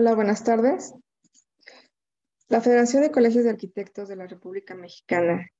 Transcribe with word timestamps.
Hola, 0.00 0.14
buenas 0.14 0.44
tardes. 0.44 0.94
La 2.48 2.60
Federación 2.60 3.02
de 3.02 3.10
Colegios 3.10 3.42
de 3.42 3.50
Arquitectos 3.50 4.08
de 4.08 4.14
la 4.14 4.28
República 4.28 4.76
Mexicana 4.76 5.50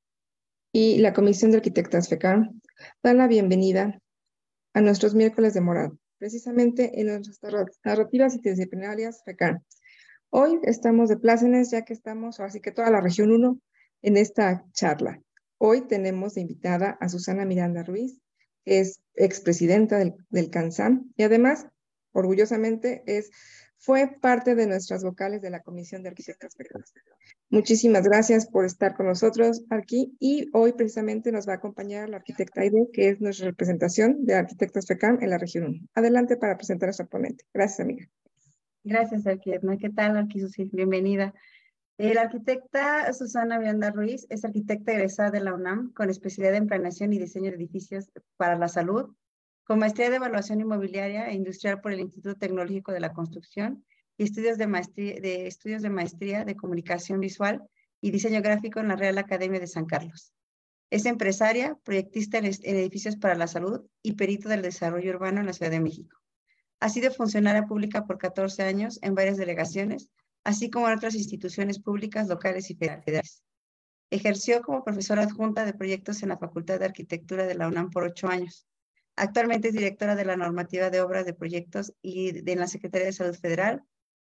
y 0.71 0.99
la 0.99 1.13
Comisión 1.13 1.51
de 1.51 1.57
Arquitectas 1.57 2.09
FECAM 2.09 2.61
dan 3.03 3.17
la 3.17 3.27
bienvenida 3.27 4.01
a 4.75 4.81
nuestros 4.81 5.17
miércoles 5.17 5.55
de 5.55 5.61
morado, 5.61 5.99
precisamente 6.19 7.01
en 7.01 7.09
nuestras 7.09 7.67
narrativas 7.83 8.37
interdisciplinarias 8.37 9.25
FECAM. 9.25 9.59
Hoy 10.31 10.61
estamos 10.63 11.09
de 11.09 11.17
plácenes 11.17 11.73
ya 11.73 11.85
que 11.85 11.95
estamos, 11.95 12.39
así 12.39 12.61
que 12.61 12.71
toda 12.71 12.93
la 12.93 13.01
región 13.01 13.33
1, 13.33 13.59
en 14.03 14.17
esta 14.17 14.65
charla. 14.71 15.21
Hoy 15.59 15.81
tenemos 15.89 16.35
de 16.35 16.43
invitada 16.43 16.97
a 17.01 17.09
Susana 17.09 17.45
Miranda 17.45 17.83
Ruiz, 17.83 18.21
que 18.65 18.79
es 18.79 19.01
expresidenta 19.17 19.99
del, 19.99 20.15
del 20.29 20.49
CANSAM 20.49 21.11
y 21.17 21.25
además, 21.25 21.67
orgullosamente, 22.13 23.03
es 23.07 23.33
fue 23.79 24.19
parte 24.21 24.55
de 24.55 24.67
nuestras 24.67 25.05
vocales 25.05 25.41
de 25.41 25.51
la 25.51 25.63
Comisión 25.63 26.03
de 26.03 26.11
Arquitectas 26.11 26.55
Peruanas. 26.55 26.93
Muchísimas 27.49 28.03
gracias 28.03 28.47
por 28.47 28.65
estar 28.65 28.97
con 28.97 29.07
nosotros 29.07 29.65
aquí 29.71 30.17
y 30.19 30.51
hoy 30.53 30.73
precisamente 30.73 31.33
nos 31.33 31.49
va 31.49 31.53
a 31.53 31.57
acompañar 31.57 32.09
la 32.09 32.19
arquitecta 32.19 32.63
Aide, 32.63 32.89
que 32.93 33.09
es 33.09 33.21
nuestra 33.21 33.47
representación 33.47 34.25
de 34.25 34.35
Arquitectas 34.35 34.87
FECAM 34.87 35.23
en 35.23 35.31
la 35.31 35.39
región 35.39 35.65
1. 35.67 35.79
Adelante 35.95 36.37
para 36.37 36.57
presentar 36.57 36.89
a 36.89 36.93
su 36.93 37.07
ponente. 37.07 37.45
Gracias, 37.55 37.81
amiga. 37.81 38.07
Gracias, 38.85 39.27
arquitecta. 39.27 39.77
¿Qué 39.77 39.91
tal, 39.91 40.17
Arquisusil? 40.17 40.71
Bienvenida. 40.73 41.35
La 41.99 42.23
arquitecta 42.23 43.13
Susana 43.13 43.59
Vianda 43.59 43.91
Ruiz 43.91 44.27
es 44.31 44.45
arquitecta 44.45 44.93
egresada 44.93 45.31
de 45.31 45.41
la 45.41 45.55
UNAM 45.55 45.93
con 45.93 46.11
especialidad 46.11 46.55
en 46.57 46.69
planeación 46.69 47.13
y 47.13 47.19
diseño 47.19 47.51
de 47.51 47.57
edificios 47.57 48.11
para 48.37 48.57
la 48.57 48.69
salud, 48.69 49.15
con 49.69 49.81
maestría 49.81 50.09
de 50.09 50.17
evaluación 50.17 50.63
inmobiliaria 50.63 51.29
e 51.29 51.35
industrial 51.35 51.83
por 51.83 51.93
el 51.93 52.01
Instituto 52.01 52.35
Tecnológico 52.37 52.91
de 52.91 53.01
la 53.01 53.13
Construcción 53.13 53.85
y 54.17 54.25
estudios 54.25 54.57
de 54.57 54.67
maestría 54.67 56.45
de, 56.47 56.57
comunicación 56.57 57.21
visual 57.21 57.69
y 58.01 58.11
diseño 58.11 58.41
gráfico 58.41 58.81
en 58.81 58.89
la 58.89 58.97
Real 58.97 59.19
Academia 59.19 59.61
de 59.61 59.67
San 59.67 59.85
Carlos. 59.85 60.33
Es 60.89 61.05
empresaria, 61.05 61.77
proyectista 61.85 62.39
en, 62.39 62.47
edificios 62.47 63.17
para 63.17 63.35
la 63.35 63.47
salud 63.47 63.83
y 64.03 64.15
perito 64.15 64.49
del 64.49 64.63
desarrollo 64.63 65.11
urbano 65.11 65.41
en 65.41 65.47
la 65.47 65.53
Ciudad 65.53 65.71
de 65.71 65.81
México. 65.81 66.17
Ha 66.81 66.89
sido 66.89 67.11
funcionaria 67.11 67.67
pública 67.67 68.07
por 68.07 68.17
14 68.17 68.63
años 68.63 68.99
en 69.03 69.15
varias 69.15 69.37
delegaciones, 69.37 70.09
así 70.45 70.71
como 70.71 70.89
en 70.89 70.97
otras 70.97 71.15
instituciones 71.15 71.79
públicas 71.79 72.27
locales 72.27 72.71
y 72.71 72.75
federales. 72.75 73.43
Ejerció 74.09 74.63
como 74.63 74.83
profesora 74.83 75.25
adjunta 75.25 75.67
de 75.67 75.75
proyectos 75.75 76.23
en 76.23 76.31
la 76.31 76.39
Facultad 76.39 76.79
de 76.79 76.87
Arquitectura 76.87 77.47
de 77.47 77.55
la 77.55 77.69
UNAM 77.69 77.91
por 77.91 78.05
ocho 78.05 78.29
años 78.29 78.67
Actualmente 79.21 79.69
es 79.69 79.75
directora 79.75 80.15
de 80.15 80.25
la 80.25 80.37
normativa 80.37 80.91
de 80.91 81.01
obras 81.01 81.27
de 81.27 81.35
proyectos 81.35 81.93
y 82.01 82.31
de 82.31 82.55
la 82.55 82.69
Secretaría 82.69 83.09
de 83.09 83.13
Salud 83.13 83.35
Federal. 83.35 83.83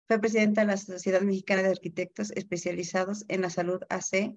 Fue 0.08 0.18
presidenta 0.18 0.62
de 0.62 0.66
la 0.66 0.76
Sociedad 0.76 1.20
Mexicana 1.20 1.62
de 1.62 1.68
Arquitectos 1.68 2.32
especializados 2.32 3.24
en 3.28 3.42
la 3.42 3.50
salud 3.50 3.80
AC, 3.88 4.36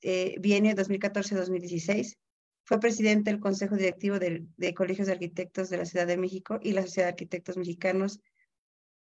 eh, 0.00 0.36
bienio 0.40 0.74
2014-2016. 0.74 2.16
Fue 2.64 2.80
presidente 2.80 3.30
del 3.30 3.38
Consejo 3.38 3.76
Directivo 3.76 4.18
de, 4.18 4.48
Colegios 4.74 5.08
de 5.08 5.12
Arquitectos 5.12 5.68
de 5.68 5.76
la 5.76 5.84
Ciudad 5.84 6.06
de 6.06 6.16
México 6.16 6.58
y 6.62 6.72
la 6.72 6.80
Sociedad 6.80 7.08
de 7.08 7.12
Arquitectos 7.12 7.58
Mexicanos 7.58 8.20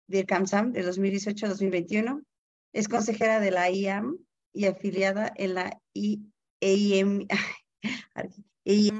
del 0.08 0.26
CAMSAM 0.26 0.72
de 0.72 0.84
2018-2021. 0.84 2.24
Es 2.72 2.88
consejera 2.88 3.38
de 3.38 3.52
la 3.52 3.70
IAM 3.70 4.18
y 4.52 4.64
afiliada 4.66 5.32
en 5.36 5.54
la 5.54 5.80
IEM, 5.92 7.28
y 8.64 8.90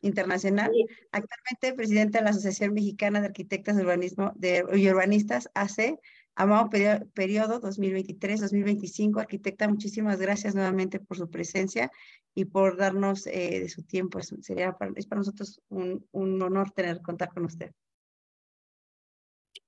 Internacional, 0.00 0.72
actualmente 1.12 1.74
presidente 1.74 2.18
de 2.18 2.24
la 2.24 2.30
Asociación 2.30 2.74
Mexicana 2.74 3.20
de 3.20 3.26
Arquitectas 3.26 3.76
de 3.76 3.82
Urbanismo 3.82 4.32
de, 4.34 4.64
y 4.74 4.88
Urbanistas, 4.88 5.48
AC, 5.54 5.98
amado 6.34 6.70
periodo 7.14 7.60
2023-2025. 7.60 9.20
Arquitecta, 9.20 9.68
muchísimas 9.68 10.18
gracias 10.18 10.54
nuevamente 10.54 10.98
por 10.98 11.16
su 11.16 11.30
presencia 11.30 11.90
y 12.34 12.46
por 12.46 12.76
darnos 12.76 13.26
eh, 13.26 13.60
de 13.60 13.68
su 13.68 13.84
tiempo. 13.84 14.18
Es, 14.18 14.34
sería 14.40 14.72
para, 14.72 14.92
es 14.96 15.06
para 15.06 15.20
nosotros 15.20 15.60
un, 15.68 16.04
un 16.10 16.42
honor 16.42 16.72
tener 16.72 17.00
contar 17.00 17.28
con 17.32 17.44
usted. 17.44 17.72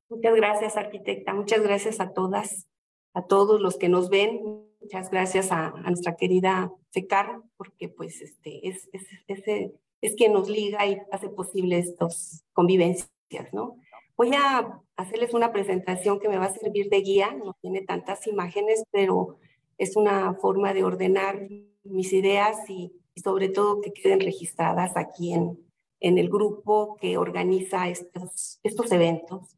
Muchas 0.09 0.35
gracias, 0.35 0.77
arquitecta. 0.77 1.33
Muchas 1.33 1.63
gracias 1.63 2.01
a 2.01 2.13
todas, 2.13 2.67
a 3.15 3.27
todos 3.27 3.61
los 3.61 3.77
que 3.77 3.89
nos 3.89 4.11
ven. 4.11 4.41
Muchas 4.85 5.11
gracias 5.11 5.51
a, 5.51 5.71
nuestra 5.87 6.15
querida 6.15 6.71
Secar, 6.91 7.41
porque 7.57 7.89
pues 7.89 8.21
este, 8.21 8.69
es, 8.69 8.87
es, 8.93 9.03
es, 9.27 9.73
es, 10.03 10.15
quien 10.15 10.35
nos 10.35 10.51
liga 10.51 10.87
y 10.87 10.99
hace 11.11 11.31
posible 11.31 11.79
estas 11.79 12.45
convivencias, 12.53 13.09
¿no? 13.53 13.79
Voy 14.15 14.33
a 14.35 14.79
hacerles 14.97 15.33
una 15.33 15.53
presentación 15.53 16.21
que 16.21 16.29
me 16.29 16.37
va 16.37 16.45
a 16.45 16.55
servir 16.55 16.91
de 16.91 17.01
guía, 17.01 17.33
no 17.33 17.57
tiene 17.63 17.81
tantas 17.81 18.27
imágenes, 18.27 18.85
pero 18.91 19.39
es 19.79 19.97
una 19.97 20.35
forma 20.35 20.75
de 20.75 20.85
ordenar 20.85 21.49
mis 21.83 22.13
ideas 22.13 22.59
y, 22.69 22.93
sobre 23.17 23.49
todo 23.49 23.81
que 23.81 23.93
queden 23.93 24.21
registradas 24.21 24.99
aquí 24.99 25.33
en, 25.33 25.59
en 26.01 26.19
el 26.19 26.29
grupo 26.29 26.97
que 27.01 27.17
organiza 27.17 27.89
estos, 27.89 28.61
estos 28.63 28.93
eventos. 28.93 29.57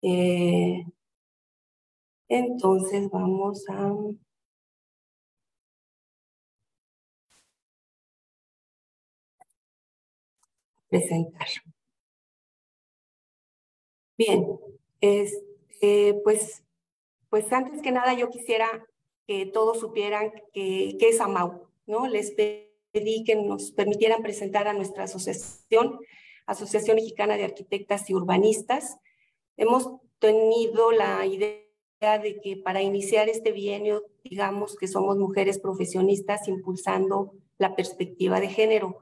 Eh, 0.00 0.86
entonces 2.28 3.10
vamos 3.10 3.68
a... 3.68 3.94
presentar. 10.88 11.48
Bien, 14.16 14.46
este, 15.00 16.20
pues, 16.24 16.64
pues 17.30 17.52
antes 17.52 17.82
que 17.82 17.92
nada 17.92 18.14
yo 18.14 18.30
quisiera 18.30 18.86
que 19.26 19.46
todos 19.46 19.78
supieran 19.78 20.32
que, 20.52 20.96
qué 20.98 21.10
es 21.10 21.20
AMAU, 21.20 21.68
¿no? 21.86 22.08
Les 22.08 22.32
pedí 22.32 23.24
que 23.24 23.36
nos 23.36 23.72
permitieran 23.72 24.22
presentar 24.22 24.66
a 24.66 24.72
nuestra 24.72 25.04
asociación, 25.04 26.00
Asociación 26.46 26.96
Mexicana 26.96 27.36
de 27.36 27.44
Arquitectas 27.44 28.08
y 28.08 28.14
Urbanistas. 28.14 28.96
Hemos 29.56 29.90
tenido 30.18 30.92
la 30.92 31.26
idea 31.26 32.18
de 32.22 32.40
que 32.42 32.56
para 32.56 32.82
iniciar 32.82 33.28
este 33.28 33.52
bienio, 33.52 34.02
digamos 34.24 34.76
que 34.76 34.88
somos 34.88 35.18
mujeres 35.18 35.58
profesionistas 35.58 36.48
impulsando 36.48 37.34
la 37.58 37.76
perspectiva 37.76 38.40
de 38.40 38.48
género. 38.48 38.98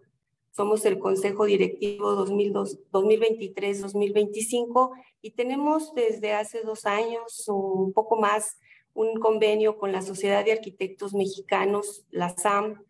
Somos 0.57 0.85
el 0.87 0.99
Consejo 0.99 1.45
Directivo 1.45 2.25
2023-2025 2.25 4.91
y 5.21 5.33
tenemos 5.33 5.95
desde 5.95 6.33
hace 6.33 6.63
dos 6.63 6.87
años 6.87 7.47
o 7.47 7.57
un 7.57 7.93
poco 7.93 8.17
más 8.17 8.59
un 8.95 9.21
convenio 9.21 9.77
con 9.77 9.93
la 9.93 10.01
Sociedad 10.01 10.47
de 10.47 10.53
Arquitectos 10.53 11.13
Mexicanos, 11.13 12.07
la 12.11 12.31
SAM, 12.31 12.83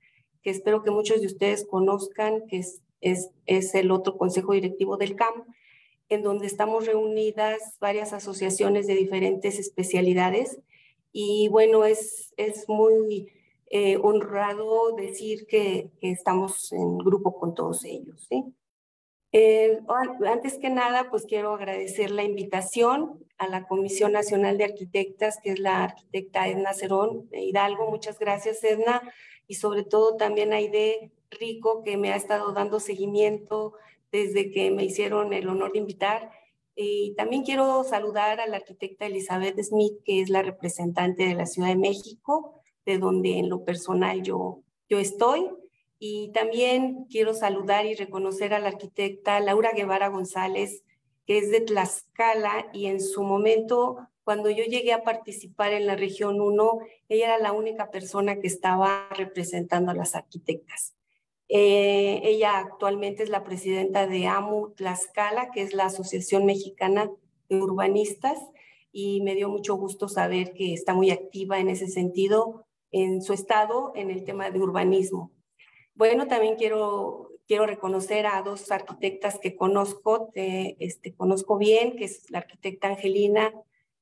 que 0.45 0.51
espero 0.51 0.85
que 0.85 0.93
muchos 0.93 1.21
de 1.21 1.27
ustedes 1.27 1.67
conozcan, 1.67 2.47
que 2.47 2.63
es, 3.01 3.75
el 3.75 3.91
otro 3.91 4.17
consejo 4.17 4.53
directivo 4.53 4.97
del 4.97 5.17
CAM, 5.17 5.43
en 6.09 6.23
donde 6.23 6.47
estamos 6.47 6.87
reunidas 6.87 7.79
varias 7.81 8.13
asociaciones 8.13 8.87
de 8.87 8.95
diferentes 8.95 9.59
especialidades. 9.59 10.61
Y 11.11 11.49
bueno, 11.49 11.85
es, 11.85 12.33
es 12.37 12.69
muy 12.69 13.27
eh, 13.69 13.97
honrado 14.01 14.95
decir 14.97 15.47
que, 15.47 15.91
estamos 16.01 16.73
en 16.73 16.99
grupo 16.99 17.39
con 17.39 17.55
todos 17.55 17.85
ellos. 17.85 18.27
¿sí? 18.29 18.45
Eh, 19.33 19.81
antes 20.25 20.59
que 20.59 20.71
nada, 20.71 21.11
pues 21.11 21.27
quiero 21.27 21.55
agradecer 21.55 22.11
la 22.11 22.23
invitación 22.23 23.25
a 23.39 23.49
la 23.49 23.67
Comisión 23.67 24.13
Nacional 24.13 24.57
de 24.57 24.65
Arquitectas, 24.65 25.41
que 25.43 25.51
es 25.51 25.59
la 25.59 25.85
arquitecta 25.85 26.49
Edna 26.49 26.73
Cerón 26.75 27.29
Hidalgo. 27.33 27.91
Muchas 27.91 28.19
gracias, 28.19 28.63
Edna, 28.63 29.03
y 29.47 29.55
sobre 29.55 29.85
todo 29.85 30.17
también 30.17 30.53
a 30.53 30.57
Aide 30.57 31.11
Rico, 31.31 31.83
que 31.83 31.97
me 31.97 32.13
ha 32.13 32.17
estado 32.17 32.53
dando 32.53 32.81
seguimiento 32.81 33.75
desde 34.13 34.51
que 34.51 34.71
me 34.71 34.85
hicieron 34.85 35.33
el 35.33 35.49
honor 35.49 35.73
de 35.73 35.79
invitar. 35.81 36.31
Y 36.75 37.15
también 37.17 37.43
quiero 37.43 37.85
saludar 37.85 38.39
a 38.41 38.47
la 38.47 38.59
arquitecta 38.59 39.07
Elizabeth 39.07 39.61
Smith, 39.61 39.95
que 40.05 40.21
es 40.21 40.31
la 40.31 40.43
representante 40.43 41.25
de 41.25 41.35
la 41.35 41.47
Ciudad 41.47 41.69
de 41.69 41.77
México, 41.77 42.63
de 42.87 42.99
donde 42.99 43.39
en 43.39 43.51
lo 43.51 43.65
personal 43.65 44.23
yo, 44.23 44.63
yo 44.89 44.99
estoy. 44.99 45.51
Y 45.99 46.31
también 46.33 47.07
quiero 47.11 47.35
saludar 47.35 47.85
y 47.87 47.95
reconocer 47.95 48.55
a 48.55 48.59
la 48.59 48.69
arquitecta 48.69 49.41
Laura 49.41 49.73
Guevara 49.73 50.09
González, 50.09 50.85
que 51.27 51.39
es 51.39 51.51
de 51.51 51.61
Tlaxcala 51.61 52.69
y 52.73 52.87
en 52.87 53.01
su 53.01 53.23
momento, 53.23 53.99
cuando 54.23 54.51
yo 54.51 54.65
llegué 54.65 54.93
a 54.93 55.03
participar 55.03 55.73
en 55.73 55.87
la 55.87 55.97
región 55.97 56.41
1, 56.41 56.79
ella 57.09 57.27
era 57.27 57.39
la 57.39 57.53
única 57.53 57.91
persona 57.91 58.41
que 58.41 58.47
estaba 58.47 59.09
representando 59.11 59.91
a 59.91 59.95
las 59.95 60.15
arquitectas. 60.15 60.95
Eh, 61.49 62.21
ella 62.25 62.59
actualmente 62.59 63.23
es 63.23 63.29
la 63.29 63.45
presidenta 63.45 64.07
de 64.07 64.27
AMU 64.27 64.75
Tlaxcala, 64.75 65.51
que 65.51 65.63
es 65.63 65.75
la 65.75 65.87
Asociación 65.87 66.45
Mexicana 66.45 67.11
de 67.49 67.61
Urbanistas, 67.61 68.39
y 68.93 69.21
me 69.23 69.35
dio 69.35 69.49
mucho 69.49 69.77
gusto 69.77 70.09
saber 70.09 70.53
que 70.53 70.73
está 70.73 70.95
muy 70.95 71.11
activa 71.11 71.59
en 71.59 71.69
ese 71.69 71.87
sentido 71.89 72.66
en 72.97 73.21
su 73.21 73.35
estado 73.35 73.93
en 73.95 74.11
el 74.11 74.25
tema 74.25 74.51
de 74.51 74.59
urbanismo. 74.59 75.31
Bueno, 75.95 76.29
también 76.29 76.57
quiero, 76.57 77.31
quiero 77.47 77.67
reconocer 77.67 78.27
a 78.27 78.41
dos 78.41 78.71
arquitectas 78.71 79.39
que 79.39 79.55
conozco, 79.55 80.31
este, 80.35 81.15
conozco 81.15 81.59
bien, 81.59 81.97
que 81.97 82.07
es 82.07 82.31
la 82.31 82.39
arquitecta 82.39 82.89
Angelina 82.89 83.53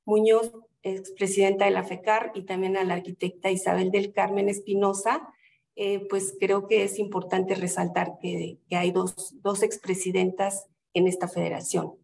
Muñoz, 0.05 0.53
expresidenta 0.83 1.65
de 1.65 1.73
la 1.73 1.83
FECAR, 1.83 2.31
y 2.37 2.43
también 2.43 2.77
a 2.77 2.85
la 2.85 2.95
arquitecta 2.95 3.51
Isabel 3.51 3.91
del 3.91 4.13
Carmen 4.13 4.49
Espinosa, 4.49 5.29
eh, 5.75 6.07
pues 6.09 6.37
creo 6.39 6.69
que 6.69 6.85
es 6.85 7.01
importante 7.01 7.57
resaltar 7.57 8.19
que, 8.21 8.61
hay 8.71 8.93
dos, 8.93 9.35
dos 9.43 9.65
expresidentas 9.65 10.69
en 10.93 11.09
esta 11.09 11.27
federación. 11.27 11.95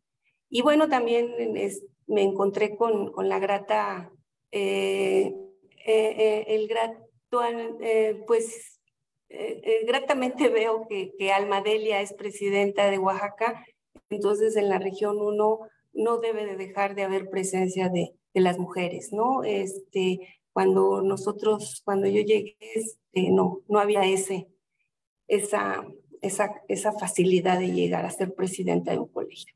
Y 0.48 0.62
bueno, 0.62 0.88
también 0.88 1.32
me 2.08 2.22
encontré 2.22 2.74
con, 2.74 3.12
con 3.12 3.28
la 3.28 3.38
grata, 3.38 4.10
eh, 4.50 5.32
eh, 5.90 6.44
el 6.48 6.68
grato, 6.68 7.06
pues 8.26 8.80
gratamente 9.86 10.48
veo 10.48 10.86
que, 10.88 11.12
que 11.18 11.32
Almadelia 11.32 12.00
es 12.00 12.12
presidenta 12.12 12.90
de 12.90 12.98
Oaxaca, 12.98 13.64
entonces 14.08 14.56
en 14.56 14.68
la 14.68 14.78
región 14.78 15.20
1 15.20 15.60
no 15.92 16.18
debe 16.18 16.46
de 16.46 16.56
dejar 16.56 16.94
de 16.94 17.02
haber 17.02 17.30
presencia 17.30 17.88
de, 17.88 18.14
de 18.34 18.40
las 18.40 18.58
mujeres, 18.58 19.12
¿no? 19.12 19.44
Este, 19.44 20.20
cuando 20.52 21.02
nosotros, 21.02 21.82
cuando 21.84 22.06
yo 22.06 22.22
llegué, 22.22 22.56
este, 22.74 23.30
no, 23.30 23.62
no 23.68 23.78
había 23.78 24.04
ese, 24.04 24.48
esa, 25.26 25.86
esa, 26.20 26.62
esa 26.68 26.92
facilidad 26.92 27.58
de 27.58 27.72
llegar 27.72 28.04
a 28.04 28.10
ser 28.10 28.34
presidenta 28.34 28.92
de 28.92 28.98
un 28.98 29.08
colegio. 29.08 29.54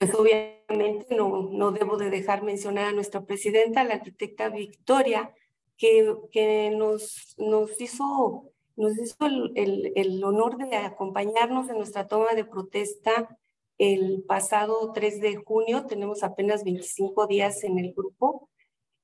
Pues 0.00 0.12
obviamente 0.14 1.14
no, 1.14 1.50
no 1.52 1.70
debo 1.70 1.96
de 1.96 2.10
dejar 2.10 2.42
mencionar 2.42 2.86
a 2.86 2.92
nuestra 2.92 3.24
presidenta, 3.24 3.84
la 3.84 3.94
arquitecta 3.94 4.48
Victoria, 4.48 5.32
que, 5.76 6.16
que 6.32 6.70
nos, 6.70 7.36
nos 7.38 7.80
hizo, 7.80 8.50
nos 8.74 8.98
hizo 8.98 9.26
el, 9.26 9.52
el, 9.54 9.92
el 9.94 10.24
honor 10.24 10.56
de 10.56 10.74
acompañarnos 10.76 11.68
en 11.68 11.76
nuestra 11.76 12.08
toma 12.08 12.34
de 12.34 12.44
protesta 12.44 13.38
el 13.78 14.24
pasado 14.26 14.90
3 14.92 15.20
de 15.20 15.36
junio. 15.36 15.86
Tenemos 15.86 16.24
apenas 16.24 16.64
25 16.64 17.28
días 17.28 17.62
en 17.62 17.78
el 17.78 17.92
grupo 17.92 18.50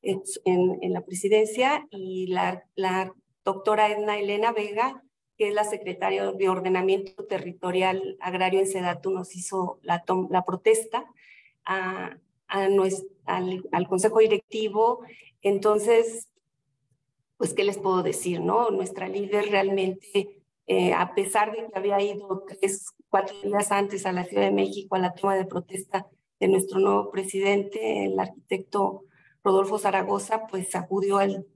en, 0.03 0.93
la 0.93 1.01
presidencia 1.03 1.87
y 1.91 2.29
la, 2.29 2.65
la, 2.75 3.13
doctora 3.45 3.93
Edna 3.93 4.19
Elena 4.19 4.51
Vega, 4.51 5.05
que 5.37 5.49
es 5.49 5.55
la 5.55 5.65
secretaria 5.65 6.33
de 6.33 6.49
Ordenamiento 6.49 7.25
Territorial 7.25 8.17
Agrario 8.21 8.61
en 8.61 8.67
Sedatu, 8.67 9.11
nos 9.11 9.35
hizo 9.37 9.79
la, 9.83 10.05
protesta 10.45 11.07
a, 11.65 12.17
a 12.49 12.69
al, 13.27 13.89
Consejo 13.89 14.21
Directivo. 14.21 15.01
Entonces, 15.43 16.29
pues, 17.37 17.53
¿qué 17.53 17.65
les 17.65 17.79
puedo 17.79 18.03
decir? 18.03 18.41
no? 18.41 18.71
Nuestra 18.71 19.09
líder 19.09 19.51
realmente, 19.51 20.43
eh, 20.67 20.93
a 20.95 21.15
pesar 21.15 21.53
de 21.53 21.69
que 21.69 21.79
había 21.79 22.01
ido 22.01 22.45
tres, 22.49 22.87
cuatro 23.11 23.37
días 23.43 23.71
antes 23.73 24.07
a 24.07 24.13
la 24.13 24.25
Ciudad 24.25 24.45
de 24.45 24.53
México 24.53 24.97
a 24.97 25.01
la 25.01 25.15
toma 25.15 25.37
de 25.37 25.45
protesta 25.45 26.07
de 26.41 26.49
nuestro 26.49 26.79
nuevo 26.81 27.11
presidente, 27.11 28.07
el 28.07 28.19
arquitecto 28.19 29.05
Rodolfo 29.43 29.79
Zaragoza, 29.79 30.47
pues 30.49 30.75
acudió 30.75 31.19
al, 31.19 31.47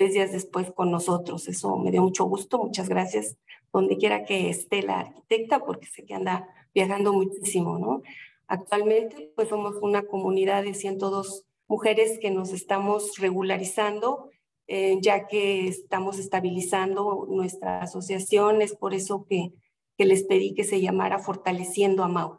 tres 0.00 0.14
días 0.14 0.32
después 0.32 0.72
con 0.72 0.90
nosotros. 0.90 1.46
Eso 1.46 1.76
me 1.76 1.90
dio 1.90 2.00
mucho 2.00 2.24
gusto. 2.24 2.56
Muchas 2.56 2.88
gracias 2.88 3.36
donde 3.70 3.98
quiera 3.98 4.24
que 4.24 4.48
esté 4.48 4.82
la 4.82 5.00
arquitecta, 5.00 5.62
porque 5.62 5.84
sé 5.88 6.06
que 6.06 6.14
anda 6.14 6.48
viajando 6.74 7.12
muchísimo, 7.12 7.78
¿no? 7.78 8.00
Actualmente, 8.46 9.30
pues 9.36 9.50
somos 9.50 9.76
una 9.82 10.06
comunidad 10.06 10.62
de 10.62 10.72
102 10.72 11.44
mujeres 11.68 12.18
que 12.18 12.30
nos 12.30 12.50
estamos 12.54 13.18
regularizando, 13.18 14.30
eh, 14.68 14.96
ya 15.02 15.26
que 15.26 15.68
estamos 15.68 16.18
estabilizando 16.18 17.26
nuestra 17.28 17.82
asociación. 17.82 18.62
Es 18.62 18.74
por 18.74 18.94
eso 18.94 19.26
que, 19.28 19.52
que 19.98 20.06
les 20.06 20.22
pedí 20.22 20.54
que 20.54 20.64
se 20.64 20.80
llamara 20.80 21.18
Fortaleciendo 21.18 22.04
a 22.04 22.08
Mau. 22.08 22.38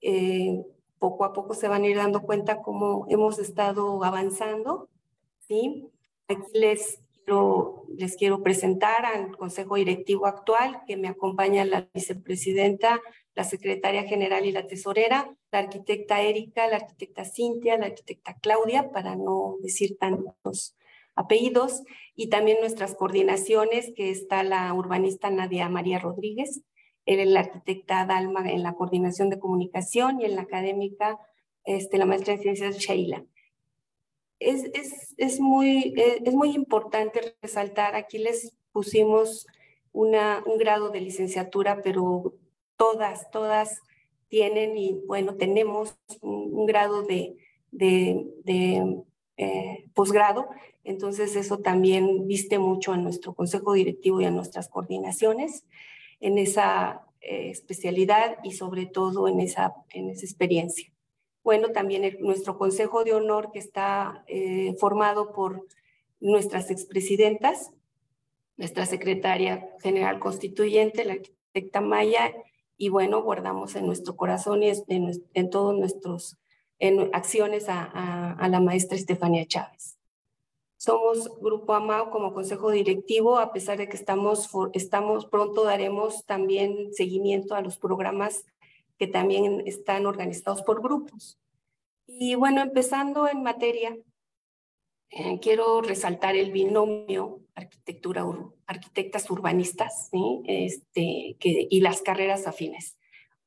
Eh, 0.00 0.64
poco 0.98 1.26
a 1.26 1.34
poco 1.34 1.52
se 1.52 1.68
van 1.68 1.82
a 1.82 1.86
ir 1.86 1.98
dando 1.98 2.22
cuenta 2.22 2.62
cómo 2.62 3.04
hemos 3.10 3.38
estado 3.38 4.02
avanzando. 4.04 4.88
¿sí? 5.46 5.90
Aquí 6.28 6.58
les 6.58 7.00
quiero, 7.12 7.84
les 7.96 8.16
quiero 8.16 8.42
presentar 8.42 9.04
al 9.04 9.36
Consejo 9.36 9.76
Directivo 9.76 10.26
actual, 10.26 10.82
que 10.86 10.96
me 10.96 11.08
acompaña 11.08 11.64
la 11.64 11.88
vicepresidenta, 11.92 13.00
la 13.34 13.44
secretaria 13.44 14.04
general 14.04 14.46
y 14.46 14.52
la 14.52 14.66
tesorera, 14.66 15.36
la 15.52 15.58
arquitecta 15.58 16.22
Erika, 16.22 16.66
la 16.68 16.76
arquitecta 16.76 17.24
Cintia, 17.24 17.76
la 17.76 17.86
arquitecta 17.86 18.38
Claudia, 18.40 18.90
para 18.90 19.16
no 19.16 19.56
decir 19.60 19.98
tantos 19.98 20.76
apellidos, 21.14 21.82
y 22.16 22.28
también 22.28 22.58
nuestras 22.60 22.94
coordinaciones, 22.94 23.92
que 23.94 24.10
está 24.10 24.42
la 24.42 24.72
urbanista 24.72 25.30
Nadia 25.30 25.68
María 25.68 25.98
Rodríguez, 25.98 26.62
la 27.06 27.40
arquitecta 27.40 28.06
Dalma 28.06 28.50
en 28.50 28.62
la 28.62 28.74
coordinación 28.74 29.28
de 29.28 29.38
comunicación 29.38 30.20
y 30.20 30.24
en 30.24 30.36
la 30.36 30.42
académica, 30.42 31.18
este, 31.64 31.98
la 31.98 32.06
maestra 32.06 32.34
en 32.34 32.40
ciencias 32.40 32.78
Sheila. 32.78 33.24
Es, 34.38 34.64
es, 34.74 35.14
es, 35.16 35.40
muy, 35.40 35.94
eh, 35.96 36.22
es 36.24 36.34
muy 36.34 36.50
importante 36.50 37.36
resaltar, 37.40 37.94
aquí 37.94 38.18
les 38.18 38.56
pusimos 38.72 39.46
una, 39.92 40.42
un 40.46 40.58
grado 40.58 40.90
de 40.90 41.00
licenciatura, 41.00 41.80
pero 41.82 42.34
todas, 42.76 43.30
todas 43.30 43.80
tienen 44.28 44.76
y 44.76 45.00
bueno, 45.06 45.36
tenemos 45.36 45.96
un, 46.20 46.66
grado 46.66 47.02
de, 47.02 47.36
de, 47.70 48.26
de 48.44 49.02
eh, 49.36 49.84
posgrado, 49.94 50.48
entonces 50.82 51.36
eso 51.36 51.58
también 51.58 52.26
viste 52.26 52.58
mucho 52.58 52.92
a 52.92 52.96
nuestro 52.96 53.34
consejo 53.34 53.72
directivo 53.72 54.20
y 54.20 54.24
a 54.24 54.30
nuestras 54.30 54.68
coordinaciones 54.68 55.64
en 56.20 56.38
esa 56.38 57.06
eh, 57.20 57.50
especialidad 57.50 58.38
y 58.42 58.52
sobre 58.52 58.86
todo 58.86 59.28
en 59.28 59.40
esa, 59.40 59.74
en 59.90 60.10
esa 60.10 60.26
experiencia. 60.26 60.93
Bueno, 61.44 61.72
también 61.72 62.16
nuestro 62.20 62.58
Consejo 62.58 63.04
de 63.04 63.12
Honor 63.12 63.52
que 63.52 63.58
está 63.58 64.24
eh, 64.26 64.74
formado 64.80 65.32
por 65.32 65.66
nuestras 66.18 66.70
expresidentas, 66.70 67.70
nuestra 68.56 68.86
secretaria 68.86 69.68
general 69.82 70.18
constituyente, 70.18 71.04
la 71.04 71.12
arquitecta 71.12 71.82
Maya, 71.82 72.32
y 72.78 72.88
bueno, 72.88 73.22
guardamos 73.22 73.76
en 73.76 73.86
nuestro 73.86 74.16
corazón 74.16 74.62
y 74.62 74.70
en, 74.88 75.10
en 75.34 75.50
todos 75.50 75.76
nuestros 75.76 76.38
en 76.78 77.14
acciones 77.14 77.68
a, 77.68 78.32
a 78.32 78.48
la 78.48 78.60
maestra 78.60 78.96
Estefanía 78.96 79.46
Chávez. 79.46 79.98
Somos 80.76 81.30
Grupo 81.40 81.72
AMAO 81.72 82.10
como 82.10 82.34
consejo 82.34 82.70
directivo, 82.70 83.38
a 83.38 83.52
pesar 83.52 83.78
de 83.78 83.88
que 83.88 83.96
estamos, 83.96 84.50
estamos 84.72 85.26
pronto 85.26 85.64
daremos 85.64 86.26
también 86.26 86.92
seguimiento 86.92 87.54
a 87.54 87.60
los 87.60 87.78
programas 87.78 88.44
que 88.98 89.06
también 89.06 89.62
están 89.66 90.06
organizados 90.06 90.62
por 90.62 90.82
grupos. 90.82 91.38
Y 92.06 92.34
bueno, 92.34 92.60
empezando 92.62 93.28
en 93.28 93.42
materia, 93.42 93.96
eh, 95.10 95.38
quiero 95.40 95.80
resaltar 95.80 96.36
el 96.36 96.52
binomio 96.52 97.40
arquitectura, 97.54 98.24
arquitectas 98.66 99.30
urbanistas 99.30 100.10
este, 100.46 101.36
y 101.40 101.80
las 101.80 102.02
carreras 102.02 102.46
afines. 102.46 102.96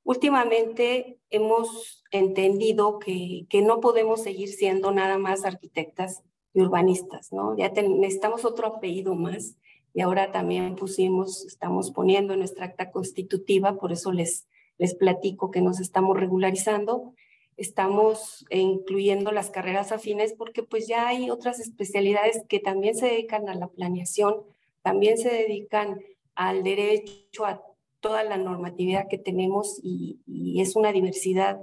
Últimamente 0.04 1.20
hemos 1.30 2.06
entendido 2.12 3.00
que, 3.00 3.46
que 3.50 3.62
no 3.62 3.82
podemos 3.82 4.24
seguir 4.24 4.48
siendo 4.48 4.92
nada 4.92 5.18
más 5.18 5.44
arquitectas 5.44 6.24
urbanistas, 6.54 7.34
¿no? 7.34 7.58
Ya 7.58 7.70
necesitamos 7.70 8.46
otro 8.46 8.68
apellido 8.68 9.16
más 9.16 9.58
y 9.94 10.02
ahora 10.02 10.32
también 10.32 10.76
pusimos, 10.76 11.46
estamos 11.46 11.92
poniendo 11.92 12.34
en 12.34 12.40
nuestra 12.40 12.66
acta 12.66 12.92
constitutiva, 12.92 13.78
por 13.78 13.92
eso 13.92 14.12
les, 14.12 14.48
les 14.78 14.96
platico 14.96 15.52
que 15.52 15.62
nos 15.62 15.80
estamos 15.80 16.18
regularizando, 16.18 17.14
estamos 17.56 18.46
incluyendo 18.52 19.32
las 19.32 19.50
carreras 19.50 19.92
afines 19.92 20.34
porque 20.34 20.64
pues 20.64 20.88
ya 20.88 21.08
hay 21.08 21.30
otras 21.30 21.60
especialidades 21.60 22.44
que 22.48 22.60
también 22.60 22.96
se 22.96 23.08
dedican 23.08 23.50
a 23.50 23.56
la 23.56 23.68
planeación, 23.68 24.44
también 24.82 25.18
se 25.18 25.30
dedican 25.30 26.00
al 26.36 26.64
derecho, 26.64 27.46
a 27.46 27.64
toda 28.00 28.24
la 28.24 28.38
normatividad 28.38 29.08
que 29.10 29.18
tenemos 29.18 29.80
y, 29.82 30.20
y 30.28 30.62
es 30.62 30.76
una 30.76 30.92
diversidad 30.92 31.60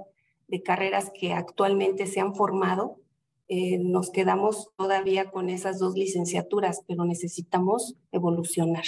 de 0.47 0.61
carreras 0.61 1.11
que 1.17 1.33
actualmente 1.33 2.07
se 2.07 2.19
han 2.19 2.35
formado 2.35 2.99
eh, 3.47 3.77
nos 3.77 4.09
quedamos 4.09 4.71
todavía 4.75 5.29
con 5.29 5.49
esas 5.49 5.77
dos 5.77 5.93
licenciaturas, 5.93 6.81
pero 6.87 7.05
necesitamos 7.05 7.95
evolucionar. 8.11 8.85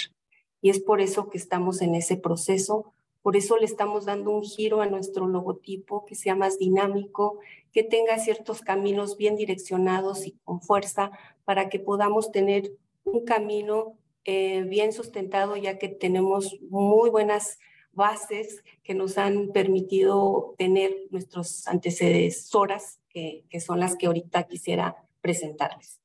Y 0.60 0.70
es 0.70 0.80
por 0.80 1.00
eso 1.00 1.28
que 1.28 1.38
estamos 1.38 1.80
en 1.80 1.94
ese 1.94 2.16
proceso, 2.16 2.92
por 3.22 3.36
eso 3.36 3.56
le 3.56 3.64
estamos 3.64 4.04
dando 4.04 4.30
un 4.30 4.42
giro 4.42 4.80
a 4.80 4.86
nuestro 4.86 5.26
logotipo, 5.26 6.04
que 6.06 6.14
sea 6.14 6.34
más 6.34 6.58
dinámico, 6.58 7.38
que 7.72 7.82
tenga 7.82 8.18
ciertos 8.18 8.60
caminos 8.60 9.16
bien 9.16 9.36
direccionados 9.36 10.26
y 10.26 10.32
con 10.44 10.60
fuerza 10.60 11.10
para 11.44 11.68
que 11.68 11.78
podamos 11.78 12.30
tener 12.32 12.72
un 13.04 13.24
camino 13.24 13.96
eh, 14.24 14.62
bien 14.62 14.92
sustentado, 14.92 15.56
ya 15.56 15.78
que 15.78 15.88
tenemos 15.88 16.58
muy 16.68 17.10
buenas 17.10 17.58
bases 17.92 18.62
que 18.82 18.94
nos 18.94 19.18
han 19.18 19.48
permitido 19.52 20.54
tener 20.56 20.94
nuestros 21.10 21.66
antecesoras 21.66 23.00
que, 23.08 23.44
son 23.60 23.80
las 23.80 23.96
que 23.96 24.06
ahorita 24.06 24.44
quisiera 24.44 24.96
presentarles. 25.20 26.00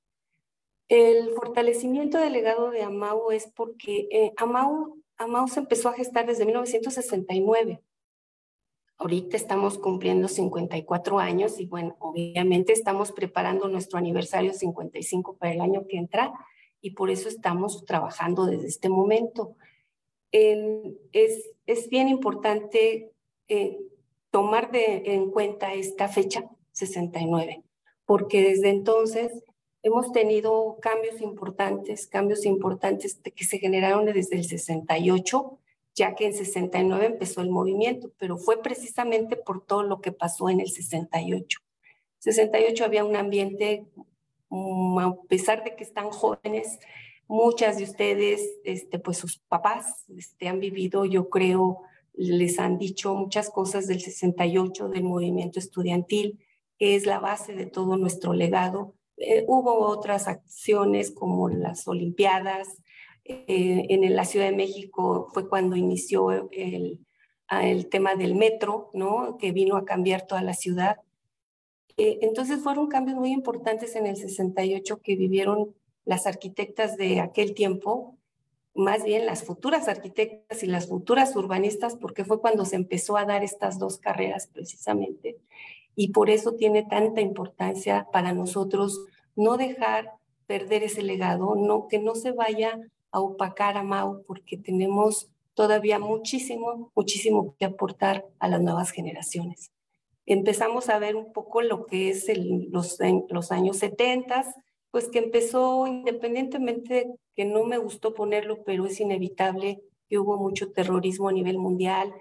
El 0.89 1.32
fortalecimiento 1.36 2.17
del 2.17 2.34
legado 2.34 2.72
de 2.72 2.82
Amau 2.82 3.32
es 3.32 3.48
porque 3.48 4.08
eh, 4.12 4.34
Amau, 4.38 5.02
Amau 5.17 5.48
se 5.48 5.60
empezó 5.60 5.89
a 5.89 5.93
gestar 5.93 6.25
desde 6.25 6.46
1969. 6.46 7.82
Ahorita 8.98 9.36
estamos 9.36 9.77
cumpliendo 9.77 10.27
54 10.27 11.20
años 11.20 11.60
y 11.60 11.65
bueno, 11.65 11.96
obviamente 12.00 12.74
estamos 12.74 13.12
preparando 13.12 13.67
nuestro 13.67 13.98
aniversario 13.98 14.53
55 14.53 15.38
para 15.38 15.51
el 15.53 15.62
año 15.62 15.86
que 15.88 15.98
entra 15.98 16.34
y 16.79 16.91
por 16.91 17.10
eso 17.10 17.27
estamos 17.29 17.86
trabajando 17.86 18.46
desde 18.46 18.67
este 18.67 18.89
momento. 18.89 19.55
es, 20.32 21.51
es, 21.65 21.89
bien 21.89 22.08
importante 22.08 23.12
eh, 23.48 23.77
tomar 24.32 24.72
de, 24.72 25.03
en 25.05 25.32
cuenta 25.32 25.74
esta 25.74 26.08
fecha, 26.08 26.50
69, 26.72 27.63
porque 28.05 28.41
desde 28.41 28.70
entonces 28.70 29.43
hemos 29.84 30.12
tenido 30.12 30.78
cambios 30.82 31.22
importantes, 31.22 32.08
cambios 32.08 32.46
importantes 32.46 33.20
que 33.36 33.44
se 33.44 33.60
generaron 33.60 34.06
desde 34.06 34.38
el 34.38 34.46
68 34.46 35.60
ya 35.96 36.16
que 36.16 36.25
en 36.25 36.34
69 36.34 37.06
empezó 37.06 37.42
el 37.42 37.50
movimiento, 37.50 38.12
pero 38.18 38.38
fue 38.38 38.62
precisamente 38.62 39.36
por 39.36 39.66
todo 39.66 39.84
lo 39.84 40.02
que 40.02 40.12
pasó 40.12 40.50
en 40.50 40.60
el 40.60 40.70
68. 40.70 41.60
68 42.20 42.86
había 42.86 43.06
un 43.06 43.16
ambiente, 43.16 43.86
mm, 44.50 45.00
a 45.00 45.16
pesar 45.28 45.63
de 45.63 45.75
que 45.75 45.84
están 45.84 46.10
jóvenes, 46.10 46.80
muchas 47.28 47.78
de 47.78 47.84
ustedes, 47.84 48.42
este, 48.63 49.00
pues 49.00 49.18
sus 49.18 49.38
papás 49.38 50.06
este, 50.18 50.48
han 50.48 50.60
vivido, 50.60 51.06
yo 51.06 51.30
creo, 51.30 51.82
les 52.13 52.60
han 52.60 52.78
dicho 52.78 53.13
muchas 53.16 53.50
cosas 53.50 53.88
del 53.88 54.02
68, 54.02 54.90
del 54.90 55.04
movimiento 55.04 55.60
estudiantil, 55.60 56.40
que 56.78 56.96
es 56.96 57.06
la 57.06 57.20
base 57.20 57.54
de 57.54 57.66
todo 57.66 57.98
nuestro 57.98 58.34
legado. 58.34 58.96
Eh, 59.17 59.46
hubo 59.48 59.88
otras 59.88 60.27
acciones 60.27 61.12
como 61.12 61.50
las 61.50 61.88
Olimpiadas, 61.88 62.67
eh, 63.25 63.86
en 63.89 64.15
la 64.15 64.25
Ciudad 64.25 64.48
de 64.48 64.55
México 64.55 65.29
fue 65.34 65.48
cuando 65.48 65.77
inició 65.77 66.32
el, 66.51 67.00
el, 67.50 67.89
tema 67.89 68.15
del 68.15 68.36
metro, 68.36 68.89
¿no? 68.93 69.38
que 69.38 69.53
vino 69.53 69.77
a 69.77 69.86
cambiar 69.86 70.27
toda 70.27 70.41
la 70.41 70.53
ciudad. 70.53 70.98
Eh, 71.96 72.20
entonces 72.22 72.60
fueron 72.60 72.88
cambios 72.88 73.17
muy 73.17 73.32
importantes 73.32 73.96
en 73.96 74.08
el 74.08 74.17
68 74.17 75.01
que 75.01 75.15
vivieron 75.15 75.74
las 76.05 76.27
arquitectas 76.27 76.98
de 76.98 77.22
aquel 77.22 77.53
tiempo, 77.53 78.17
más 78.75 79.03
bien 79.05 79.25
las 79.25 79.43
futuras 79.43 79.88
arquitectas 79.88 80.63
y 80.63 80.67
las 80.67 80.88
futuras 80.88 81.36
urbanistas, 81.36 81.96
porque 81.96 82.25
fue 82.25 82.41
cuando 82.41 82.65
se 82.65 82.75
empezó 82.75 83.15
a 83.15 83.25
dar 83.25 83.43
estas 83.43 83.79
dos 83.79 84.00
carreras 84.00 84.48
precisamente. 84.48 85.38
Y 85.96 86.10
por 86.10 86.30
eso 86.30 86.54
tiene 86.54 86.84
tanta 86.84 87.22
importancia 87.22 88.08
para 88.12 88.34
nosotros 88.34 89.06
no 89.36 89.58
dejar 89.58 90.12
perder 90.48 90.84
ese 90.84 91.02
legado, 91.02 91.56
no, 91.56 91.88
que 91.88 92.00
no 92.00 92.16
se 92.16 92.32
vaya 92.32 92.80
a 93.12 93.20
opacar 93.20 93.78
a 93.78 93.84
Mau 93.84 94.24
porque 94.26 94.58
tenemos 94.58 95.30
todavía 95.54 96.00
muchísimo, 96.00 96.92
muchísimo 96.96 97.56
que 97.58 97.66
aportar 97.66 98.26
a 98.40 98.48
las 98.48 98.62
nuevas 98.62 98.92
generaciones. 98.92 99.72
Empezamos 100.26 100.90
a 100.90 101.00
ver 101.00 101.16
un 101.16 101.32
poco 101.34 101.62
lo 101.62 101.86
que 101.86 102.10
es 102.10 102.28
los, 102.72 102.98
los 103.30 103.52
años 103.52 103.78
70, 103.78 104.56
pues 104.92 105.10
que 105.10 105.20
empezó 105.20 105.86
independientemente 105.88 107.08
que 107.36 107.46
no 107.46 107.66
me 107.66 107.78
gustó 107.78 108.14
ponerlo, 108.14 108.64
pero 108.64 108.86
es 108.86 109.00
inevitable 109.00 109.82
que 110.08 110.20
hubo 110.20 110.38
mucho 110.38 110.72
terrorismo 110.72 111.30
a 111.30 111.34
nivel 111.34 111.58
mundial. 111.58 112.14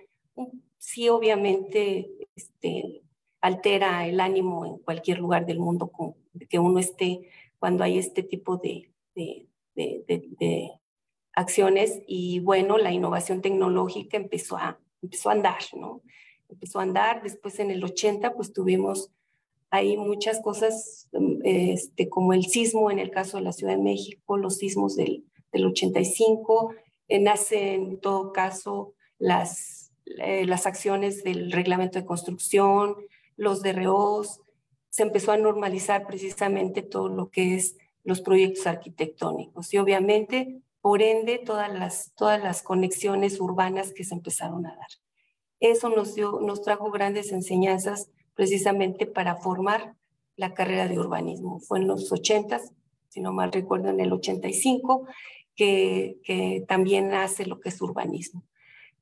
Sí, 0.79 1.09
obviamente, 1.09 2.11
este, 2.35 3.02
altera 3.42 4.06
el 4.06 4.20
ánimo 4.20 4.64
en 4.64 4.78
cualquier 4.78 5.18
lugar 5.18 5.44
del 5.44 5.58
mundo 5.58 5.88
con, 5.88 6.14
que 6.49 6.58
uno 6.58 6.78
esté 6.78 7.28
cuando 7.58 7.84
hay 7.84 7.99
este 7.99 8.22
tipo 8.22 8.56
de, 8.56 8.90
de, 9.14 9.46
de, 9.76 10.70
acciones. 11.34 12.02
Y 12.06 12.40
bueno, 12.40 12.78
la 12.78 12.92
innovación 12.92 13.42
tecnológica 13.42 14.16
empezó 14.16 14.56
a, 14.56 14.78
empezó 15.02 15.28
a 15.28 15.32
andar, 15.32 15.61
¿no? 15.76 16.02
Empezó 16.49 16.78
a 16.78 16.82
andar, 16.82 17.22
después 17.22 17.58
en 17.58 17.70
el 17.70 17.82
80 17.82 18.34
pues 18.34 18.52
tuvimos 18.52 19.11
ahí 19.70 19.96
muchas 19.96 20.40
cosas 20.40 21.08
este, 21.44 22.08
como 22.08 22.34
el 22.34 22.44
sismo 22.44 22.90
en 22.90 22.99
el 22.99 23.11
caso 23.11 23.38
de 23.38 23.44
la 23.44 23.52
Ciudad 23.52 23.75
de 23.75 23.82
México, 23.82 24.37
los 24.37 24.58
sismos 24.58 24.96
del, 24.96 25.25
del 25.50 25.66
85, 25.66 26.75
nace 27.20 27.75
en 27.75 27.99
todo 28.00 28.32
caso 28.32 28.94
las, 29.18 29.92
eh, 30.18 30.44
las 30.46 30.66
acciones 30.66 31.25
del 31.25 31.52
reglamento 31.52 31.99
de 31.99 32.04
construcción, 32.04 32.96
los 33.36 33.62
DROs, 33.62 34.40
se 34.90 35.02
empezó 35.02 35.32
a 35.32 35.38
normalizar 35.38 36.06
precisamente 36.06 36.82
todo 36.82 37.08
lo 37.08 37.30
que 37.30 37.54
es 37.54 37.76
los 38.04 38.20
proyectos 38.20 38.66
arquitectónicos 38.66 39.72
y 39.72 39.78
obviamente 39.78 40.62
por 40.80 41.00
ende 41.00 41.38
todas 41.38 41.72
las, 41.72 42.12
todas 42.16 42.42
las 42.42 42.62
conexiones 42.62 43.40
urbanas 43.40 43.92
que 43.92 44.04
se 44.04 44.14
empezaron 44.14 44.66
a 44.66 44.74
dar. 44.74 44.88
Eso 45.60 45.88
nos, 45.88 46.14
dio, 46.14 46.40
nos 46.40 46.60
trajo 46.62 46.90
grandes 46.90 47.30
enseñanzas 47.30 48.10
precisamente 48.34 49.06
para 49.06 49.36
formar 49.36 49.94
la 50.36 50.54
carrera 50.54 50.88
de 50.88 50.98
urbanismo. 50.98 51.60
Fue 51.60 51.78
en 51.78 51.86
los 51.86 52.10
80, 52.10 52.60
si 53.08 53.20
no 53.20 53.32
mal 53.32 53.52
recuerdo, 53.52 53.90
en 53.90 54.00
el 54.00 54.12
85, 54.12 55.06
que, 55.54 56.18
que 56.24 56.64
también 56.66 57.14
hace 57.14 57.46
lo 57.46 57.60
que 57.60 57.68
es 57.68 57.80
urbanismo. 57.80 58.44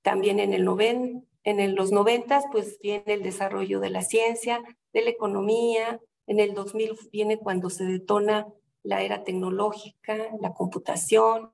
También 0.03 0.39
en, 0.39 0.53
el 0.53 0.65
noven, 0.65 1.27
en 1.45 1.75
los 1.75 1.91
90, 1.93 2.43
pues 2.53 2.79
viene 2.83 3.05
el 3.07 3.23
desarrollo 3.23 3.81
de 3.81 3.91
la 3.91 4.03
ciencia, 4.03 4.63
de 4.93 5.03
la 5.03 5.11
economía. 5.11 6.01
En 6.27 6.39
el 6.39 6.55
2000 6.55 6.97
viene 7.13 7.39
cuando 7.39 7.71
se 7.71 7.85
detona 7.85 8.47
la 8.83 9.03
era 9.03 9.25
tecnológica, 9.25 10.29
la 10.41 10.53
computación. 10.53 11.51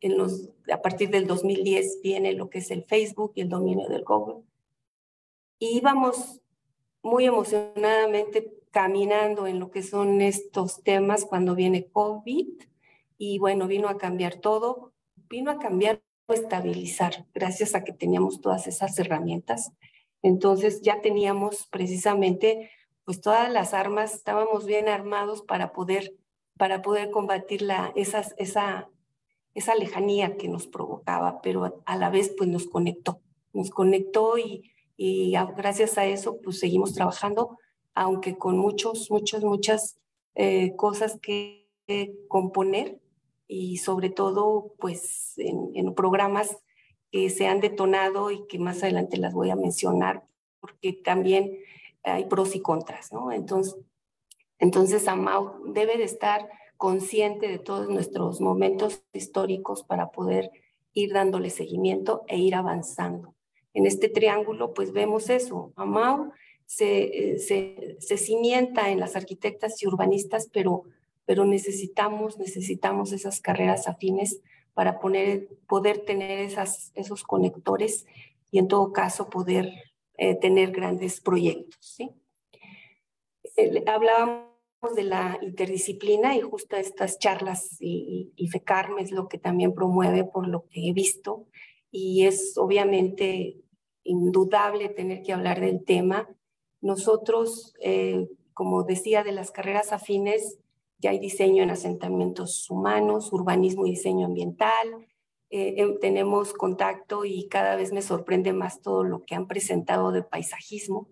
En 0.00 0.16
los, 0.16 0.50
a 0.72 0.80
partir 0.80 1.10
del 1.10 1.26
2010 1.26 2.00
viene 2.02 2.32
lo 2.32 2.50
que 2.50 2.58
es 2.58 2.70
el 2.70 2.84
Facebook 2.84 3.32
y 3.34 3.42
el 3.42 3.48
dominio 3.48 3.88
del 3.88 4.04
Google. 4.04 4.42
Y 5.58 5.76
íbamos 5.76 6.40
muy 7.02 7.26
emocionadamente 7.26 8.52
caminando 8.70 9.46
en 9.46 9.60
lo 9.60 9.70
que 9.70 9.82
son 9.82 10.20
estos 10.22 10.82
temas 10.82 11.24
cuando 11.24 11.54
viene 11.54 11.86
COVID 11.86 12.48
y 13.18 13.38
bueno, 13.38 13.68
vino 13.68 13.88
a 13.88 13.98
cambiar 13.98 14.36
todo, 14.36 14.92
vino 15.28 15.50
a 15.50 15.58
cambiar 15.58 16.02
estabilizar 16.28 17.26
gracias 17.34 17.74
a 17.74 17.84
que 17.84 17.92
teníamos 17.92 18.40
todas 18.40 18.66
esas 18.66 18.98
herramientas. 18.98 19.72
Entonces 20.22 20.82
ya 20.82 21.00
teníamos 21.00 21.66
precisamente 21.70 22.70
pues 23.04 23.20
todas 23.20 23.50
las 23.52 23.74
armas, 23.74 24.14
estábamos 24.14 24.64
bien 24.66 24.88
armados 24.88 25.42
para 25.42 25.72
poder 25.72 26.14
para 26.62 26.82
poder 26.82 27.10
combatir 27.10 27.62
la, 27.62 27.92
esa, 27.96 28.24
esa 28.36 29.74
lejanía 29.74 30.36
que 30.36 30.48
nos 30.48 30.66
provocaba, 30.66 31.40
pero 31.42 31.82
a 31.84 31.96
la 31.96 32.10
vez 32.10 32.32
pues 32.36 32.48
nos 32.48 32.66
conectó, 32.66 33.20
nos 33.52 33.70
conectó 33.70 34.38
y, 34.38 34.70
y 34.96 35.32
gracias 35.56 35.98
a 35.98 36.06
eso 36.06 36.40
pues 36.40 36.60
seguimos 36.60 36.94
trabajando, 36.94 37.58
aunque 37.94 38.38
con 38.38 38.58
muchos, 38.58 39.10
muchas, 39.10 39.42
muchas 39.42 39.98
eh, 40.34 40.76
cosas 40.76 41.18
que 41.20 41.68
componer 42.28 43.00
y 43.52 43.76
sobre 43.76 44.08
todo 44.08 44.74
pues 44.78 45.34
en, 45.36 45.70
en, 45.74 45.94
programas 45.94 46.56
que 47.10 47.28
se 47.28 47.46
han 47.46 47.60
detonado 47.60 48.30
y 48.30 48.46
que 48.46 48.58
más 48.58 48.82
adelante 48.82 49.18
las 49.18 49.34
voy 49.34 49.50
a 49.50 49.56
mencionar 49.56 50.24
porque 50.60 50.92
también 50.92 51.58
hay 52.02 52.24
pros 52.24 52.56
y 52.56 52.60
contras, 52.60 53.12
¿no? 53.12 53.30
Entonces, 53.32 53.76
entonces, 54.62 55.08
Amau 55.08 55.72
debe 55.72 55.98
de 55.98 56.04
estar 56.04 56.48
consciente 56.76 57.48
de 57.48 57.58
todos 57.58 57.88
nuestros 57.88 58.40
momentos 58.40 59.02
históricos 59.12 59.82
para 59.82 60.12
poder 60.12 60.52
ir 60.94 61.12
dándole 61.12 61.50
seguimiento 61.50 62.22
e 62.28 62.38
ir 62.38 62.54
avanzando. 62.54 63.34
En 63.74 63.86
este 63.86 64.08
triángulo, 64.08 64.72
pues 64.72 64.92
vemos 64.92 65.30
eso. 65.30 65.72
Amau 65.74 66.30
se, 66.64 67.38
se, 67.38 67.96
se 67.98 68.16
cimienta 68.16 68.90
en 68.90 69.00
las 69.00 69.16
arquitectas 69.16 69.82
y 69.82 69.88
urbanistas, 69.88 70.48
pero, 70.52 70.84
pero 71.24 71.44
necesitamos, 71.44 72.38
necesitamos 72.38 73.12
esas 73.12 73.40
carreras 73.40 73.88
afines 73.88 74.40
para 74.74 74.98
poner, 75.00 75.48
poder 75.68 76.04
tener 76.04 76.40
esas, 76.40 76.92
esos 76.94 77.22
conectores 77.22 78.06
y 78.50 78.58
en 78.58 78.68
todo 78.68 78.92
caso 78.92 79.28
poder 79.30 79.72
eh, 80.16 80.34
tener 80.34 80.72
grandes 80.72 81.20
proyectos. 81.20 81.78
¿sí? 81.80 82.10
hablábamos 83.86 84.52
de 84.96 85.04
la 85.04 85.38
interdisciplina 85.42 86.34
y 86.36 86.40
justo 86.40 86.76
estas 86.76 87.18
charlas 87.18 87.76
y, 87.80 88.32
y, 88.34 88.48
FECARM 88.48 88.98
es 88.98 89.12
lo 89.12 89.28
que 89.28 89.38
también 89.38 89.74
promueve 89.74 90.24
por 90.24 90.48
lo 90.48 90.66
que 90.68 90.88
he 90.88 90.92
visto 90.92 91.46
y 91.92 92.24
es 92.24 92.56
obviamente 92.56 93.62
indudable 94.04 94.88
tener 94.88 95.22
que 95.22 95.32
hablar 95.32 95.60
del 95.60 95.84
tema. 95.84 96.28
Nosotros, 96.80 97.74
eh, 97.80 98.28
como 98.54 98.82
decía, 98.82 99.22
de 99.22 99.32
las 99.32 99.50
carreras 99.50 99.92
afines, 99.92 100.58
ya 101.02 101.10
hay 101.10 101.18
diseño 101.18 101.64
en 101.64 101.70
asentamientos 101.70 102.70
humanos, 102.70 103.32
urbanismo 103.32 103.86
y 103.86 103.90
diseño 103.90 104.26
ambiental. 104.26 105.08
Eh, 105.50 105.74
em, 105.76 105.98
tenemos 105.98 106.54
contacto 106.54 107.24
y 107.24 107.48
cada 107.48 107.76
vez 107.76 107.92
me 107.92 108.00
sorprende 108.00 108.52
más 108.52 108.80
todo 108.80 109.02
lo 109.02 109.24
que 109.24 109.34
han 109.34 109.48
presentado 109.48 110.12
de 110.12 110.22
paisajismo 110.22 111.08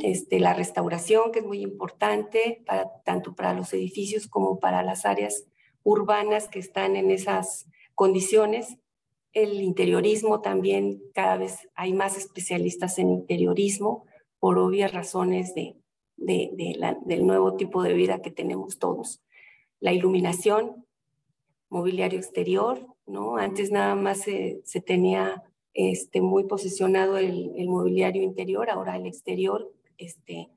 este, 0.00 0.40
la 0.40 0.54
restauración, 0.54 1.30
que 1.30 1.40
es 1.40 1.44
muy 1.44 1.60
importante, 1.60 2.64
tanto 3.04 3.34
para 3.34 3.52
los 3.52 3.74
edificios 3.74 4.26
como 4.26 4.58
para 4.58 4.82
las 4.82 5.04
áreas 5.04 5.44
urbanas 5.82 6.48
que 6.48 6.58
están 6.58 6.96
en 6.96 7.10
esas 7.10 7.68
condiciones. 7.94 8.78
el 9.32 9.60
interiorismo 9.60 10.40
también, 10.40 11.02
cada 11.12 11.36
vez 11.36 11.68
hay 11.74 11.92
más 11.92 12.16
especialistas 12.16 12.98
en 12.98 13.10
interiorismo 13.10 14.06
por 14.38 14.58
obvias 14.58 14.92
razones 14.92 15.54
de, 15.54 15.76
del 16.16 17.26
nuevo 17.26 17.56
tipo 17.56 17.82
de 17.82 17.94
vida 17.94 18.22
que 18.22 18.30
tenemos 18.30 18.78
todos. 18.78 19.22
La 19.80 19.92
iluminación, 19.92 20.86
mobiliario 21.68 22.18
exterior, 22.18 22.86
¿no? 23.06 23.36
Antes 23.36 23.70
nada 23.70 23.94
más 23.94 24.22
se, 24.22 24.62
tenía 24.86 25.42
este, 25.72 26.20
muy 26.20 26.44
posicionado 26.44 27.18
el, 27.18 27.52
mobiliario 27.68 28.22
interior, 28.22 28.70
ahora 28.70 28.96
el 28.96 29.06
exterior 29.06 29.72
este, 29.98 30.50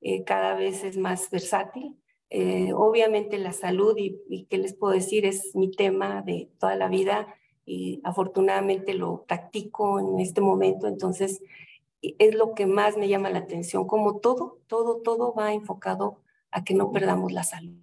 eh, 0.00 0.24
cada 0.24 0.54
vez 0.54 0.84
es 0.84 0.96
más 0.96 1.30
versátil. 1.30 1.96
Eh, 2.28 2.72
obviamente 2.74 3.38
la 3.38 3.52
salud 3.52 3.96
y, 3.96 4.18
y 4.28 4.46
qué 4.46 4.58
les 4.58 4.74
puedo 4.74 4.92
decir 4.92 5.24
es 5.24 5.54
mi 5.54 5.70
tema 5.70 6.22
de 6.22 6.50
toda 6.58 6.74
la 6.74 6.88
vida 6.88 7.28
y 7.64 8.00
afortunadamente 8.04 8.94
lo 8.94 9.24
practico 9.24 10.00
en 10.00 10.20
este 10.20 10.40
momento, 10.40 10.86
entonces 10.86 11.42
es 12.00 12.34
lo 12.34 12.54
que 12.54 12.66
más 12.66 12.96
me 12.96 13.08
llama 13.08 13.30
la 13.30 13.40
atención, 13.40 13.86
como 13.86 14.18
todo, 14.18 14.60
todo, 14.66 15.00
todo 15.02 15.34
va 15.34 15.52
enfocado 15.52 16.22
a 16.50 16.64
que 16.64 16.74
no 16.74 16.92
perdamos 16.92 17.32
la 17.32 17.44
salud. 17.44 17.76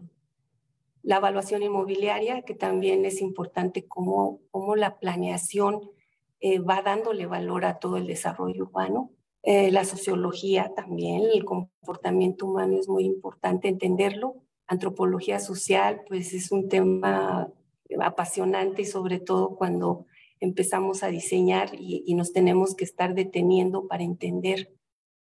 La 1.02 1.18
evaluación 1.18 1.64
inmobiliaria, 1.64 2.44
que 2.44 2.56
también 2.56 3.06
es 3.06 3.22
importante, 3.22 3.88
como, 3.88 4.40
como 4.52 4.76
la 4.76 5.00
planeación 5.00 5.82
eh, 6.40 6.60
va 6.60 6.82
dándole 6.82 7.26
valor 7.26 7.66
a 7.66 7.80
todo 7.80 7.98
el 7.98 8.08
desarrollo 8.08 8.64
urbano. 8.64 9.12
Eh, 9.44 9.72
la 9.72 9.84
sociología 9.84 10.74
también, 10.76 11.24
el 11.34 11.44
comportamiento 11.44 12.46
humano 12.46 12.78
es 12.80 12.88
muy 12.88 13.04
importante 13.04 13.68
entenderlo. 13.68 14.36
Antropología 14.68 15.40
social, 15.40 16.02
pues 16.08 16.34
es 16.34 16.52
un 16.52 16.70
tema 16.70 17.52
apasionante 18.02 18.84
y 18.84 18.86
sobre 18.86 19.20
todo 19.20 19.56
cuando 19.56 20.06
empezamos 20.44 21.04
a 21.04 21.08
diseñar 21.08 21.70
y, 21.74 22.14
nos 22.16 22.34
tenemos 22.34 22.76
que 22.76 22.84
estar 22.84 23.16
deteniendo 23.16 23.88
para 23.88 24.04
entender 24.04 24.74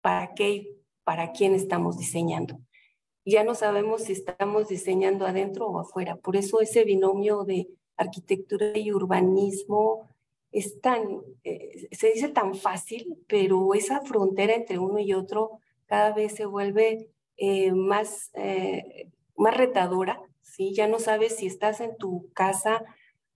para 0.00 0.34
qué, 0.34 0.76
para 1.04 1.32
quién 1.32 1.54
estamos 1.54 1.96
diseñando. 1.96 2.58
Ya 3.24 3.44
no 3.44 3.54
sabemos 3.54 4.02
si 4.02 4.12
estamos 4.12 4.68
diseñando 4.68 5.24
adentro 5.24 5.68
o 5.68 5.78
afuera. 5.78 6.16
Por 6.16 6.36
eso 6.36 6.60
ese 6.60 6.84
binomio 6.84 7.44
de 7.44 7.68
arquitectura 7.96 8.76
y 8.76 8.92
urbanismo 8.92 10.08
es 10.50 10.80
tan, 10.80 11.20
eh, 11.44 11.88
se 11.92 12.12
dice 12.12 12.28
tan 12.28 12.54
fácil, 12.54 13.16
pero 13.28 13.74
esa 13.74 14.00
frontera 14.00 14.54
entre 14.54 14.78
uno 14.78 14.98
y 14.98 15.12
otro 15.12 15.60
cada 15.86 16.12
vez 16.12 16.34
se 16.34 16.46
vuelve 16.46 17.10
eh, 17.36 17.72
más, 17.72 18.30
eh, 18.34 19.10
más 19.36 19.56
retadora 19.56 20.20
¿sí? 20.56 20.72
Ya 20.74 20.88
no 20.88 20.98
sabes 20.98 21.36
si 21.36 21.46
estás 21.46 21.80
en 21.80 21.96
tu 21.96 22.32
casa, 22.32 22.84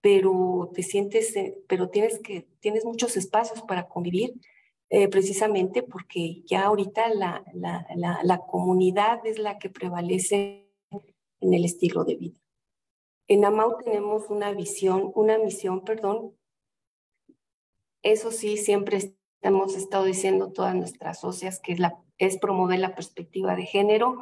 pero 0.01 0.71
te 0.75 0.83
sientes, 0.83 1.37
eh, 1.37 1.59
pero 1.69 1.91
tienes 1.91 2.19
que, 2.21 2.49
tienes 2.61 2.85
muchos 2.85 3.17
espacios 3.17 3.63
para 3.63 3.89
convivir, 3.89 4.35
eh, 4.89 5.09
precisamente 5.09 5.83
porque 5.83 6.43
ya 6.47 6.65
ahorita 6.65 7.15
la, 7.15 7.45
la, 7.55 7.87
la, 8.23 8.39
comunidad 8.39 9.25
es 9.25 9.39
la 9.39 9.59
que 9.59 9.71
prevalece 9.71 10.69
en 11.41 11.55
el 11.55 11.65
estilo 11.65 12.05
de 12.05 12.17
vida. 12.17 12.39
En 13.29 13.45
AMAU 13.45 13.79
tenemos 13.85 14.29
una 14.31 14.53
visión, 14.53 15.13
una 15.15 15.39
misión, 15.39 15.85
perdón. 15.85 16.35
Eso 18.03 18.33
sí, 18.33 18.57
siempre 18.57 19.15
hemos 19.43 19.77
estado 19.77 20.05
diciendo 20.05 20.51
todas 20.53 20.75
nuestras 20.75 21.21
socias 21.21 21.61
que 21.61 21.77
es, 22.19 22.39
promover 22.39 22.81
la 22.81 22.95
perspectiva 22.95 23.55
de 23.55 23.67
género, 23.67 24.19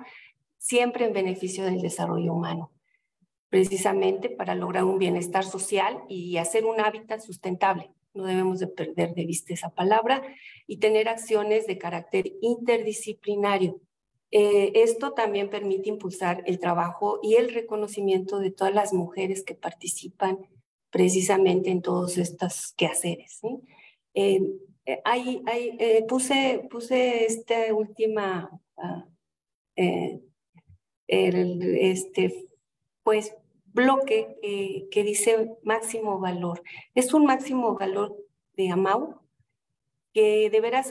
siempre 0.59 1.07
en 1.07 1.15
beneficio 1.15 1.65
del 1.65 1.81
desarrollo 1.81 2.35
humano 2.35 2.71
precisamente 3.49 4.29
para 4.29 4.55
lograr 4.55 4.85
un 4.85 4.99
bienestar 4.99 5.45
social 5.45 6.03
y 6.09 6.37
hacer 6.37 6.65
un 6.65 6.81
hábitat 6.81 7.21
sustentable. 7.21 7.91
No 8.15 8.25
debemos 8.25 8.59
de 8.59 8.67
perder 8.67 9.15
de 9.15 9.27
vista 9.27 9.55
esa 9.55 9.71
palabra 9.71 10.23
y 10.67 10.79
tener 10.79 11.09
acciones 11.09 11.67
de 11.67 11.79
carácter 11.79 12.33
interdisciplinario. 12.41 13.81
Eh, 14.31 14.73
esto 14.75 15.13
también 15.13 15.49
permite 15.49 15.89
impulsar 15.89 16.43
el 16.47 16.59
trabajo 16.59 17.19
y 17.23 17.37
el 17.37 17.53
reconocimiento 17.55 18.39
de 18.39 18.51
todas 18.51 18.75
las 18.75 18.93
mujeres 18.93 19.43
que 19.43 19.55
participan 19.55 20.39
precisamente 20.91 21.71
en 21.71 21.81
todos 21.81 22.19
estos 22.19 22.73
quehaceres. 22.77 23.41
Eh, 24.15 24.41
eh, 24.85 25.01
hay, 25.05 25.43
hay, 25.47 26.05
puse, 26.07 26.67
puse 26.71 27.25
esta 27.25 27.73
última, 27.75 28.51
el, 31.07 31.63
este, 31.81 32.48
pues 33.09 33.35
bloque 33.73 34.39
eh, 34.43 34.87
que 34.91 35.03
dice 35.03 35.57
máximo 35.63 36.21
valor. 36.21 36.63
Es 36.95 37.15
un 37.15 37.25
máximo 37.25 37.75
valor 37.75 38.15
de 38.55 38.71
Amau 38.71 39.23
que 40.13 40.51
de 40.51 40.61
veras 40.61 40.91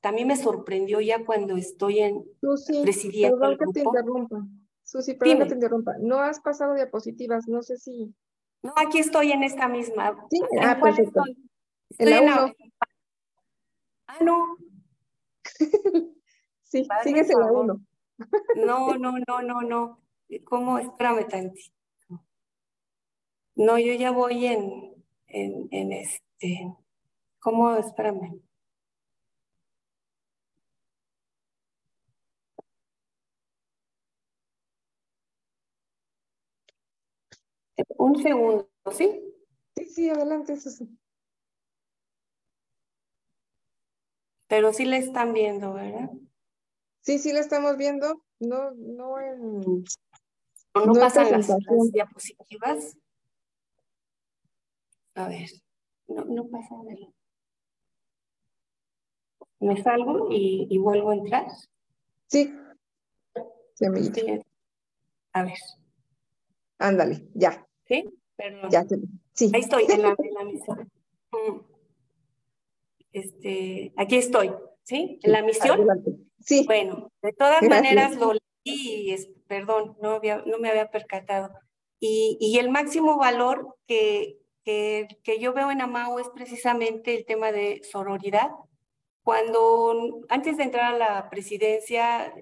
también 0.00 0.28
me 0.28 0.36
sorprendió 0.36 1.00
ya 1.00 1.24
cuando 1.24 1.56
estoy 1.56 1.98
en 1.98 2.24
Susi, 2.40 2.80
presidiendo 2.82 3.40
perdón 3.40 3.58
que 3.58 3.72
te 3.72 3.80
interrumpa. 3.80 4.46
Susi, 4.84 5.14
perdón 5.14 5.38
que 5.40 5.46
te 5.46 5.54
interrumpa. 5.54 5.94
No 5.98 6.20
has 6.20 6.38
pasado 6.38 6.74
diapositivas, 6.74 7.48
no 7.48 7.60
sé 7.62 7.76
si... 7.76 8.14
No, 8.62 8.72
aquí 8.76 9.00
estoy 9.00 9.32
en 9.32 9.42
esta 9.42 9.66
misma. 9.66 10.16
Sí, 10.30 10.40
ah, 10.62 10.78
perfecto. 10.80 11.24
Estoy 11.90 12.12
en 12.12 12.24
la 12.24 12.54
Ah, 14.06 14.18
no. 14.20 14.56
sí, 16.62 16.86
sigues 17.02 17.30
en 17.30 17.40
la 17.40 17.50
1. 17.50 17.80
no, 18.64 18.94
no, 18.96 19.14
no, 19.26 19.42
no, 19.42 19.60
no. 19.62 20.07
¿Cómo? 20.48 20.78
Espérame 20.78 21.26
tantito. 21.28 21.72
No, 23.56 23.78
yo 23.78 23.92
ya 23.92 24.10
voy 24.10 24.46
en, 24.46 24.94
en, 25.26 25.68
en 25.70 25.92
este, 25.92 26.74
¿cómo? 27.40 27.76
Espérame. 27.76 28.42
Un 37.98 38.22
segundo, 38.22 38.68
¿sí? 38.92 39.20
Sí, 39.76 39.84
sí, 39.86 40.10
adelante, 40.10 40.56
sí. 40.56 40.88
Pero 44.48 44.72
sí 44.72 44.84
la 44.84 44.96
están 44.98 45.32
viendo, 45.32 45.74
¿verdad? 45.74 46.10
Sí, 47.02 47.18
sí 47.18 47.32
la 47.32 47.40
estamos 47.40 47.76
viendo. 47.76 48.22
No, 48.40 48.72
no 48.72 49.20
en, 49.20 49.84
no, 50.86 50.92
pasan 50.94 51.30
las, 51.30 51.48
diapositivas. 51.92 52.96
A 55.14 55.28
ver, 55.28 55.48
no, 56.06 56.24
no 56.24 56.48
pasa 56.48 56.74
nada. 56.84 57.12
Me 59.60 59.82
salgo 59.82 60.28
y, 60.30 60.78
vuelvo 60.78 61.10
a 61.10 61.16
entrar. 61.16 61.46
Sí. 62.26 62.54
Sí, 63.74 63.84
A 65.32 65.42
ver. 65.42 65.58
Ándale, 66.78 67.28
ya. 67.34 67.66
¿Sí? 67.86 68.04
Perdón. 68.36 68.70
Ya, 68.70 68.86
sí. 69.32 69.50
Ahí 69.52 69.60
estoy, 69.60 69.84
en 69.88 70.02
la, 70.02 70.14
en 70.16 70.34
la 70.34 70.44
misión. 70.52 70.90
Mm. 71.32 71.60
Este, 73.12 73.92
aquí 73.96 74.16
estoy, 74.16 74.52
¿sí? 74.84 75.18
En 75.22 75.32
la 75.32 75.42
misión. 75.42 75.86
Sí. 76.40 76.64
Bueno, 76.66 77.10
de 77.22 77.32
todas 77.32 77.62
maneras 77.62 78.16
lo 78.16 78.32
y 78.68 79.12
es, 79.12 79.28
perdón, 79.46 79.96
no, 80.00 80.12
había, 80.12 80.42
no 80.46 80.58
me 80.58 80.68
había 80.68 80.90
percatado. 80.90 81.50
Y, 82.00 82.36
y 82.40 82.58
el 82.58 82.70
máximo 82.70 83.16
valor 83.16 83.76
que, 83.86 84.38
que, 84.64 85.08
que, 85.24 85.40
yo 85.40 85.52
veo 85.52 85.70
en 85.70 85.80
Amao 85.80 86.18
es 86.18 86.28
precisamente 86.28 87.16
el 87.16 87.24
tema 87.24 87.52
de 87.52 87.82
sororidad. 87.90 88.50
Cuando 89.22 90.20
antes 90.28 90.56
de 90.56 90.64
entrar 90.64 90.94
a 90.94 90.98
la 90.98 91.30
presidencia, 91.30 92.32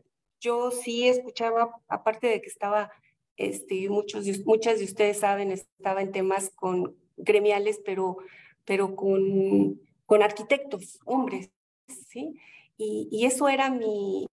yo 0.40 0.70
sí 0.70 1.08
escuchaba, 1.08 1.80
aparte 1.88 2.28
de 2.28 2.40
que 2.40 2.48
estaba, 2.48 2.92
este, 3.36 3.88
muchos, 3.88 4.26
muchas 4.44 4.78
de 4.78 4.84
ustedes 4.84 5.18
saben, 5.20 5.50
estaba 5.50 6.02
en 6.02 6.12
temas 6.12 6.50
con 6.50 6.96
gremiales, 7.16 7.80
pero, 7.84 8.18
pero 8.64 8.94
con, 8.94 9.80
con 10.04 10.22
arquitectos, 10.22 11.00
hombres, 11.04 11.50
¿sí? 12.08 12.34
Y, 12.76 13.08
y 13.10 13.24
eso 13.26 13.48
era 13.48 13.70
mi, 13.70 14.26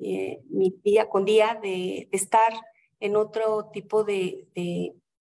eh, 0.00 0.40
mi 0.48 0.74
día 0.82 1.08
con 1.08 1.24
día 1.24 1.58
de, 1.62 2.08
estar 2.12 2.52
en 3.00 3.16
otro 3.16 3.70
tipo 3.72 4.04
de, 4.04 4.48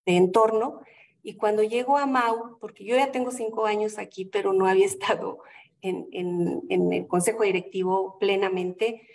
entorno. 0.05 0.81
Y 1.23 1.35
cuando 1.35 1.63
llego 1.63 1.97
a 1.97 2.05
Mau, 2.05 2.57
porque 2.59 2.85
yo 2.85 2.95
ya 2.95 3.11
tengo 3.11 3.31
cinco 3.31 3.65
años 3.65 3.97
aquí, 3.97 4.25
pero 4.25 4.53
no 4.53 4.67
había 4.67 4.85
estado 4.93 5.39
en 5.81 6.91
el 6.91 7.07
consejo 7.07 7.43
directivo 7.43 8.17
plenamente, 8.19 9.07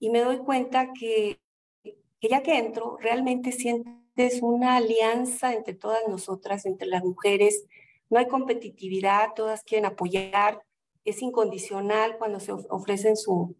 y 0.00 0.08
me 0.08 0.20
doy 0.20 0.38
cuenta 0.38 0.92
que, 0.98 1.38
que 1.84 2.28
ya 2.28 2.42
que 2.42 2.58
entro, 2.58 2.96
realmente 3.00 3.52
sientes 3.52 4.40
una 4.40 4.76
alianza 4.76 5.52
entre 5.52 5.74
todas 5.74 6.00
nosotras, 6.08 6.64
entre 6.64 6.88
las 6.88 7.04
mujeres, 7.04 7.66
no 8.08 8.18
hay 8.18 8.26
competitividad, 8.26 9.34
todas 9.36 9.62
quieren 9.62 9.84
apoyar, 9.84 10.62
es 11.04 11.22
incondicional 11.22 12.16
cuando 12.18 12.40
se 12.40 12.52
ofrecen 12.52 13.16
su, 13.16 13.56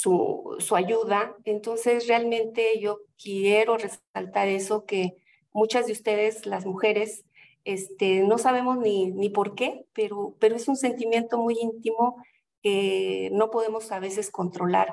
su, 0.00 0.56
ayuda. 0.74 1.36
Entonces, 1.44 2.08
realmente 2.08 2.80
yo 2.80 3.00
quiero 3.22 3.76
resaltar 3.76 4.48
eso, 4.48 4.84
que 4.86 5.16
muchas 5.52 5.86
de 5.86 5.92
ustedes, 5.92 6.46
las 6.46 6.66
mujeres, 6.66 7.24
Este, 7.66 8.20
no 8.24 8.36
sabemos 8.36 8.76
ni, 8.78 9.10
ni 9.10 9.30
por 9.30 9.54
qué, 9.54 9.86
pero, 9.94 10.36
pero 10.38 10.54
es 10.56 10.68
un 10.68 10.76
sentimiento 10.76 11.38
muy 11.38 11.56
íntimo 11.58 12.16
que 12.62 13.30
no 13.32 13.50
podemos 13.50 13.90
a 13.90 14.00
veces 14.00 14.30
controlar. 14.30 14.92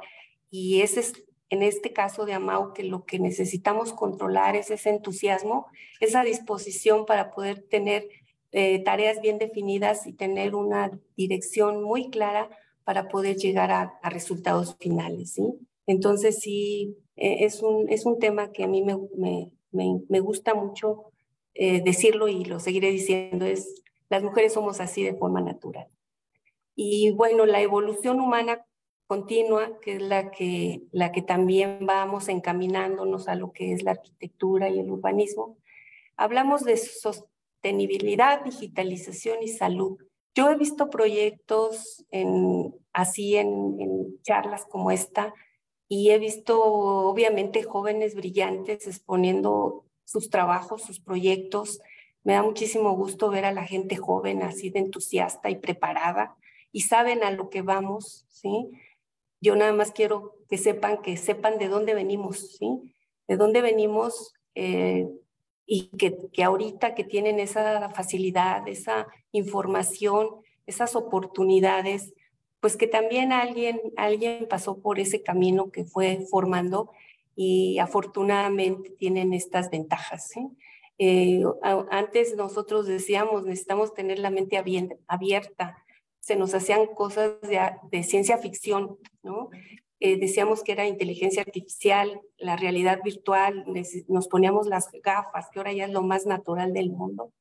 Y 0.50 0.82
ese 0.82 1.02
es, 1.02 1.14
en 1.50 1.64
este 1.64 1.92
caso 1.92 2.26
de 2.26 2.34
Amau, 2.34 2.72
que 2.74 2.84
lo 2.84 3.04
que 3.06 3.20
necesitamos 3.20 3.92
controlar 3.94 4.56
es 4.56 4.72
ese 4.72 4.90
entusiasmo, 4.90 5.68
esa 6.00 6.24
disposición 6.24 7.06
para 7.06 7.32
poder 7.32 7.64
tener 7.70 8.08
eh, 8.54 8.80
tareas 8.84 9.20
bien 9.22 9.38
definidas 9.38 10.08
y 10.08 10.14
tener 10.14 10.56
una 10.56 10.92
dirección 11.18 11.84
muy 11.84 12.10
clara 12.10 12.50
para 12.84 13.08
poder 13.10 13.38
llegar 13.38 13.72
a, 13.72 14.10
resultados 14.10 14.76
finales. 14.80 15.34
¿sí? 15.34 15.44
Entonces, 15.88 16.40
sí, 16.40 16.98
e, 17.16 17.46
es, 17.46 17.62
un, 17.62 17.90
es 17.90 18.06
un 18.06 18.20
tema 18.20 18.52
que 18.52 18.64
a 18.64 18.68
mí 18.68 18.82
me, 18.84 18.98
me, 19.16 19.52
me, 20.08 20.20
gusta 20.20 20.54
mucho 20.54 21.12
eh, 21.54 21.82
decirlo 21.82 22.28
y 22.28 22.46
lo 22.46 22.60
seguiré 22.60 22.92
diciendo, 22.92 23.46
es 23.46 23.82
las 24.10 24.24
mujeres 24.24 24.54
somos 24.54 24.82
así 24.82 25.04
de 25.04 25.16
forma 25.16 25.40
natural. 25.40 25.88
Y 26.76 27.12
bueno, 27.12 27.46
la 27.46 27.62
evolución 27.62 28.20
humana 28.20 28.66
continua, 29.08 29.80
que 29.82 29.96
es 29.96 30.02
la 30.02 30.32
que, 30.32 30.84
la 30.92 31.12
que 31.12 31.22
también 31.22 31.86
vamos 31.86 32.28
encaminándonos 32.28 33.28
a 33.28 33.36
lo 33.36 33.52
que 33.52 33.72
es 33.74 33.84
la 33.84 33.92
arquitectura 33.92 34.70
y 34.70 34.80
el 34.80 34.92
urbanismo. 34.92 35.58
Hablamos 36.18 36.64
de 36.64 36.78
sostenibilidad, 36.78 38.44
digitalización 38.44 39.44
y 39.44 39.48
salud. 39.48 39.98
Yo 40.34 40.50
he 40.50 40.56
visto 40.56 40.90
proyectos 40.90 42.06
así 42.94 43.38
en, 43.38 43.80
en 43.80 44.22
charlas 44.24 44.66
como 44.66 44.92
esta 44.92 45.34
y 45.88 46.12
he 46.12 46.20
visto 46.20 46.64
obviamente 46.64 47.64
jóvenes 47.64 48.16
brillantes 48.16 48.88
exponiendo 48.88 49.86
sus 50.06 50.30
trabajos, 50.30 50.84
sus 50.84 51.02
proyectos. 51.02 51.82
Me 52.24 52.34
da 52.34 52.44
muchísimo 52.44 52.96
gusto 52.96 53.30
ver 53.30 53.46
a 53.46 53.52
la 53.52 53.66
gente 53.66 53.98
joven 53.98 54.42
así 54.44 54.70
de 54.70 54.80
entusiasta 54.80 55.50
y 55.50 55.58
preparada 55.58 56.38
y 56.72 56.82
saben 56.82 57.24
a 57.24 57.32
lo 57.32 57.50
que 57.50 57.62
vamos, 57.62 58.26
¿sí? 58.30 58.72
Yo 59.42 59.56
nada 59.56 59.74
más 59.74 59.92
quiero 59.92 60.36
que 60.50 60.58
sepan, 60.58 61.02
que 61.02 61.18
sepan 61.18 61.58
de 61.58 61.68
dónde 61.68 61.94
venimos, 61.94 62.56
¿sí? 62.58 62.94
De 63.28 63.38
dónde 63.38 63.62
venimos 63.62 64.34
eh, 64.56 65.10
y 65.74 65.84
que, 65.98 66.18
que 66.34 66.44
ahorita 66.44 66.96
que 66.96 67.06
tienen 67.06 67.40
esa 67.40 67.88
facilidad, 67.92 68.68
esa 68.68 69.08
información, 69.32 70.28
esas 70.66 70.98
oportunidades, 70.98 72.14
pues 72.60 72.76
que 72.76 72.88
también 72.88 73.32
alguien, 73.32 73.80
alguien 73.96 74.48
pasó 74.50 74.82
por 74.82 75.00
ese 75.00 75.24
camino 75.24 75.72
que 75.72 75.86
fue 75.86 76.26
formando 76.30 76.92
y 77.38 77.80
afortunadamente 77.80 78.90
tienen 78.90 79.32
estas 79.32 79.72
ventajas. 79.72 80.28
¿sí? 80.28 80.46
Eh, 80.98 81.42
antes 81.90 82.36
nosotros 82.36 82.86
decíamos, 82.86 83.46
necesitamos 83.46 83.94
tener 83.94 84.20
la 84.20 84.30
mente 84.30 84.62
abierta, 85.08 85.78
se 86.20 86.36
nos 86.36 86.54
hacían 86.54 86.86
cosas 86.88 87.36
de, 87.90 88.04
ciencia 88.04 88.38
ficción, 88.40 88.98
¿no? 89.24 89.50
Eh, 90.02 90.18
decíamos 90.18 90.64
que 90.64 90.72
era 90.74 90.88
inteligencia 90.88 91.44
artificial, 91.44 92.20
la 92.38 92.58
realidad 92.58 93.00
virtual, 93.04 93.66
nos 94.08 94.28
poníamos 94.28 94.68
las 94.68 94.90
gafas, 95.04 95.48
que 95.52 95.60
ahora 95.60 95.74
ya 95.74 95.86
es 95.86 95.92
lo 95.92 96.02
más 96.02 96.26
natural 96.26 96.74
del 96.74 96.90
mundo, 96.90 97.32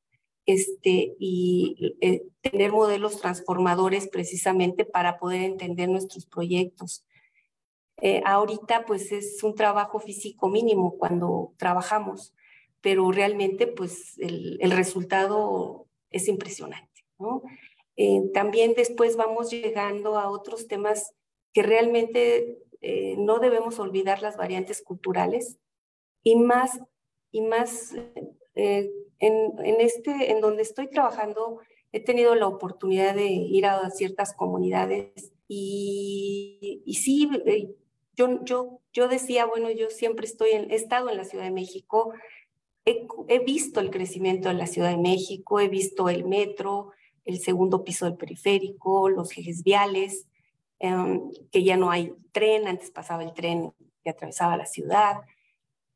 este, 0.45 1.15
y 1.19 1.97
eh, 2.01 2.23
tener 2.41 2.71
modelos 2.71 3.19
transformadores 3.19 4.07
precisamente 4.07 4.85
para 4.85 5.17
poder 5.17 5.41
entender 5.41 5.89
nuestros 5.89 6.27
proyectos. 6.27 7.03
Eh, 7.97 8.21
ahorita 8.25 8.85
pues 8.85 9.11
es 9.11 9.43
un 9.43 9.55
trabajo 9.55 9.99
físico 9.99 10.47
mínimo 10.47 10.97
cuando 10.97 11.53
trabajamos, 11.57 12.33
pero 12.79 13.11
realmente 13.11 13.67
pues 13.67 14.17
el, 14.19 14.57
el 14.61 14.71
resultado 14.71 15.87
es 16.11 16.27
impresionante, 16.27 17.05
¿no? 17.17 17.41
Eh, 17.97 18.21
también 18.33 18.73
después 18.75 19.15
vamos 19.15 19.51
llegando 19.51 20.17
a 20.17 20.29
otros 20.29 20.67
temas 20.67 21.13
que 21.53 21.63
realmente 21.63 22.59
eh, 22.81 23.15
no 23.17 23.39
debemos 23.39 23.79
olvidar 23.79 24.21
las 24.21 24.37
variantes 24.37 24.81
culturales 24.81 25.57
y 26.23 26.35
más, 26.35 26.79
y 27.31 27.41
más 27.41 27.93
eh, 28.55 28.91
en, 29.19 29.53
en, 29.63 29.81
este, 29.81 30.31
en 30.31 30.41
donde 30.41 30.63
estoy 30.63 30.89
trabajando, 30.89 31.59
he 31.91 31.99
tenido 31.99 32.35
la 32.35 32.47
oportunidad 32.47 33.15
de 33.15 33.27
ir 33.27 33.65
a 33.65 33.89
ciertas 33.91 34.33
comunidades 34.33 35.33
y, 35.53 36.83
sí, 36.97 37.29
yo, 38.15 38.43
yo, 38.45 38.79
yo 38.93 39.07
decía, 39.09 39.45
bueno, 39.45 39.69
yo 39.69 39.89
siempre 39.89 40.25
estoy, 40.25 40.51
en, 40.51 40.71
he 40.71 40.75
estado 40.75 41.09
en 41.09 41.17
la 41.17 41.25
Ciudad 41.25 41.43
de 41.43 41.51
México, 41.51 42.13
he, 42.85 43.05
he 43.27 43.39
visto 43.39 43.81
el 43.81 43.89
crecimiento 43.89 44.47
de 44.47 44.55
la 44.55 44.67
Ciudad 44.67 44.91
de 44.91 44.97
México, 44.97 45.59
he 45.59 45.67
visto 45.67 46.07
el 46.07 46.23
metro, 46.25 46.91
el 47.25 47.39
segundo 47.39 47.83
piso 47.83 48.05
del 48.05 48.15
periférico, 48.15 49.09
los 49.09 49.37
ejes 49.37 49.63
viales, 49.63 50.27
em, 50.81 51.31
que 51.51 51.63
ya 51.63 51.77
no 51.77 51.91
hay 51.91 52.13
tren, 52.31 52.67
antes 52.67 52.89
pasaba 52.89 53.23
el 53.23 53.33
tren 53.33 53.71
que 54.03 54.09
atravesaba 54.09 54.57
la 54.57 54.65
ciudad. 54.65 55.21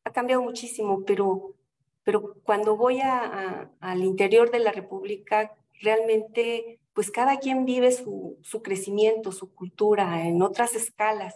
Ha 0.03 0.11
cambiado 0.11 0.43
muchísimo, 0.43 1.03
pero, 1.05 1.55
pero 2.03 2.35
cuando 2.43 2.77
voy 2.77 2.99
al 3.01 4.03
interior 4.03 4.51
de 4.51 4.59
la 4.59 4.71
República, 4.71 5.55
realmente, 5.81 6.79
pues 6.93 7.09
cada 7.09 7.39
quien 7.39 7.65
vive 7.65 7.91
su, 7.91 8.37
su 8.43 8.61
crecimiento, 8.61 9.31
su 9.31 9.53
cultura 9.55 10.27
en 10.27 10.43
otras 10.43 10.75
escalas. 10.75 11.33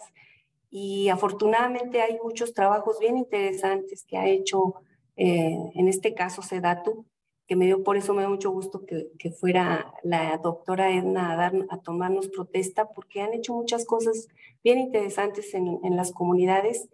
Y 0.70 1.08
afortunadamente 1.08 2.02
hay 2.02 2.18
muchos 2.22 2.54
trabajos 2.54 3.00
bien 3.00 3.16
interesantes 3.16 4.04
que 4.04 4.16
ha 4.16 4.28
hecho, 4.28 4.76
eh, 5.16 5.72
en 5.74 5.88
este 5.88 6.14
caso, 6.14 6.42
Sedatu, 6.42 7.04
que 7.50 7.56
me 7.56 7.66
dio, 7.66 7.82
por 7.82 7.96
eso 7.96 8.14
me 8.14 8.22
da 8.22 8.28
mucho 8.28 8.52
gusto 8.52 8.86
que, 8.86 9.10
que 9.18 9.32
fuera 9.32 9.92
la 10.04 10.38
doctora 10.38 10.94
Edna 10.94 11.32
a, 11.32 11.36
dar, 11.36 11.52
a 11.68 11.78
tomarnos 11.78 12.28
protesta, 12.28 12.90
porque 12.90 13.22
han 13.22 13.34
hecho 13.34 13.54
muchas 13.54 13.86
cosas 13.86 14.28
bien 14.62 14.78
interesantes 14.78 15.52
en, 15.54 15.80
en 15.82 15.96
las 15.96 16.12
comunidades 16.12 16.88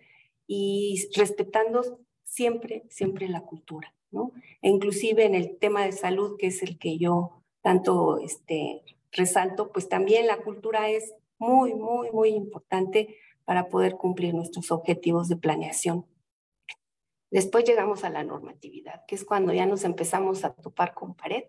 y 0.47 1.11
respetando 1.15 2.01
siempre, 2.25 2.85
siempre 2.89 3.29
la 3.29 3.43
cultura, 3.43 3.95
¿no? 4.11 4.33
E 4.63 4.71
inclusive 4.71 5.27
en 5.27 5.35
el 5.35 5.59
tema 5.59 5.85
de 5.85 5.93
salud, 5.93 6.39
que 6.39 6.47
es 6.47 6.63
el 6.63 6.79
que 6.79 6.97
yo 6.97 7.33
tanto 7.61 8.19
este, 8.21 8.83
resalto, 9.13 9.71
pues 9.73 9.91
también 9.91 10.27
la 10.27 10.39
cultura 10.39 10.89
es 10.89 11.13
muy, 11.37 11.75
muy, 11.75 12.11
muy 12.13 12.31
importante 12.31 13.15
para 13.45 13.69
poder 13.69 13.97
cumplir 13.97 14.33
nuestros 14.33 14.71
objetivos 14.71 15.29
de 15.29 15.37
planeación. 15.37 16.07
Después 17.31 17.65
llegamos 17.65 18.05
a 18.05 18.11
la 18.11 18.25
normatividad, 18.25 19.05
que 19.07 19.15
es 19.15 19.25
cuando 19.25 19.53
ya 19.53 19.67
nos 19.67 19.85
empezamos 19.85 20.45
a 20.45 20.55
topar 20.55 20.95
con 20.95 21.15
pared 21.15 21.45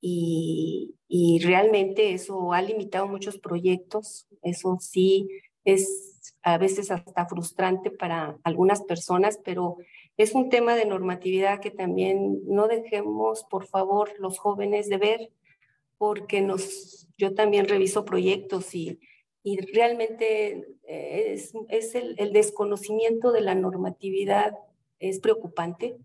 y, 0.00 0.94
y 1.08 1.40
realmente 1.40 2.12
eso 2.12 2.52
ha 2.52 2.62
limitado 2.62 3.08
muchos 3.08 3.38
proyectos, 3.38 4.28
eso 4.42 4.78
sí 4.80 5.28
es 5.64 6.34
a 6.42 6.56
veces 6.56 6.90
hasta 6.90 7.26
frustrante 7.26 7.90
para 7.90 8.38
algunas 8.42 8.82
personas, 8.82 9.38
pero 9.44 9.76
es 10.16 10.34
un 10.34 10.48
tema 10.48 10.74
de 10.74 10.86
normatividad 10.86 11.60
que 11.60 11.70
también 11.70 12.40
no 12.46 12.68
dejemos, 12.68 13.44
por 13.44 13.66
favor, 13.66 14.10
los 14.18 14.38
jóvenes 14.38 14.88
de 14.88 14.98
ver, 14.98 15.30
porque 15.98 16.40
nos, 16.40 17.08
yo 17.18 17.34
también 17.34 17.68
reviso 17.68 18.04
proyectos 18.04 18.74
y, 18.74 19.00
y 19.42 19.58
realmente 19.74 20.64
es, 20.84 21.52
es 21.68 21.94
el, 21.94 22.14
el, 22.18 22.32
desconocimiento 22.32 23.32
de 23.32 23.40
la 23.40 23.54
normatividad 23.54 24.54
es 24.98 25.20
preocupante. 25.20 25.98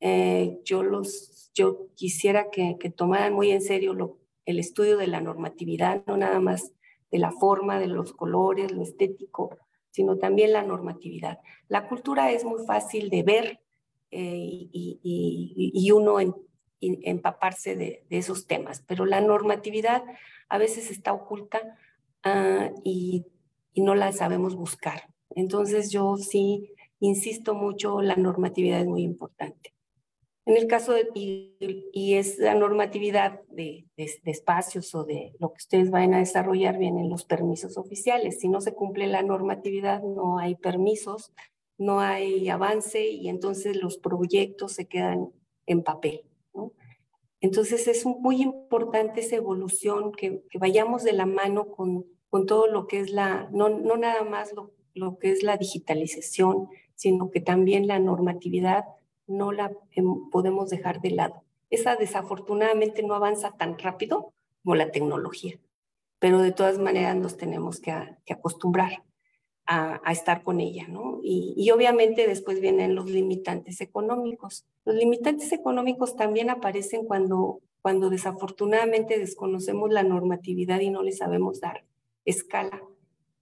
Eh, 0.00 0.60
yo, 0.64 0.82
los, 0.82 1.50
yo 1.54 1.88
quisiera 1.94 2.50
que, 2.50 2.76
que, 2.78 2.90
tomaran 2.90 3.32
muy 3.32 3.50
en 3.50 3.62
serio 3.62 4.18
el 4.44 4.58
estudio 4.58 4.96
de 4.96 5.06
la 5.06 5.20
normatividad, 5.20 6.04
no 6.06 6.16
nada 6.16 6.40
más 6.40 6.72
de 7.10 7.18
la 7.18 7.32
forma, 7.32 7.78
de 7.78 7.86
los 7.86 8.12
colores, 8.12 8.72
lo 8.72 8.82
estético, 8.82 9.56
sino 9.90 10.18
también 10.18 10.52
la 10.52 10.62
normatividad. 10.62 11.38
La 11.68 11.88
cultura 11.88 12.32
es 12.32 12.44
muy 12.44 12.64
fácil 12.66 13.08
de 13.10 13.22
ver 13.22 13.60
eh, 14.10 14.36
y, 14.36 15.00
y, 15.02 15.72
y, 15.72 15.90
uno 15.92 16.18
empaparse 16.80 17.76
de, 17.76 18.04
de, 18.10 18.18
esos 18.18 18.46
temas, 18.46 18.82
pero 18.86 19.06
la 19.06 19.20
normatividad 19.20 20.04
a 20.48 20.58
veces 20.58 20.90
está 20.90 21.12
oculta 21.12 21.78
uh, 22.24 22.80
y 22.84 23.24
no 23.76 23.94
la 23.94 24.12
sabemos 24.12 24.54
buscar. 24.54 25.08
Entonces 25.30 25.90
yo 25.90 26.16
sí 26.16 26.70
insisto 27.00 27.54
mucho, 27.54 28.00
la 28.02 28.16
normatividad 28.16 28.80
es 28.80 28.86
muy 28.86 29.02
importante. 29.02 29.74
En 30.46 30.58
el 30.58 30.66
caso 30.66 30.92
de, 30.92 31.08
y, 31.14 32.14
es 32.14 32.38
la 32.38 32.54
normatividad 32.54 33.40
de, 33.48 33.86
de, 33.96 34.20
espacios 34.26 34.94
o 34.94 35.04
de 35.04 35.34
lo 35.38 35.52
que 35.52 35.58
ustedes 35.58 35.90
vayan 35.90 36.14
a 36.14 36.18
desarrollar, 36.18 36.76
vienen 36.76 37.08
los 37.08 37.24
permisos 37.24 37.78
oficiales. 37.78 38.40
Si 38.40 38.48
no 38.48 38.60
se 38.60 38.74
cumple 38.74 39.06
la 39.06 39.22
normatividad, 39.22 40.02
no 40.02 40.38
hay 40.38 40.54
permisos, 40.54 41.32
no 41.78 42.00
hay 42.00 42.48
avance 42.50 43.08
y 43.08 43.28
entonces 43.28 43.76
los 43.76 43.96
proyectos 43.96 44.72
se 44.72 44.86
quedan 44.86 45.30
en 45.66 45.82
papel. 45.82 46.22
Entonces 47.40 47.88
es 47.88 48.06
muy 48.06 48.42
importante 48.42 49.20
esa 49.20 49.36
evolución, 49.36 50.12
que, 50.12 50.42
que 50.50 50.58
vayamos 50.58 51.04
de 51.04 51.12
la 51.12 51.26
mano 51.26 51.68
con, 51.68 52.06
con, 52.30 52.46
todo 52.46 52.68
lo 52.68 52.86
que 52.86 53.00
es 53.00 53.10
la, 53.10 53.48
no, 53.52 53.68
no 53.68 53.96
nada 53.96 54.24
más 54.24 54.54
lo, 54.54 54.72
lo 54.94 55.18
que 55.18 55.30
es 55.30 55.42
la 55.42 55.58
digitalización, 55.58 56.68
sino 56.94 57.30
que 57.30 57.40
también 57.40 57.86
la 57.86 57.98
normatividad 57.98 58.84
no 59.26 59.52
la 59.52 59.72
podemos 60.30 60.70
dejar 60.70 61.00
de 61.00 61.10
lado. 61.10 61.42
esa 61.70 61.96
desafortunadamente 61.96 63.02
no 63.02 63.14
avanza 63.14 63.52
tan 63.52 63.78
rápido 63.78 64.32
como 64.62 64.76
la 64.76 64.92
tecnología, 64.92 65.58
pero 66.18 66.40
de 66.40 66.52
todas 66.52 66.78
maneras 66.78 67.16
nos 67.16 67.36
tenemos 67.36 67.80
que, 67.80 67.90
acostumbrar 68.30 69.02
a, 69.66 70.00
estar 70.12 70.42
con 70.42 70.60
ella, 70.60 70.86
¿no? 70.88 71.20
Y, 71.22 71.70
obviamente 71.70 72.26
después 72.26 72.60
vienen 72.60 72.94
los 72.94 73.10
limitantes 73.10 73.80
económicos. 73.80 74.66
Los 74.84 74.94
limitantes 74.94 75.52
económicos 75.52 76.16
también 76.16 76.50
aparecen 76.50 77.06
cuando, 77.06 77.60
cuando 77.82 78.10
desafortunadamente 78.10 79.18
desconocemos 79.18 79.90
la 79.90 80.02
normatividad 80.02 80.80
y 80.80 80.90
no 80.90 81.02
le 81.02 81.12
sabemos 81.12 81.60
dar 81.60 81.84
escala 82.24 82.82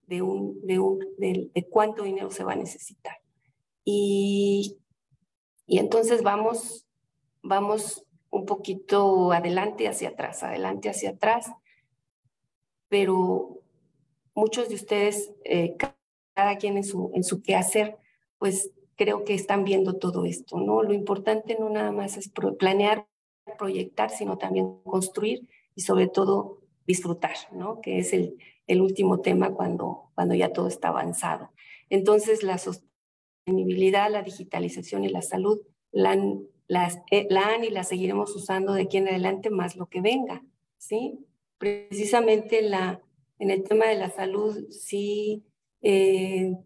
de, 0.06 0.22
un, 0.22 0.64
de, 0.64 0.78
un, 0.78 0.98
de 1.18 1.66
cuánto 1.68 2.04
dinero 2.04 2.30
se 2.30 2.44
va 2.44 2.52
a 2.52 2.56
necesitar. 2.56 3.21
Y, 3.84 4.78
y 5.66 5.78
entonces 5.78 6.22
vamos, 6.22 6.86
vamos 7.42 8.04
un 8.30 8.46
poquito 8.46 9.32
adelante 9.32 9.88
hacia 9.88 10.10
atrás, 10.10 10.42
adelante 10.42 10.88
hacia 10.88 11.10
atrás, 11.10 11.52
pero 12.88 13.60
muchos 14.34 14.68
de 14.68 14.74
ustedes, 14.74 15.32
eh, 15.44 15.76
cada 16.34 16.56
quien 16.56 16.76
en 16.76 16.84
su, 16.84 17.10
en 17.14 17.24
su 17.24 17.42
quehacer, 17.42 17.98
pues 18.38 18.70
creo 18.96 19.24
que 19.24 19.34
están 19.34 19.64
viendo 19.64 19.98
todo 19.98 20.24
esto, 20.24 20.60
¿no? 20.60 20.82
Lo 20.82 20.92
importante 20.92 21.56
no 21.58 21.68
nada 21.68 21.92
más 21.92 22.16
es 22.16 22.30
planear, 22.58 23.06
proyectar, 23.58 24.10
sino 24.10 24.38
también 24.38 24.80
construir 24.84 25.48
y 25.74 25.82
sobre 25.82 26.08
todo 26.08 26.60
disfrutar, 26.86 27.36
¿no? 27.52 27.80
Que 27.80 27.98
es 27.98 28.12
el, 28.12 28.36
el 28.66 28.80
último 28.80 29.20
tema 29.20 29.52
cuando, 29.52 30.10
cuando 30.14 30.34
ya 30.34 30.52
todo 30.52 30.68
está 30.68 30.88
avanzado. 30.88 31.50
Entonces, 31.90 32.42
la 32.42 32.58
sostenibilidad, 33.44 34.10
la 34.10 34.22
digitalización 34.22 35.04
y 35.04 35.08
la 35.08 35.22
salud 35.22 35.60
eh, 37.10 37.26
la 37.28 37.48
han 37.48 37.64
y 37.64 37.70
la 37.70 37.84
seguiremos 37.84 38.34
usando 38.34 38.72
de 38.72 38.82
aquí 38.82 38.96
en 38.96 39.08
adelante 39.08 39.50
más 39.50 39.76
lo 39.76 39.86
que 39.86 40.00
venga, 40.00 40.42
¿sí? 40.78 41.18
Precisamente 41.58 42.62
la, 42.62 43.02
en 43.38 43.50
el 43.50 43.62
tema 43.62 43.86
de 43.86 43.96
la 43.96 44.10
salud, 44.10 44.56
sí, 44.70 45.44
eh, 45.82 46.56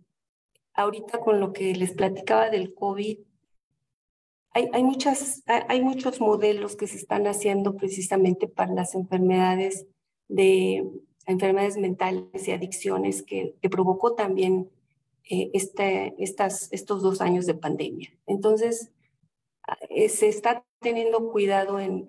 ahorita 0.75 1.19
con 1.21 1.41
lo 1.41 1.53
que 1.53 1.75
les 1.75 1.93
platicaba 1.93 2.51
del 2.51 2.75
COVID, 2.75 3.19
hay, 4.53 4.69
hay, 4.73 4.85
muchas, 4.85 5.43
hay 5.47 5.83
muchos 5.83 6.21
modelos 6.21 6.77
que 6.77 6.87
se 6.87 6.97
están 6.97 7.27
haciendo 7.27 7.77
precisamente 7.77 8.49
para 8.49 8.73
las 8.73 8.95
enfermedades 8.95 9.87
de 10.29 10.85
enfermedades 11.27 11.77
mentales 11.77 12.47
y 12.47 12.53
adicciones 12.53 13.23
que, 13.23 13.57
que 13.61 13.69
provocó 13.69 14.15
también 14.15 14.71
eh, 15.29 15.51
este, 15.55 16.15
estas, 16.19 16.73
estos 16.73 17.03
dos 17.03 17.21
años 17.21 17.47
de 17.47 17.55
pandemia. 17.55 18.11
Entonces, 18.27 18.93
eh, 19.91 20.09
se 20.09 20.29
está 20.29 20.65
teniendo 20.81 21.31
cuidado 21.31 21.81
en, 21.81 22.07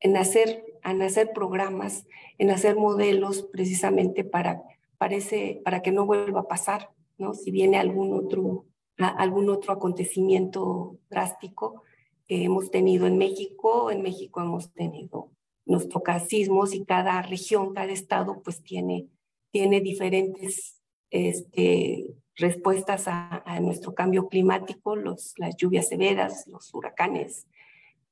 en, 0.00 0.16
hacer, 0.16 0.64
en 0.84 1.02
hacer 1.02 1.32
programas, 1.32 2.06
en 2.38 2.50
hacer 2.50 2.76
modelos 2.76 3.42
precisamente 3.52 4.24
para, 4.24 4.62
para, 4.98 5.82
que 5.82 5.92
no 5.92 6.06
vuelva 6.06 6.40
a 6.40 6.48
pasar, 6.48 6.90
¿no? 7.18 7.34
Si 7.34 7.50
viene 7.50 7.78
algún 7.78 8.12
otro, 8.12 8.66
algún 8.96 9.48
otro 9.48 9.72
acontecimiento 9.72 10.98
drástico 11.08 11.84
hemos 12.28 12.70
tenido 12.70 13.06
en 13.06 13.16
México, 13.16 13.90
en 13.90 14.02
México 14.02 14.40
hemos 14.40 14.72
tenido 14.72 15.30
nuestros 15.64 16.02
casismos 16.02 16.74
y 16.74 16.84
cada 16.84 17.22
región, 17.22 17.74
cada 17.74 17.92
estado 17.92 18.42
pues 18.42 18.62
tiene, 18.62 19.08
tiene 19.50 19.80
diferentes 19.80 20.77
este, 21.10 22.14
respuestas 22.36 23.04
a, 23.06 23.42
nuestro 23.60 23.94
cambio 23.94 24.28
climático, 24.28 24.96
las 24.96 25.56
lluvias 25.56 25.88
severas, 25.88 26.46
los 26.46 26.72
huracanes. 26.72 27.46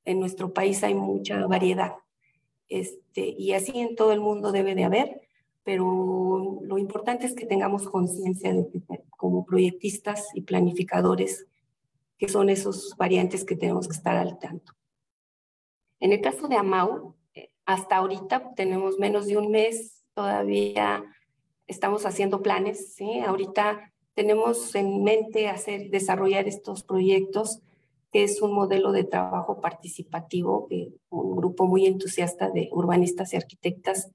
En 0.05 0.21
nuestro 0.21 0.53
país 0.53 0.83
hay 0.83 0.95
mucha 0.95 1.47
variedad. 1.47 1.95
Este, 2.69 3.29
y 3.39 3.53
así 3.53 3.79
en 3.79 3.95
todo 3.95 4.13
el 4.13 4.21
mundo 4.21 4.51
debe 4.51 4.75
de 4.75 4.85
haber, 4.85 5.21
pero 5.63 6.61
lo 6.63 6.79
importante 6.79 7.27
es 7.27 7.35
que 7.35 7.47
tengamos 7.47 7.89
conciencia 7.89 8.53
de 8.53 8.69
que 8.69 8.81
como 9.11 9.45
proyectistas 9.45 10.29
y 10.35 10.43
planificadores, 10.43 11.47
que 12.19 12.29
son 12.29 12.51
esos 12.51 12.95
variantes 12.97 13.45
que 13.45 13.57
tenemos 13.57 13.87
que 13.87 13.95
estar 13.95 14.17
al 14.17 14.39
tanto. 14.39 14.73
En 16.01 16.13
el 16.13 16.21
caso 16.21 16.49
de 16.49 16.57
Amau, 16.57 17.15
eh, 17.35 17.51
hasta 17.65 17.97
ahorita 17.97 18.55
tenemos 18.55 18.99
menos 18.99 19.27
de 19.27 19.37
un 19.37 19.51
mes, 19.51 20.05
todavía 20.15 21.05
estamos 21.67 22.07
haciendo 22.07 22.43
planes, 22.43 22.95
¿sí? 22.95 23.21
Ahorita 23.21 23.93
tenemos 24.15 24.75
en 24.75 25.03
mente 25.03 25.49
hacer, 25.49 25.91
desarrollar 25.91 26.49
estos 26.49 26.83
proyectos, 26.83 27.61
que 28.13 28.25
es 28.25 28.41
un 28.41 28.53
modelo 28.53 28.93
de 28.93 29.05
trabajo 29.05 29.61
participativo 29.61 30.69
un 31.11 31.37
grupo 31.37 31.67
muy 31.67 31.87
entusiasta 31.87 32.51
de 32.51 32.69
urbanistas 32.73 33.33
y 33.33 33.37
arquitectas 33.37 34.11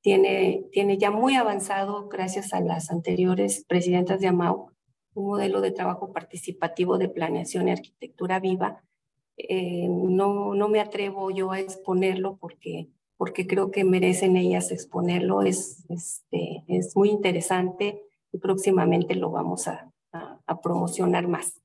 tiene, 0.00 0.64
tiene 0.72 0.98
ya 0.98 1.10
muy 1.10 1.34
avanzado, 1.34 2.08
gracias 2.08 2.54
a 2.54 2.60
las 2.60 2.90
anteriores 2.90 3.64
presidentas 3.68 4.20
de 4.20 4.28
AMAU, 4.28 4.70
un 5.14 5.26
modelo 5.26 5.60
de 5.60 5.72
trabajo 5.72 6.12
participativo 6.12 6.96
de 6.98 7.08
planeación 7.08 7.68
y 7.68 7.72
arquitectura 7.72 8.40
viva. 8.40 8.82
Eh, 9.36 9.88
no, 9.88 10.54
no 10.54 10.68
me 10.68 10.80
atrevo 10.80 11.30
yo 11.30 11.52
a 11.52 11.60
exponerlo 11.60 12.36
porque, 12.38 12.88
porque 13.20 13.46
creo 13.46 13.70
que 13.70 13.84
merecen 13.84 14.34
ellas 14.38 14.72
exponerlo. 14.72 15.42
Es, 15.42 15.84
este, 15.90 16.64
es 16.68 16.96
muy 16.96 17.10
interesante 17.10 18.00
y 18.32 18.38
próximamente 18.38 19.14
lo 19.14 19.30
vamos 19.30 19.68
a, 19.68 19.92
promocionar 20.62 21.28
más 21.28 21.60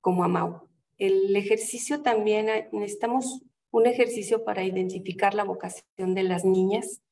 como 0.00 0.24
AMAU. 0.24 0.62
El 0.96 1.36
ejercicio 1.36 2.00
también, 2.00 2.48
ah, 2.48 2.66
necesitamos 2.72 3.42
un 3.70 3.86
ejercicio 3.86 4.42
para 4.42 4.64
identificar 4.64 5.34
la 5.34 5.44
vocación 5.44 6.14
de 6.14 6.22
las 6.22 6.46
niñas. 6.46 7.02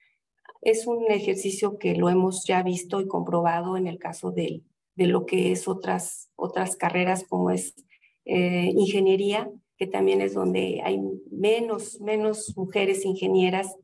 Es 0.62 0.86
un 0.86 1.10
ejercicio 1.10 1.78
que 1.78 1.94
lo 1.94 2.08
hemos 2.08 2.46
ya 2.46 2.62
visto 2.62 3.02
y 3.02 3.06
comprobado 3.06 3.76
en 3.76 3.86
el 3.86 3.98
caso 3.98 4.30
de, 4.30 4.62
de 4.94 5.06
lo 5.06 5.26
que 5.26 5.52
es 5.52 5.68
otras, 5.68 6.30
otras 6.36 6.76
carreras 6.76 7.24
como 7.28 7.50
es 7.50 7.74
eh, 8.24 8.72
ingeniería, 8.74 9.50
que 9.76 9.86
también 9.86 10.20
es 10.20 10.34
donde 10.34 10.80
hay 10.84 11.00
menos, 11.30 12.00
menos 12.00 12.56
mujeres 12.56 13.04
ingenieras 13.04 13.76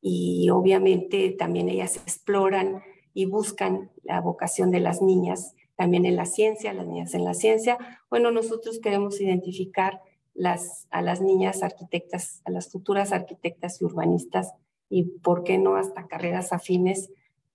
y 0.00 0.50
obviamente 0.50 1.30
también 1.30 1.68
ellas 1.68 1.96
exploran 1.96 2.82
y 3.14 3.26
buscan 3.26 3.90
la 4.02 4.20
vocación 4.20 4.70
de 4.70 4.80
las 4.80 5.02
niñas 5.02 5.54
también 5.76 6.06
en 6.06 6.16
la 6.16 6.26
ciencia, 6.26 6.72
las 6.72 6.86
niñas 6.86 7.14
en 7.14 7.24
la 7.24 7.34
ciencia. 7.34 7.78
Bueno, 8.10 8.30
nosotros 8.30 8.78
queremos 8.78 9.20
identificar 9.20 10.00
las, 10.34 10.86
a 10.90 11.02
las 11.02 11.20
niñas 11.20 11.62
arquitectas, 11.62 12.40
a 12.44 12.50
las 12.50 12.70
futuras 12.70 13.12
arquitectas 13.12 13.80
y 13.80 13.84
urbanistas 13.84 14.52
y, 14.88 15.04
¿por 15.04 15.44
qué 15.44 15.58
no, 15.58 15.76
hasta 15.76 16.06
carreras 16.06 16.52
afines, 16.52 17.10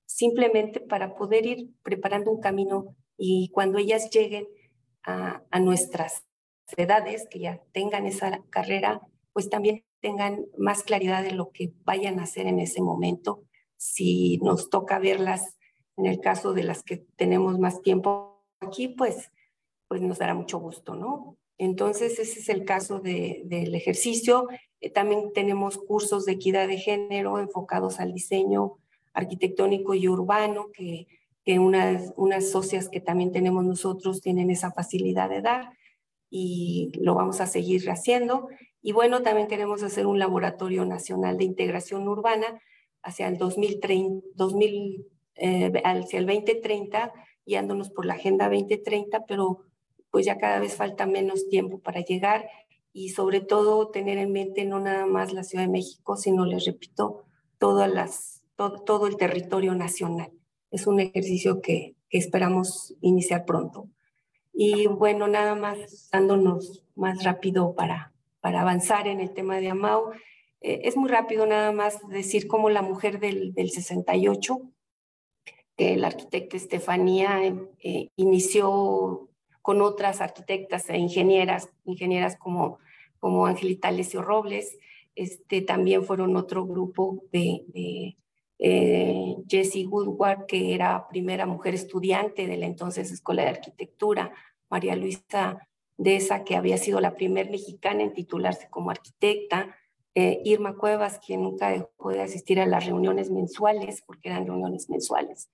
simplemente 0.05 0.79
para 0.79 1.15
poder 1.15 1.45
ir 1.45 1.69
preparando 1.83 2.31
un 2.31 2.39
camino 2.39 2.95
y 3.17 3.49
cuando 3.49 3.77
ellas 3.77 4.09
lleguen 4.09 4.47
a, 5.03 5.43
a 5.49 5.59
nuestras 5.59 6.26
edades, 6.75 7.27
que 7.29 7.39
ya 7.39 7.61
tengan 7.71 8.05
esa 8.05 8.43
carrera, 8.49 9.01
pues 9.33 9.49
también 9.49 9.83
tengan 10.01 10.45
más 10.57 10.83
claridad 10.83 11.23
de 11.23 11.31
lo 11.31 11.51
que 11.51 11.73
vayan 11.83 12.19
a 12.19 12.23
hacer 12.23 12.47
en 12.47 12.59
ese 12.59 12.81
momento 12.81 13.43
si 13.77 14.37
nos 14.39 14.69
toca 14.69 14.99
verlas 14.99 15.57
en 15.95 16.05
el 16.05 16.19
caso 16.19 16.53
de 16.53 16.63
las 16.63 16.83
que 16.83 16.97
tenemos 17.15 17.59
más 17.59 17.81
tiempo 17.81 18.43
aquí, 18.59 18.87
pues, 18.87 19.31
pues 19.87 20.01
nos 20.01 20.19
dará 20.19 20.33
mucho 20.33 20.59
gusto, 20.59 20.95
¿no? 20.95 21.37
Entonces, 21.57 22.19
ese 22.19 22.39
es 22.39 22.49
el 22.49 22.65
caso 22.65 22.99
del 22.99 23.73
ejercicio. 23.73 24.47
Eh, 24.79 24.91
también 24.91 25.31
tenemos 25.33 25.77
cursos 25.77 26.25
de 26.25 26.33
equidad 26.33 26.67
de 26.67 26.77
género 26.77 27.39
enfocados 27.39 27.99
al 27.99 28.13
diseño 28.13 28.77
arquitectónico 29.13 29.95
y 29.95 30.07
urbano, 30.07 30.67
que, 30.71 31.07
que 31.43 31.57
unas, 31.57 32.13
unas 32.15 32.51
socias 32.51 32.89
que 32.89 33.01
también 33.01 33.31
tenemos 33.31 33.65
nosotros 33.65 34.21
tienen 34.21 34.51
esa 34.51 34.71
facilidad 34.71 35.29
de 35.29 35.41
dar 35.41 35.71
y 36.29 36.91
lo 36.99 37.15
vamos 37.15 37.41
a 37.41 37.47
seguir 37.47 37.89
haciendo. 37.89 38.47
Y 38.81 38.91
bueno, 38.91 39.21
también 39.21 39.47
queremos 39.47 39.83
hacer 39.83 40.07
un 40.07 40.19
laboratorio 40.19 40.85
nacional 40.85 41.37
de 41.37 41.45
integración 41.45 42.07
urbana 42.07 42.61
hacia 43.01 43.27
el 43.27 43.37
2030, 43.37 44.27
2000, 44.35 45.05
eh, 45.35 45.71
hacia 45.83 46.19
el 46.19 46.25
2030, 46.25 47.13
guiándonos 47.45 47.89
por 47.89 48.05
la 48.05 48.15
Agenda 48.15 48.49
2030, 48.49 49.25
pero 49.25 49.65
pues 50.11 50.25
ya 50.25 50.37
cada 50.37 50.59
vez 50.59 50.75
falta 50.75 51.05
menos 51.05 51.47
tiempo 51.49 51.79
para 51.79 52.01
llegar 52.01 52.47
y 52.93 53.09
sobre 53.09 53.41
todo 53.41 53.89
tener 53.89 54.17
en 54.17 54.31
mente 54.31 54.65
no 54.65 54.79
nada 54.79 55.05
más 55.05 55.31
la 55.31 55.43
Ciudad 55.43 55.65
de 55.65 55.71
México, 55.71 56.17
sino, 56.17 56.45
les 56.45 56.65
repito, 56.65 57.25
todo, 57.59 59.07
el 59.07 59.17
territorio 59.17 59.75
nacional. 59.75 60.31
Es 60.71 60.87
un 60.87 60.99
ejercicio 60.99 61.61
que 61.61 61.95
esperamos 62.09 62.95
iniciar 63.01 63.45
pronto. 63.45 63.89
Y 64.59 64.87
bueno, 64.87 65.27
nada 65.27 65.53
más 65.53 66.09
dándonos 66.11 66.83
más 66.95 67.23
rápido 67.23 67.75
para, 67.75 68.11
para 68.41 68.61
avanzar 68.61 69.07
en 69.07 69.19
el 69.19 69.31
tema 69.31 69.57
de 69.57 69.69
AMAU, 69.69 70.13
eh, 70.61 70.81
es 70.83 70.97
muy 70.97 71.09
rápido 71.09 71.45
nada 71.45 71.71
más 71.71 71.99
decir 72.09 72.47
cómo 72.47 72.71
la 72.71 72.81
mujer 72.81 73.19
del, 73.19 73.53
del 73.53 73.69
68, 73.69 74.59
que 75.75 75.95
la 75.95 76.07
arquitecta 76.07 76.57
Estefanía 76.57 77.55
eh, 77.83 78.09
inició 78.15 79.29
con 79.61 79.81
otras 79.83 80.21
arquitectas 80.21 80.89
e 80.89 80.97
ingenieras, 80.97 81.69
ingenieras 81.85 82.35
como 82.35 82.79
como 83.19 83.45
Angelita 83.45 83.89
Alessio 83.89 84.21
Robles, 84.21 84.77
este, 85.15 85.61
también 85.61 86.03
fueron 86.03 86.35
otro 86.35 86.65
grupo 86.65 87.23
de, 87.31 87.63
de 87.69 88.17
eh, 88.59 89.35
Jessie 89.47 89.85
Woodward, 89.85 90.45
que 90.47 90.73
era 90.73 91.07
primera 91.07 91.45
mujer 91.45 91.75
estudiante 91.75 92.47
de 92.47 92.57
la 92.57 92.65
entonces 92.65 93.11
Escuela 93.11 93.43
de 93.43 93.49
Arquitectura, 93.49 94.31
María 94.69 94.95
Luisa 94.95 95.67
Deza, 95.97 96.43
que 96.43 96.55
había 96.55 96.77
sido 96.77 96.99
la 96.99 97.15
primera 97.15 97.49
mexicana 97.49 98.03
en 98.03 98.13
titularse 98.13 98.67
como 98.69 98.91
arquitecta, 98.91 99.75
eh, 100.15 100.41
Irma 100.43 100.75
Cuevas, 100.75 101.19
quien 101.19 101.43
nunca 101.43 101.69
dejó 101.69 102.09
de 102.09 102.21
asistir 102.21 102.59
a 102.59 102.65
las 102.65 102.85
reuniones 102.85 103.29
mensuales, 103.29 104.01
porque 104.01 104.29
eran 104.29 104.47
reuniones 104.47 104.89
mensuales. 104.89 105.49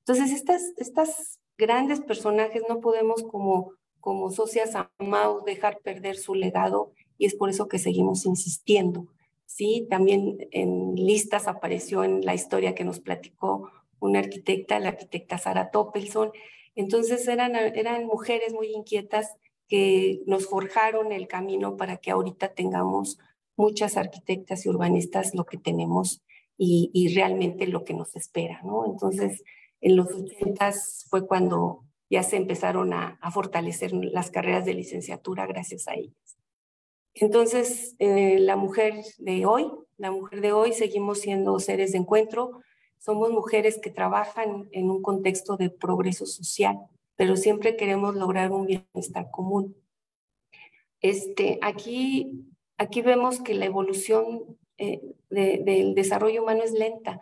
Entonces, 0.00 0.32
estas, 0.32 0.72
estas 0.76 1.38
grandes 1.56 2.00
personajes 2.00 2.62
no 2.68 2.80
podemos 2.80 3.22
como, 3.22 3.72
como 4.00 4.30
socias 4.30 4.72
amados 4.98 5.44
dejar 5.44 5.78
perder 5.80 6.16
su 6.16 6.34
legado 6.34 6.92
y 7.16 7.26
es 7.26 7.34
por 7.34 7.50
eso 7.50 7.68
que 7.68 7.78
seguimos 7.78 8.26
insistiendo. 8.26 9.06
Sí, 9.48 9.86
también 9.88 10.46
en 10.52 10.94
listas 10.94 11.48
apareció 11.48 12.04
en 12.04 12.20
la 12.20 12.34
historia 12.34 12.74
que 12.74 12.84
nos 12.84 13.00
platicó 13.00 13.70
una 13.98 14.18
arquitecta, 14.18 14.78
la 14.78 14.90
arquitecta 14.90 15.38
Sara 15.38 15.70
Toppelson. 15.70 16.32
Entonces 16.74 17.26
eran, 17.26 17.56
eran 17.56 18.04
mujeres 18.04 18.52
muy 18.52 18.68
inquietas 18.68 19.36
que 19.66 20.20
nos 20.26 20.46
forjaron 20.46 21.12
el 21.12 21.28
camino 21.28 21.78
para 21.78 21.96
que 21.96 22.10
ahorita 22.10 22.52
tengamos 22.52 23.18
muchas 23.56 23.96
arquitectas 23.96 24.66
y 24.66 24.68
urbanistas 24.68 25.34
lo 25.34 25.46
que 25.46 25.56
tenemos 25.56 26.22
y, 26.58 27.14
realmente 27.14 27.66
lo 27.66 27.84
que 27.84 27.94
nos 27.94 28.16
espera, 28.16 28.60
¿no? 28.64 28.84
Entonces, 28.84 29.44
en 29.80 29.96
los 29.96 30.08
80 30.08 30.72
fue 31.08 31.26
cuando 31.26 31.84
ya 32.10 32.22
se 32.22 32.36
empezaron 32.36 32.92
a, 32.92 33.18
fortalecer 33.32 33.92
las 33.94 34.30
carreras 34.30 34.66
de 34.66 34.74
licenciatura 34.74 35.46
gracias 35.46 35.88
a 35.88 35.94
ellas. 35.94 36.36
Entonces, 37.20 37.96
eh, 37.98 38.38
la 38.40 38.56
mujer 38.56 38.94
de 39.18 39.46
hoy, 39.46 39.70
la 39.96 40.10
mujer 40.10 40.40
de 40.40 40.52
hoy, 40.52 40.72
seguimos 40.72 41.20
siendo 41.20 41.58
seres 41.58 41.92
de 41.92 41.98
encuentro, 41.98 42.60
somos 42.98 43.30
mujeres 43.30 43.78
que 43.78 43.90
trabajan 43.90 44.68
en 44.72 44.90
un 44.90 45.02
contexto 45.02 45.56
de 45.56 45.70
progreso 45.70 46.26
social, 46.26 46.78
pero 47.16 47.36
siempre 47.36 47.76
queremos 47.76 48.14
lograr 48.14 48.52
un 48.52 48.66
bienestar 48.66 49.30
común. 49.30 49.76
Este, 51.00 51.58
aquí 51.62 52.48
aquí 52.78 53.02
vemos 53.02 53.40
que 53.40 53.54
la 53.54 53.66
evolución 53.66 54.56
eh, 54.78 55.02
del 55.28 55.94
desarrollo 55.94 56.42
humano 56.42 56.62
es 56.62 56.72
lenta. 56.72 57.20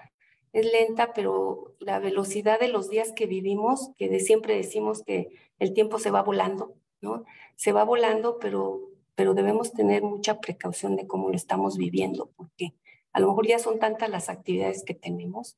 Es 0.52 0.70
lenta, 0.70 1.12
pero 1.12 1.74
la 1.80 1.98
velocidad 1.98 2.60
de 2.60 2.68
los 2.68 2.88
días 2.88 3.12
que 3.12 3.26
vivimos, 3.26 3.90
que 3.96 4.08
de 4.08 4.20
siempre 4.20 4.56
decimos 4.56 5.02
que 5.02 5.28
el 5.58 5.72
tiempo 5.72 5.98
se 5.98 6.10
va 6.10 6.22
volando, 6.22 6.74
¿no? 7.00 7.24
Se 7.56 7.72
va 7.72 7.84
volando, 7.84 8.38
pero, 8.38 8.90
pero 9.16 9.34
debemos 9.34 9.72
tener 9.72 10.02
mucha 10.02 10.40
precaución 10.40 10.94
de 10.94 11.08
cómo 11.08 11.30
lo 11.30 11.34
estamos 11.34 11.76
viviendo, 11.76 12.30
porque 12.36 12.74
a 13.12 13.18
lo 13.18 13.28
mejor 13.28 13.48
ya 13.48 13.58
son 13.58 13.80
tantas 13.80 14.08
las 14.08 14.28
actividades 14.28 14.84
que 14.84 14.94
tenemos 14.94 15.56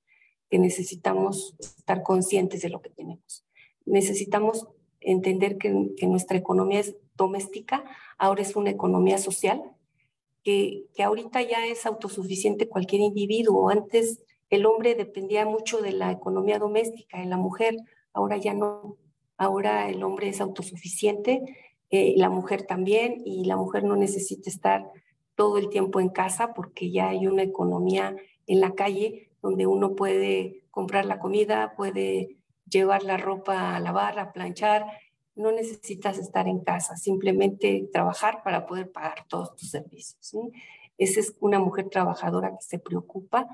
que 0.49 0.59
necesitamos 0.59 1.55
estar 1.61 2.03
conscientes 2.03 2.63
de 2.63 2.71
lo 2.71 2.81
que 2.81 2.89
tenemos. 2.89 3.45
Necesitamos 3.85 4.67
entender 5.01 5.59
que, 5.59 5.91
que 5.99 6.07
nuestra 6.07 6.39
economía 6.39 6.81
es 6.81 6.97
doméstica, 7.17 7.85
ahora 8.17 8.41
es 8.41 8.57
una 8.57 8.71
economía 8.71 9.19
social 9.19 9.63
que, 10.43 10.87
ahorita 11.05 11.43
ya 11.43 11.67
es 11.67 11.85
autosuficiente 11.85 12.69
cualquier 12.69 13.03
individuo. 13.03 13.69
Antes 13.69 14.23
el 14.51 14.65
hombre 14.65 14.95
dependía 14.95 15.45
mucho 15.45 15.83
de 15.83 15.93
la 15.93 16.11
economía 16.11 16.59
doméstica, 16.59 17.19
de 17.19 17.27
la 17.27 17.37
mujer, 17.37 17.77
ahora 18.13 18.37
ya 18.39 18.55
no. 18.55 18.97
Ahora 19.37 19.89
el 19.89 20.03
hombre 20.03 20.29
es 20.29 20.41
autosuficiente, 20.41 21.43
eh, 21.91 22.15
la 22.17 22.29
mujer 22.29 22.63
también, 22.63 23.23
y 23.25 23.45
la 23.45 23.57
mujer 23.57 23.85
no 23.85 23.97
necesita 23.97 24.51
estar 24.51 24.91
todo 25.35 25.57
el 25.57 25.69
tiempo 25.69 26.01
en 26.01 26.09
casa 26.09 26.53
porque 26.53 26.91
ya 26.91 27.11
hay 27.11 27.27
una 27.27 27.43
economía 27.43 28.17
en 28.47 28.61
la 28.61 28.75
calle 28.75 29.31
donde 29.41 29.67
uno 29.67 29.95
puede 29.95 30.65
comprar 30.71 31.05
la 31.07 31.19
comida, 31.19 31.75
puede 31.77 32.39
llevar 32.69 33.05
la 33.05 33.17
ropa 33.17 33.77
a 33.77 33.81
lavar, 33.81 34.19
a 34.19 34.33
planchar, 34.33 34.85
no 35.35 35.53
necesitas 35.53 36.19
estar 36.19 36.49
en 36.49 36.61
casa, 36.61 36.97
simplemente 36.97 37.89
trabajar 37.93 38.43
para 38.43 38.67
poder 38.67 38.91
pagar 38.91 39.27
todos 39.29 39.55
tus 39.57 39.71
servicios. 39.71 40.35
Esa 40.99 41.21
es 41.21 41.37
una 41.41 41.61
mujer 41.61 41.89
trabajadora 41.89 42.51
que 42.51 42.65
se 42.65 42.79
preocupa, 42.79 43.47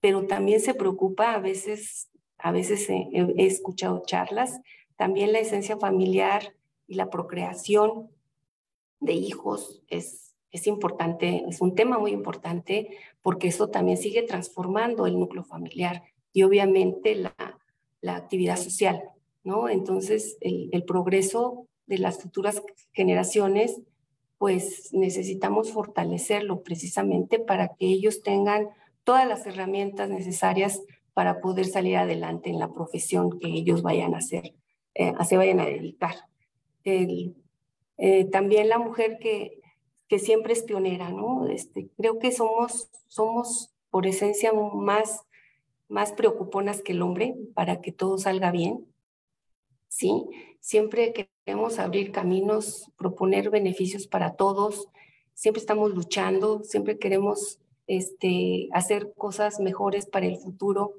pero 0.00 0.26
también 0.26 0.60
se 0.60 0.74
preocupa, 0.74 1.32
a 1.32 1.38
veces, 1.38 2.10
a 2.38 2.52
veces 2.52 2.88
he, 2.90 3.08
he 3.12 3.46
escuchado 3.46 4.02
charlas, 4.04 4.60
también 4.96 5.32
la 5.32 5.38
esencia 5.38 5.78
familiar 5.78 6.54
y 6.90 6.96
la 6.96 7.08
procreación 7.08 8.10
de 8.98 9.12
hijos 9.12 9.80
es, 9.86 10.34
es 10.50 10.66
importante, 10.66 11.44
es 11.48 11.60
un 11.60 11.76
tema 11.76 12.00
muy 12.00 12.10
importante 12.10 12.98
porque 13.22 13.46
eso 13.46 13.68
también 13.70 13.96
sigue 13.96 14.24
transformando 14.24 15.06
el 15.06 15.16
núcleo 15.16 15.44
familiar 15.44 16.02
y 16.32 16.42
obviamente 16.42 17.14
la, 17.14 17.60
la 18.00 18.16
actividad 18.16 18.56
social. 18.56 19.04
¿no? 19.44 19.68
Entonces, 19.68 20.36
el, 20.40 20.82
progreso 20.82 21.68
de 21.86 21.98
las 21.98 22.20
futuras 22.20 22.60
generaciones, 22.92 23.80
pues 24.36 24.92
necesitamos 24.92 25.70
fortalecerlo 25.70 26.64
precisamente 26.64 27.38
para 27.38 27.68
que 27.68 27.86
ellos 27.86 28.22
tengan 28.22 28.68
todas 29.04 29.28
las 29.28 29.46
herramientas 29.46 30.10
necesarias 30.10 30.82
para 31.14 31.40
poder 31.40 31.66
salir 31.66 31.98
adelante 31.98 32.50
en 32.50 32.58
la 32.58 32.72
profesión 32.72 33.38
que 33.38 33.46
ellos 33.46 33.82
vayan 33.82 34.16
a 34.16 34.18
hacer, 34.18 34.54
eh, 34.94 35.12
se 35.24 35.36
vayan 35.36 35.60
a 35.60 35.66
dedicar. 35.66 36.16
Eh, 36.84 38.24
también 38.30 38.68
la 38.68 38.78
mujer 38.78 39.18
que, 39.18 39.60
que 40.08 40.18
siempre 40.18 40.52
es 40.52 40.62
pionera, 40.62 41.10
¿no? 41.10 41.46
Este, 41.48 41.88
creo 41.96 42.18
que 42.18 42.32
somos, 42.32 42.90
somos 43.08 43.70
por 43.90 44.06
esencia 44.06 44.52
más, 44.52 45.26
más 45.88 46.12
preocuponas 46.12 46.82
que 46.82 46.92
el 46.92 47.02
hombre 47.02 47.36
para 47.54 47.80
que 47.80 47.92
todo 47.92 48.18
salga 48.18 48.50
bien. 48.50 48.86
¿sí? 49.90 50.24
Siempre 50.60 51.12
queremos 51.44 51.78
abrir 51.78 52.12
caminos, 52.12 52.90
proponer 52.96 53.50
beneficios 53.50 54.06
para 54.06 54.36
todos, 54.36 54.88
siempre 55.34 55.60
estamos 55.60 55.90
luchando, 55.92 56.62
siempre 56.64 56.98
queremos 56.98 57.58
este, 57.86 58.68
hacer 58.72 59.12
cosas 59.14 59.60
mejores 59.60 60.06
para 60.06 60.26
el 60.26 60.38
futuro 60.38 60.94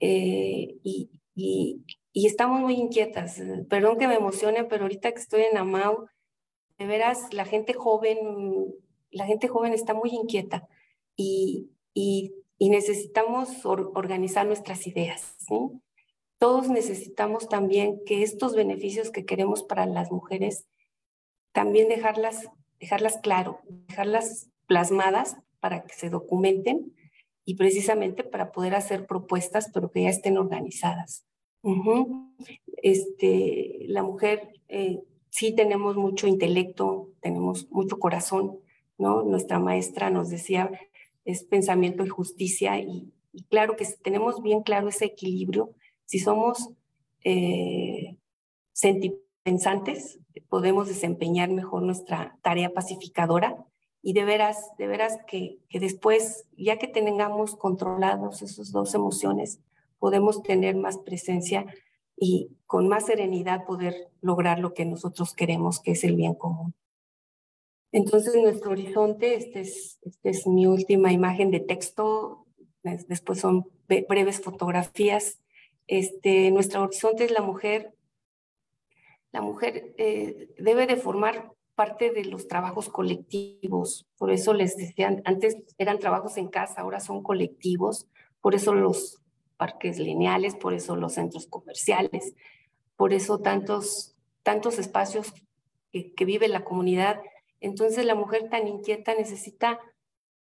eh, 0.00 0.78
y, 0.82 1.10
estamos 2.14 2.60
muy 2.60 2.74
inquietas. 2.74 3.40
Perdón 3.68 3.98
que 3.98 4.08
me 4.08 4.14
emocione, 4.14 4.64
pero 4.64 4.84
ahorita 4.84 5.12
que 5.12 5.20
estoy 5.20 5.42
en 5.42 5.56
Amau, 5.56 6.06
de 6.78 6.86
veras 6.86 7.32
la 7.32 7.44
gente 7.44 7.72
joven, 7.72 8.18
la 9.10 9.26
gente 9.26 9.48
joven 9.48 9.72
está 9.72 9.94
muy 9.94 10.10
inquieta 10.10 10.68
y, 11.16 11.70
necesitamos 12.58 13.66
organizar 13.66 14.46
nuestras 14.46 14.86
ideas. 14.86 15.36
¿sí? 15.38 15.54
todos 16.44 16.68
necesitamos 16.68 17.48
también 17.48 18.02
que 18.04 18.22
estos 18.22 18.54
beneficios 18.54 19.10
que 19.10 19.24
queremos 19.24 19.62
para 19.62 19.86
las 19.86 20.10
mujeres, 20.10 20.66
también 21.52 21.88
dejarlas, 21.88 22.50
dejarlas 22.78 23.16
claro, 23.22 23.60
dejarlas 23.88 24.50
plasmadas 24.66 25.38
para 25.58 25.84
que 25.84 25.94
se 25.94 26.10
documenten 26.10 26.94
y 27.46 27.54
precisamente 27.54 28.24
para 28.24 28.52
poder 28.52 28.74
hacer 28.74 29.06
propuestas, 29.06 29.70
pero 29.72 29.90
que 29.90 30.02
ya 30.02 30.10
estén 30.10 30.36
organizadas. 30.36 31.24
Este, 32.82 33.86
la 33.88 34.02
mujer 34.02 34.60
eh, 34.68 35.00
sí 35.30 35.54
tenemos 35.54 35.96
mucho 35.96 36.26
intelecto, 36.26 37.10
tenemos 37.20 37.70
mucho 37.70 37.98
corazón, 37.98 38.58
¿no? 38.98 39.22
Nuestra 39.22 39.58
maestra 39.58 40.10
nos 40.10 40.28
decía, 40.30 40.70
es 41.24 41.44
pensamiento 41.44 42.04
y 42.04 42.08
justicia, 42.08 42.78
y, 42.78 43.10
claro 43.48 43.74
que 43.76 43.86
tenemos 44.02 44.42
bien 44.42 44.62
claro 44.62 44.88
ese 44.88 45.06
equilibrio, 45.06 45.70
si 46.04 46.18
somos 46.18 46.70
eh, 47.24 48.16
sentipensantes, 48.72 50.20
podemos 50.48 50.86
desempeñar 50.86 51.50
mejor 51.50 51.82
nuestra 51.82 52.38
tarea 52.42 52.72
pacificadora 52.72 53.64
y 54.02 54.12
de 54.12 54.24
veras, 54.24 54.70
de 54.78 54.86
veras 54.86 55.18
que, 55.26 55.58
que 55.68 55.80
después, 55.80 56.46
ya 56.56 56.78
que 56.78 56.86
tengamos 56.86 57.56
controlados 57.56 58.42
esas 58.42 58.70
dos 58.70 58.94
emociones, 58.94 59.60
podemos 60.04 60.42
tener 60.42 60.76
más 60.76 60.98
presencia 60.98 61.64
y 62.14 62.50
con 62.66 62.88
más 62.88 63.06
serenidad 63.06 63.64
poder 63.64 64.10
lograr 64.20 64.58
lo 64.58 64.74
que 64.74 64.84
nosotros 64.84 65.32
queremos, 65.32 65.80
que 65.80 65.92
es 65.92 66.04
el 66.04 66.14
bien 66.14 66.34
común. 66.34 66.74
Entonces, 67.90 68.34
nuestro 68.34 68.72
horizonte, 68.72 69.34
esta 69.34 69.60
es, 69.60 69.98
este 70.02 70.28
es 70.28 70.46
mi 70.46 70.66
última 70.66 71.10
imagen 71.10 71.50
de 71.50 71.60
texto, 71.60 72.44
después 72.82 73.40
son 73.40 73.66
breves 73.88 74.42
fotografías 74.42 75.40
este, 75.86 76.50
nuestro 76.50 76.82
horizonte 76.82 77.24
es 77.24 77.30
la 77.30 77.42
mujer. 77.42 77.94
La 79.32 79.40
mujer 79.40 79.94
eh, 79.98 80.50
debe 80.58 80.86
de 80.86 80.96
formar 80.96 81.52
parte 81.74 82.10
de 82.10 82.24
los 82.24 82.46
trabajos 82.46 82.88
colectivos. 82.88 84.06
Por 84.16 84.30
eso 84.30 84.54
les 84.54 84.76
decían, 84.76 85.22
antes 85.24 85.56
eran 85.76 85.98
trabajos 85.98 86.36
en 86.36 86.48
casa, 86.48 86.80
ahora 86.80 87.00
son 87.00 87.22
colectivos. 87.22 88.06
Por 88.40 88.54
eso 88.54 88.74
los 88.74 89.20
parques 89.56 89.98
lineales, 89.98 90.54
por 90.54 90.74
eso 90.74 90.96
los 90.96 91.14
centros 91.14 91.46
comerciales, 91.46 92.34
por 92.96 93.12
eso 93.12 93.38
tantos, 93.38 94.14
tantos 94.42 94.78
espacios 94.78 95.32
que, 95.90 96.12
que 96.12 96.24
vive 96.24 96.48
la 96.48 96.64
comunidad 96.64 97.20
Entonces 97.60 98.04
la 98.04 98.14
mujer 98.14 98.48
tan 98.50 98.68
inquieta 98.68 99.14
necesita 99.14 99.80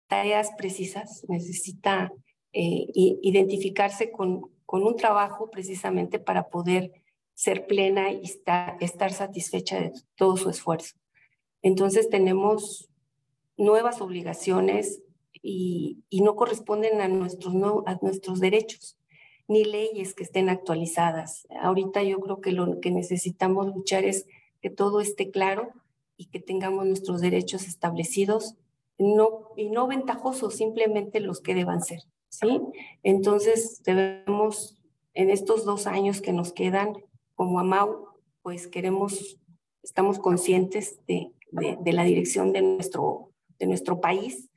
tareas 0.09 0.51
precisas, 0.59 1.25
necesita 1.29 2.13
eh, 2.53 2.87
identificarse 2.95 4.11
con, 4.11 4.51
con, 4.67 4.83
un 4.83 4.97
trabajo 4.97 5.51
precisamente 5.51 6.19
para 6.19 6.49
poder 6.51 6.93
ser 7.35 7.67
plena 7.67 8.13
y 8.13 8.23
estar, 8.25 8.77
estar 8.81 9.13
satisfecha 9.13 9.81
de 9.81 9.93
todo 10.17 10.37
su 10.37 10.51
esfuerzo. 10.51 10.97
Entonces 11.63 12.11
tenemos 12.11 12.91
nuevas 13.57 14.03
obligaciones 14.03 15.01
y, 15.41 16.05
y 16.11 16.21
no 16.21 16.37
corresponden 16.37 17.01
a 17.01 17.09
nuestros, 17.09 17.55
no, 17.55 17.83
a 17.87 17.99
nuestros 18.03 18.39
derechos 18.41 18.99
ni 19.49 19.65
leyes 19.65 20.15
que 20.15 20.23
estén 20.23 20.49
actualizadas. 20.49 21.47
Ahorita 21.61 22.03
yo 22.03 22.21
creo 22.21 22.41
que 22.41 22.53
lo 22.53 22.81
que 22.81 22.91
necesitamos 22.91 23.67
luchar 23.67 24.05
es 24.05 24.27
que 24.61 24.71
todo 24.71 25.01
esté 25.01 25.31
claro 25.31 25.71
y 26.17 26.27
que 26.27 26.41
tengamos 26.41 26.87
nuestros 26.87 27.21
derechos 27.21 27.67
establecidos 27.67 28.55
no, 28.99 29.49
y 29.57 29.69
no 29.71 29.87
ventajosos, 29.87 30.55
simplemente 30.55 31.21
los 31.21 31.41
que 31.41 31.55
deban 31.55 31.83
ser. 31.83 32.03
¿sí? 32.29 32.61
Entonces 33.03 33.83
debemos, 33.85 34.81
en 35.15 35.31
estos 35.31 35.65
dos 35.65 35.87
años 35.87 36.21
que 36.21 36.33
nos 36.33 36.53
quedan 36.53 36.95
como 37.35 37.59
AMAU, 37.59 38.07
pues 38.43 38.69
queremos, 38.69 39.39
estamos 39.83 40.19
conscientes 40.19 41.01
de, 41.07 41.33
de, 41.51 41.77
de 41.81 41.93
la 41.93 42.05
dirección 42.05 42.53
de 42.53 42.63
nuestro, 42.63 43.31
de 43.59 43.67
nuestro 43.67 44.01
país, 44.01 44.49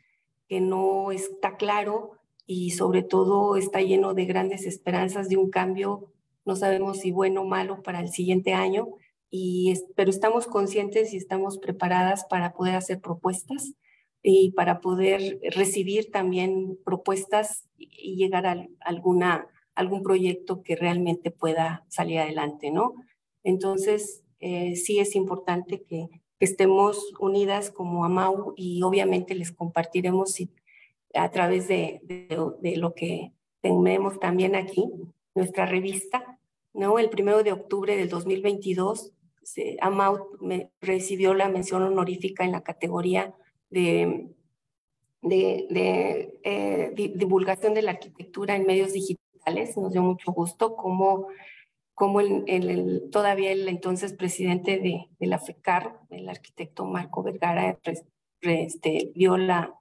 que 0.47 0.61
no 0.61 1.11
está 1.11 1.57
claro 1.57 2.14
y 2.45 2.71
sobre 2.71 3.03
todo 3.03 3.57
está 3.57 3.81
lleno 3.81 4.13
de 4.13 4.25
grandes 4.25 4.65
esperanzas 4.65 5.29
de 5.29 5.37
un 5.37 5.49
cambio, 5.49 6.11
no 6.45 6.55
sabemos 6.55 6.99
si 6.99 7.11
bueno 7.11 7.41
o 7.41 7.45
malo 7.45 7.81
para 7.81 7.99
el 7.99 8.09
siguiente 8.09 8.53
año, 8.53 8.87
y 9.31 9.73
pero 9.95 10.09
estamos 10.09 10.47
conscientes 10.47 11.13
y 11.13 11.17
estamos 11.17 11.57
preparadas 11.57 12.25
para 12.29 12.53
poder 12.53 12.75
hacer 12.75 13.01
propuestas 13.01 13.73
y 14.21 14.51
para 14.51 14.79
poder 14.79 15.39
recibir 15.55 16.11
también 16.11 16.77
propuestas 16.83 17.67
y 17.77 18.15
llegar 18.15 18.45
a 18.45 18.67
alguna, 18.79 19.47
algún 19.75 20.03
proyecto 20.03 20.63
que 20.63 20.75
realmente 20.75 21.31
pueda 21.31 21.85
salir 21.89 22.19
adelante, 22.19 22.71
¿no? 22.71 22.95
Entonces, 23.43 24.23
eh, 24.39 24.75
sí 24.75 24.99
es 24.99 25.15
importante 25.15 25.83
que, 25.83 26.09
que, 26.39 26.45
estemos 26.45 27.13
unidas 27.19 27.71
como 27.71 28.05
AMAU 28.05 28.53
y 28.55 28.81
obviamente 28.83 29.35
les 29.35 29.51
compartiremos 29.51 30.33
si 30.33 30.49
a 31.15 31.31
través 31.31 31.67
de, 31.67 32.01
lo 32.77 32.93
que 32.93 33.31
tenemos 33.61 34.19
también 34.19 34.55
aquí, 34.55 34.91
nuestra 35.33 35.65
revista, 35.65 36.39
¿no? 36.73 36.99
El 36.99 37.09
primero 37.09 37.43
de 37.43 37.51
octubre 37.51 37.95
del 37.95 38.09
2022, 38.09 39.13
se, 39.43 39.77
AMAUT 39.81 40.21
recibió 40.81 41.33
la 41.33 41.49
mención 41.49 41.83
honorífica 41.83 42.43
en 42.43 42.51
la 42.51 42.63
categoría 42.63 43.33
de, 43.69 44.29
eh, 45.23 46.93
divulgación 46.95 47.73
de 47.73 47.81
la 47.81 47.91
arquitectura 47.91 48.55
en 48.55 48.65
medios 48.65 48.93
digitales. 48.93 49.77
Nos 49.77 49.93
dio 49.93 50.01
mucho 50.01 50.31
gusto 50.31 50.75
como, 50.75 51.27
como 51.93 52.21
todavía 53.11 53.51
el 53.51 53.67
entonces 53.67 54.13
presidente 54.13 54.77
de, 54.79 55.07
de, 55.19 55.27
la 55.27 55.39
FECAR, 55.39 55.99
el 56.09 56.29
arquitecto 56.29 56.85
Marco 56.85 57.23
Vergara, 57.23 57.79
este, 58.41 59.11
dio 59.15 59.37
la, 59.37 59.73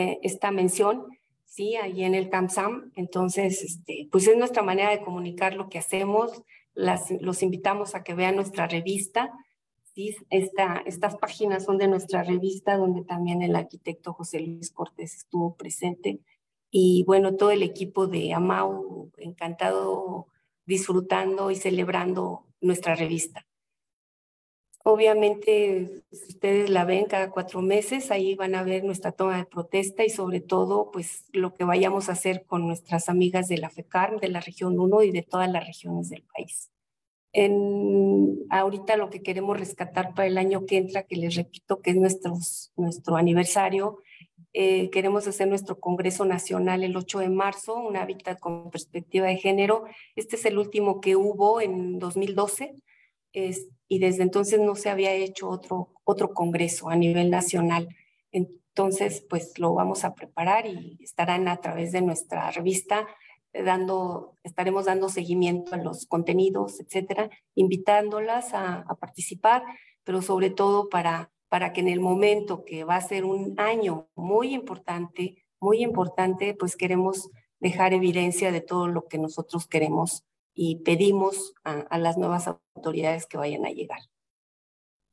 eh, 0.00 0.18
esta 0.22 0.50
mención, 0.50 1.06
¿sí? 1.44 1.76
Ahí 1.76 2.04
en 2.04 2.14
el 2.14 2.30
CAMSAM. 2.30 2.92
Entonces, 2.96 3.62
este, 3.62 4.08
pues 4.10 4.26
es 4.26 4.36
nuestra 4.36 4.62
manera 4.62 4.90
de 4.90 5.02
comunicar 5.02 5.54
lo 5.54 5.68
que 5.68 5.78
hacemos. 5.78 6.42
Las, 6.74 7.10
los 7.20 7.42
invitamos 7.42 7.94
a 7.94 8.02
que 8.02 8.14
vean 8.14 8.36
nuestra 8.36 8.66
revista. 8.66 9.32
¿sí? 9.94 10.16
Esta, 10.30 10.82
estas 10.86 11.16
páginas 11.16 11.64
son 11.64 11.78
de 11.78 11.88
nuestra 11.88 12.22
revista, 12.22 12.76
donde 12.76 13.04
también 13.04 13.42
el 13.42 13.56
arquitecto 13.56 14.12
José 14.12 14.40
Luis 14.40 14.70
Cortés 14.70 15.14
estuvo 15.16 15.54
presente. 15.56 16.20
Y 16.70 17.04
bueno, 17.06 17.34
todo 17.36 17.50
el 17.50 17.62
equipo 17.62 18.06
de 18.06 18.32
AMAU, 18.32 19.10
encantado 19.18 20.28
disfrutando 20.66 21.50
y 21.50 21.56
celebrando 21.56 22.46
nuestra 22.60 22.94
revista. 22.94 23.44
Obviamente, 24.82 26.02
ustedes 26.10 26.70
la 26.70 26.86
ven 26.86 27.04
cada 27.04 27.30
cuatro 27.30 27.60
meses, 27.60 28.10
ahí 28.10 28.34
van 28.34 28.54
a 28.54 28.62
ver 28.62 28.82
nuestra 28.82 29.12
toma 29.12 29.36
de 29.36 29.44
protesta 29.44 30.04
y 30.04 30.08
sobre 30.08 30.40
todo, 30.40 30.90
pues 30.90 31.26
lo 31.32 31.52
que 31.52 31.64
vayamos 31.64 32.08
a 32.08 32.12
hacer 32.12 32.46
con 32.46 32.66
nuestras 32.66 33.10
amigas 33.10 33.46
de 33.48 33.58
la 33.58 33.68
FECAR, 33.68 34.20
de 34.20 34.28
la 34.28 34.40
región 34.40 34.78
1 34.80 35.02
y 35.02 35.10
de 35.10 35.22
todas 35.22 35.50
las 35.50 35.66
regiones 35.66 36.08
del 36.08 36.22
país. 36.22 36.70
En, 37.32 38.38
ahorita 38.48 38.96
lo 38.96 39.10
que 39.10 39.22
queremos 39.22 39.58
rescatar 39.58 40.14
para 40.14 40.26
el 40.26 40.38
año 40.38 40.64
que 40.64 40.78
entra, 40.78 41.02
que 41.02 41.16
les 41.16 41.36
repito 41.36 41.82
que 41.82 41.90
es 41.90 41.96
nuestro, 41.96 42.38
nuestro 42.76 43.16
aniversario, 43.16 43.98
eh, 44.54 44.88
queremos 44.90 45.28
hacer 45.28 45.46
nuestro 45.46 45.78
Congreso 45.78 46.24
Nacional 46.24 46.82
el 46.84 46.96
8 46.96 47.18
de 47.18 47.28
marzo, 47.28 47.76
un 47.76 47.98
hábitat 47.98 48.40
con 48.40 48.70
perspectiva 48.70 49.26
de 49.26 49.36
género. 49.36 49.84
Este 50.16 50.36
es 50.36 50.44
el 50.46 50.58
último 50.58 51.02
que 51.02 51.16
hubo 51.16 51.60
en 51.60 51.98
2012 51.98 52.74
y 53.32 53.98
desde 53.98 54.22
entonces 54.22 54.60
no 54.60 54.74
se 54.74 54.90
había 54.90 55.12
hecho 55.12 55.48
otro, 55.48 55.94
otro 56.04 56.32
congreso 56.32 56.90
a 56.90 56.96
nivel 56.96 57.30
nacional. 57.30 57.88
Entonces, 58.32 59.24
pues 59.28 59.58
lo 59.58 59.74
vamos 59.74 60.04
a 60.04 60.14
preparar 60.14 60.66
y 60.66 60.98
estarán 61.00 61.48
a 61.48 61.58
través 61.58 61.92
de 61.92 62.02
nuestra 62.02 62.50
revista 62.50 63.06
dando, 63.52 64.36
estaremos 64.42 64.84
dando 64.84 65.08
seguimiento 65.08 65.74
a 65.74 65.78
los 65.78 66.06
contenidos, 66.06 66.80
etcétera, 66.80 67.30
invitándolas 67.54 68.54
a, 68.54 68.84
a 68.88 68.94
participar, 68.94 69.64
pero 70.04 70.22
sobre 70.22 70.50
todo 70.50 70.88
para, 70.88 71.32
para 71.48 71.72
que 71.72 71.80
en 71.80 71.88
el 71.88 72.00
momento 72.00 72.64
que 72.64 72.84
va 72.84 72.96
a 72.96 73.00
ser 73.00 73.24
un 73.24 73.58
año 73.58 74.08
muy 74.14 74.54
importante, 74.54 75.44
muy 75.60 75.82
importante, 75.82 76.54
pues 76.54 76.76
queremos 76.76 77.28
dejar 77.58 77.92
evidencia 77.92 78.52
de 78.52 78.60
todo 78.60 78.86
lo 78.86 79.06
que 79.08 79.18
nosotros 79.18 79.66
queremos 79.66 80.24
y 80.62 80.76
pedimos 80.76 81.54
a, 81.64 81.96
las 81.96 82.18
nuevas 82.18 82.46
autoridades 82.46 83.24
que 83.24 83.38
vayan 83.38 83.64
a 83.64 83.70
llegar. 83.70 84.00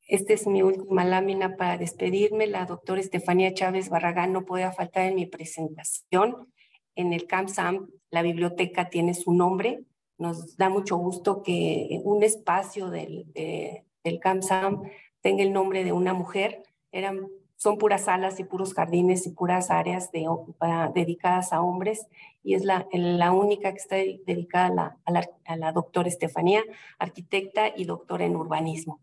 Esta 0.05 0.33
es 0.33 0.45
mi 0.45 0.61
última 0.61 1.05
lámina 1.05 1.55
para 1.55 1.77
despedirme. 1.77 2.47
La 2.47 2.65
doctora 2.65 2.99
Estefanía 2.99 3.53
Chávez 3.53 3.87
Barragán 3.87 4.33
no 4.33 4.43
puede 4.43 4.69
faltar 4.73 5.05
en 5.05 5.15
mi 5.15 5.25
presentación. 5.25 6.51
En 6.95 7.13
el 7.13 7.27
CAMSAM, 7.27 7.89
la 8.09 8.23
biblioteca 8.23 8.89
tiene 8.89 9.13
su 9.13 9.33
nombre. 9.33 9.85
Nos 10.17 10.57
da 10.57 10.67
mucho 10.67 10.97
gusto 10.97 11.43
que 11.43 12.01
un 12.03 12.23
espacio 12.23 12.89
del, 12.89 13.31
del 13.33 14.19
CAMSAM 14.19 14.81
tenga 15.21 15.43
el 15.43 15.53
nombre 15.53 15.85
de 15.85 15.93
una 15.93 16.13
mujer. 16.13 16.61
Eran 16.91 17.25
son 17.58 17.78
puras 17.78 18.05
salas 18.05 18.39
y 18.39 18.43
puros 18.43 18.74
jardines 18.74 19.28
y 19.28 19.32
puras 19.32 19.72
áreas 19.72 20.12
de, 20.12 20.28
dedicadas 20.93 21.51
a 21.51 21.62
hombres 21.62 22.08
y 22.43 22.53
es 22.53 22.64
la, 22.64 22.88
única 23.34 23.72
que 23.72 23.78
está 23.78 23.95
dedicada 23.97 24.68
a 24.68 24.72
la, 24.72 24.97
a, 25.05 25.12
la, 25.12 25.30
a 25.45 25.58
la 25.58 25.72
doctora 25.74 26.08
Estefanía, 26.08 26.64
arquitecta 26.99 27.68
y 27.76 27.86
doctora 27.86 28.26
en 28.26 28.36
urbanismo. 28.36 29.01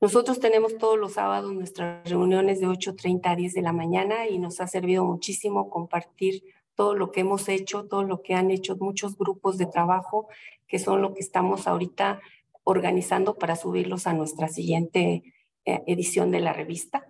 Nosotros 0.00 0.38
tenemos 0.38 0.78
todos 0.78 0.96
los 0.96 1.14
sábados 1.14 1.52
nuestras 1.52 2.08
reuniones 2.08 2.60
de 2.60 2.68
8.30 2.68 3.20
a 3.24 3.34
10 3.34 3.54
de 3.54 3.62
la 3.62 3.72
mañana 3.72 4.28
y 4.28 4.38
nos 4.38 4.60
ha 4.60 4.68
servido 4.68 5.04
muchísimo 5.04 5.70
compartir 5.70 6.44
todo 6.76 6.94
lo 6.94 7.10
que 7.10 7.22
hemos 7.22 7.48
hecho, 7.48 7.86
todo 7.88 8.04
lo 8.04 8.22
que 8.22 8.34
han 8.34 8.52
hecho 8.52 8.76
muchos 8.76 9.18
grupos 9.18 9.58
de 9.58 9.66
trabajo, 9.66 10.28
que 10.68 10.78
son 10.78 11.02
lo 11.02 11.14
que 11.14 11.20
estamos 11.20 11.66
ahorita 11.66 12.20
organizando 12.62 13.34
para 13.36 13.56
subirlos 13.56 14.06
a 14.06 14.12
nuestra 14.12 14.46
siguiente 14.46 15.24
eh, 15.64 15.82
edición 15.88 16.30
de 16.30 16.40
la 16.40 16.52
revista. 16.52 17.07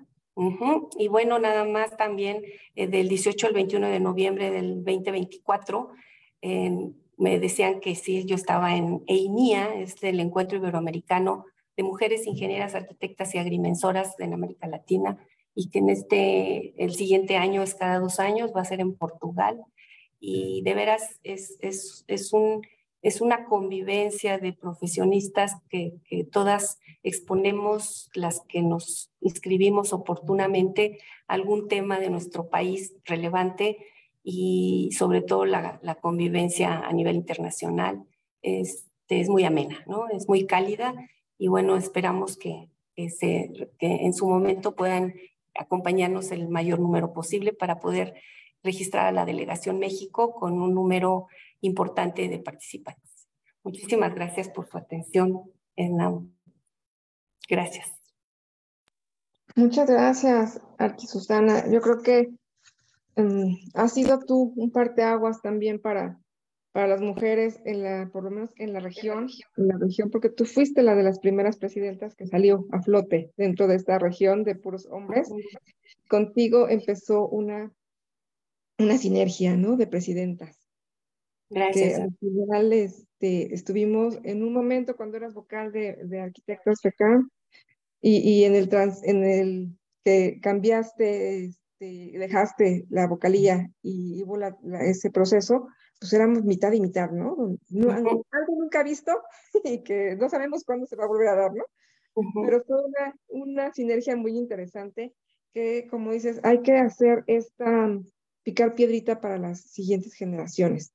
Y 0.98 1.08
bueno, 1.08 1.38
nada 1.38 1.64
más 1.64 1.96
también 1.96 2.42
eh, 2.74 2.86
del 2.86 3.08
18 3.08 3.48
al 3.48 3.52
21 3.52 3.88
de 3.88 4.00
noviembre 4.00 4.50
del 4.50 4.84
2024, 4.84 5.90
me 7.18 7.40
decían 7.40 7.80
que 7.80 7.94
sí, 7.96 8.24
yo 8.24 8.36
estaba 8.36 8.76
en 8.76 9.02
EINIA, 9.06 9.74
es 9.74 10.02
el 10.02 10.20
Encuentro 10.20 10.56
Iberoamericano 10.56 11.44
de 11.76 11.82
Mujeres 11.82 12.26
Ingenieras, 12.26 12.74
Arquitectas 12.74 13.34
y 13.34 13.38
Agrimensoras 13.38 14.18
en 14.20 14.34
América 14.34 14.68
Latina, 14.68 15.18
y 15.54 15.68
que 15.70 15.80
en 15.80 15.90
este, 15.90 16.74
el 16.82 16.94
siguiente 16.94 17.36
año 17.36 17.62
es 17.62 17.74
cada 17.74 17.98
dos 17.98 18.20
años, 18.20 18.52
va 18.56 18.60
a 18.60 18.64
ser 18.64 18.80
en 18.80 18.96
Portugal. 18.96 19.60
Y 20.20 20.62
de 20.62 20.74
veras 20.74 21.20
es, 21.24 21.56
es, 21.60 22.04
es 22.06 22.32
un 22.32 22.62
es 23.02 23.20
una 23.20 23.44
convivencia 23.44 24.38
de 24.38 24.52
profesionistas 24.52 25.56
que, 25.68 25.92
todas 26.32 26.78
exponemos, 27.02 28.10
las 28.14 28.40
que 28.48 28.62
nos 28.62 29.12
inscribimos 29.20 29.92
oportunamente, 29.92 30.98
algún 31.26 31.68
tema 31.68 32.00
de 32.00 32.10
nuestro 32.10 32.48
país 32.48 32.94
relevante 33.04 33.78
y 34.24 34.90
sobre 34.92 35.22
todo 35.22 35.44
la, 35.44 35.80
convivencia 36.00 36.80
a 36.80 36.92
nivel 36.92 37.16
internacional 37.16 38.04
es, 38.42 38.88
es 39.08 39.28
muy 39.28 39.44
amena, 39.44 39.84
¿no? 39.86 40.08
es 40.08 40.28
muy 40.28 40.46
cálida 40.46 40.94
y 41.38 41.48
bueno, 41.48 41.76
esperamos 41.76 42.36
que, 42.36 42.68
que 42.96 43.70
en 43.80 44.12
su 44.12 44.28
momento 44.28 44.74
puedan 44.74 45.14
acompañarnos 45.54 46.32
el 46.32 46.48
mayor 46.48 46.80
número 46.80 47.12
posible 47.12 47.52
para 47.52 47.78
poder 47.78 48.14
registrar 48.62 49.06
a 49.06 49.12
la 49.12 49.24
Delegación 49.24 49.78
México 49.78 50.34
con 50.34 50.60
un 50.60 50.74
número 50.74 51.26
importante 51.60 52.28
de 52.28 52.38
participantes. 52.38 53.28
Muchísimas 53.62 54.14
gracias 54.14 54.48
por 54.48 54.68
su 54.68 54.78
atención. 54.78 55.42
Gracias. 57.48 57.98
Muchas 59.56 59.90
gracias, 59.90 60.60
Arqui 60.78 61.06
Susana. 61.06 61.68
Yo 61.70 61.80
creo 61.80 62.00
que 62.00 62.28
um, 63.16 63.56
has 63.74 63.92
sido 63.94 64.20
tú 64.20 64.52
un 64.56 64.70
parteaguas 64.70 65.42
también 65.42 65.80
para, 65.80 66.20
para 66.72 66.86
las 66.86 67.00
mujeres, 67.00 67.58
en 67.64 67.82
la, 67.82 68.08
por 68.12 68.22
lo 68.24 68.30
menos 68.30 68.50
en 68.56 68.72
la 68.72 68.80
región, 68.80 69.28
en 69.56 69.68
la 69.68 69.76
región, 69.78 70.10
porque 70.10 70.28
tú 70.28 70.44
fuiste 70.44 70.82
la 70.82 70.94
de 70.94 71.02
las 71.02 71.18
primeras 71.18 71.56
presidentas 71.56 72.14
que 72.14 72.26
salió 72.26 72.66
a 72.70 72.82
flote 72.82 73.32
dentro 73.36 73.66
de 73.66 73.76
esta 73.76 73.98
región 73.98 74.44
de 74.44 74.54
puros 74.54 74.86
hombres. 74.90 75.28
Contigo 76.08 76.68
empezó 76.68 77.26
una, 77.26 77.72
una 78.78 78.96
sinergia, 78.98 79.56
¿no? 79.56 79.76
De 79.76 79.86
presidentas. 79.86 80.67
Gracias. 81.50 81.96
Que 81.96 82.02
al 82.02 82.16
final 82.18 82.72
este, 82.72 83.54
estuvimos 83.54 84.18
en 84.22 84.42
un 84.42 84.52
momento 84.52 84.96
cuando 84.96 85.16
eras 85.16 85.34
vocal 85.34 85.72
de, 85.72 85.96
de 86.04 86.20
Arquitectos 86.20 86.80
FECAM 86.82 87.30
y, 88.00 88.18
y 88.18 88.44
en 88.44 88.54
el 88.54 88.68
trans, 88.68 89.02
en 89.04 89.24
el 89.24 89.78
que 90.04 90.38
cambiaste, 90.40 91.46
este, 91.46 92.18
dejaste 92.18 92.86
la 92.90 93.06
vocalía 93.06 93.70
y 93.82 94.22
hubo 94.22 94.36
la, 94.36 94.56
ese 94.80 95.10
proceso, 95.10 95.68
pues 96.00 96.12
éramos 96.12 96.44
mitad 96.44 96.72
y 96.72 96.80
mitad, 96.80 97.10
¿no? 97.10 97.56
no 97.68 97.90
algo 97.90 98.24
nunca 98.56 98.82
visto 98.82 99.12
y 99.64 99.82
que 99.82 100.16
no 100.16 100.28
sabemos 100.28 100.64
cuándo 100.64 100.86
se 100.86 100.96
va 100.96 101.04
a 101.04 101.08
volver 101.08 101.28
a 101.28 101.36
dar, 101.36 101.54
¿no? 101.54 101.64
Pero 102.44 102.64
fue 102.64 102.76
una, 102.84 103.14
una 103.28 103.72
sinergia 103.72 104.16
muy 104.16 104.36
interesante 104.36 105.14
que, 105.54 105.86
como 105.88 106.10
dices, 106.10 106.40
hay 106.42 106.62
que 106.62 106.76
hacer 106.76 107.22
esta, 107.28 107.96
picar 108.42 108.74
piedrita 108.74 109.20
para 109.20 109.38
las 109.38 109.60
siguientes 109.60 110.14
generaciones, 110.14 110.92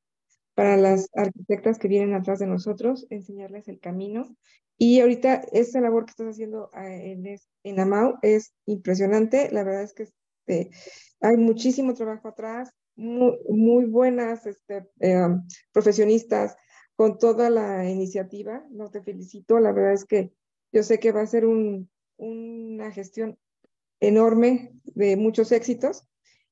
para 0.55 0.77
las 0.77 1.09
arquitectas 1.15 1.79
que 1.79 1.87
vienen 1.87 2.13
atrás 2.13 2.39
de 2.39 2.47
nosotros, 2.47 3.07
enseñarles 3.09 3.67
el 3.67 3.79
camino. 3.79 4.35
Y 4.77 4.99
ahorita 4.99 5.43
esa 5.51 5.81
labor 5.81 6.05
que 6.05 6.11
estás 6.11 6.27
haciendo 6.27 6.69
ah, 6.73 6.93
en, 6.93 7.25
en 7.63 7.79
Amau 7.79 8.15
es 8.21 8.53
impresionante. 8.65 9.49
La 9.51 9.63
verdad 9.63 9.83
es 9.83 9.93
que 9.93 10.03
este, 10.03 10.71
hay 11.21 11.37
muchísimo 11.37 11.93
trabajo 11.93 12.27
atrás, 12.27 12.71
muy, 12.95 13.37
muy 13.49 13.85
buenas 13.85 14.45
este, 14.45 14.87
eh, 14.99 15.27
profesionistas 15.71 16.55
con 16.95 17.17
toda 17.17 17.49
la 17.49 17.89
iniciativa. 17.89 18.63
No 18.71 18.89
te 18.89 19.01
felicito. 19.01 19.59
La 19.59 19.71
verdad 19.71 19.93
es 19.93 20.05
que 20.05 20.33
yo 20.71 20.83
sé 20.83 20.99
que 20.99 21.11
va 21.11 21.21
a 21.21 21.27
ser 21.27 21.45
un, 21.45 21.89
una 22.17 22.91
gestión 22.91 23.37
enorme 23.99 24.73
de 24.83 25.15
muchos 25.15 25.51
éxitos, 25.51 26.05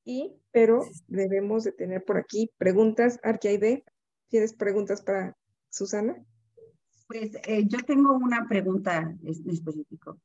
y, 0.04 0.34
pero 0.50 0.84
debemos 1.06 1.64
de 1.64 1.72
tener 1.72 2.04
por 2.04 2.18
aquí 2.18 2.50
preguntas. 2.58 3.20
Arquiaide, 3.22 3.84
¿tienes 4.28 4.52
preguntas 4.54 5.02
para 5.02 5.36
Susana? 5.70 6.24
Pues 7.06 7.32
eh, 7.46 7.64
yo 7.66 7.78
tengo 7.80 8.12
una 8.14 8.46
pregunta 8.48 9.16
en 9.22 9.50
específico. 9.50 10.18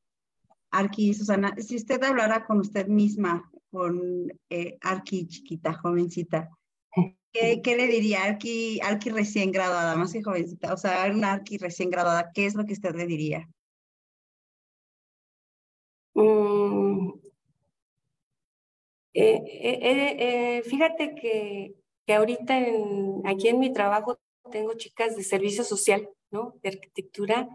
Arqui, 0.70 1.14
Susana, 1.14 1.54
si 1.58 1.76
usted 1.76 2.02
hablara 2.02 2.46
con 2.46 2.60
usted 2.60 2.86
misma, 2.88 3.50
con 3.70 4.30
eh, 4.50 4.76
Arqui 4.80 5.26
chiquita, 5.26 5.74
jovencita, 5.74 6.50
¿qué, 7.32 7.62
¿qué, 7.62 7.76
le 7.76 7.86
diría 7.86 8.24
Arqui, 8.24 8.80
Arqui 8.80 9.10
recién 9.10 9.50
graduada, 9.50 9.96
más 9.96 10.12
que 10.12 10.22
jovencita? 10.22 10.74
O 10.74 10.76
sea, 10.76 11.10
una 11.10 11.32
Arqui 11.32 11.56
recién 11.56 11.90
graduada, 11.90 12.30
¿qué 12.34 12.46
es 12.46 12.54
lo 12.54 12.64
que 12.66 12.74
usted 12.74 12.94
le 12.94 13.06
diría? 13.06 13.48
Mm, 16.14 17.12
eh, 19.24 20.58
eh, 20.58 20.62
fíjate 20.62 21.14
que, 21.14 21.74
que 22.06 22.14
ahorita 22.14 22.58
en, 22.58 23.22
aquí 23.24 23.48
en 23.48 23.58
mi 23.58 23.72
trabajo 23.72 24.18
tengo 24.50 24.74
chicas 24.74 25.16
de 25.16 25.22
servicio 25.22 25.64
social, 25.64 26.08
¿no? 26.30 26.54
De 26.62 26.70
arquitectura. 26.70 27.48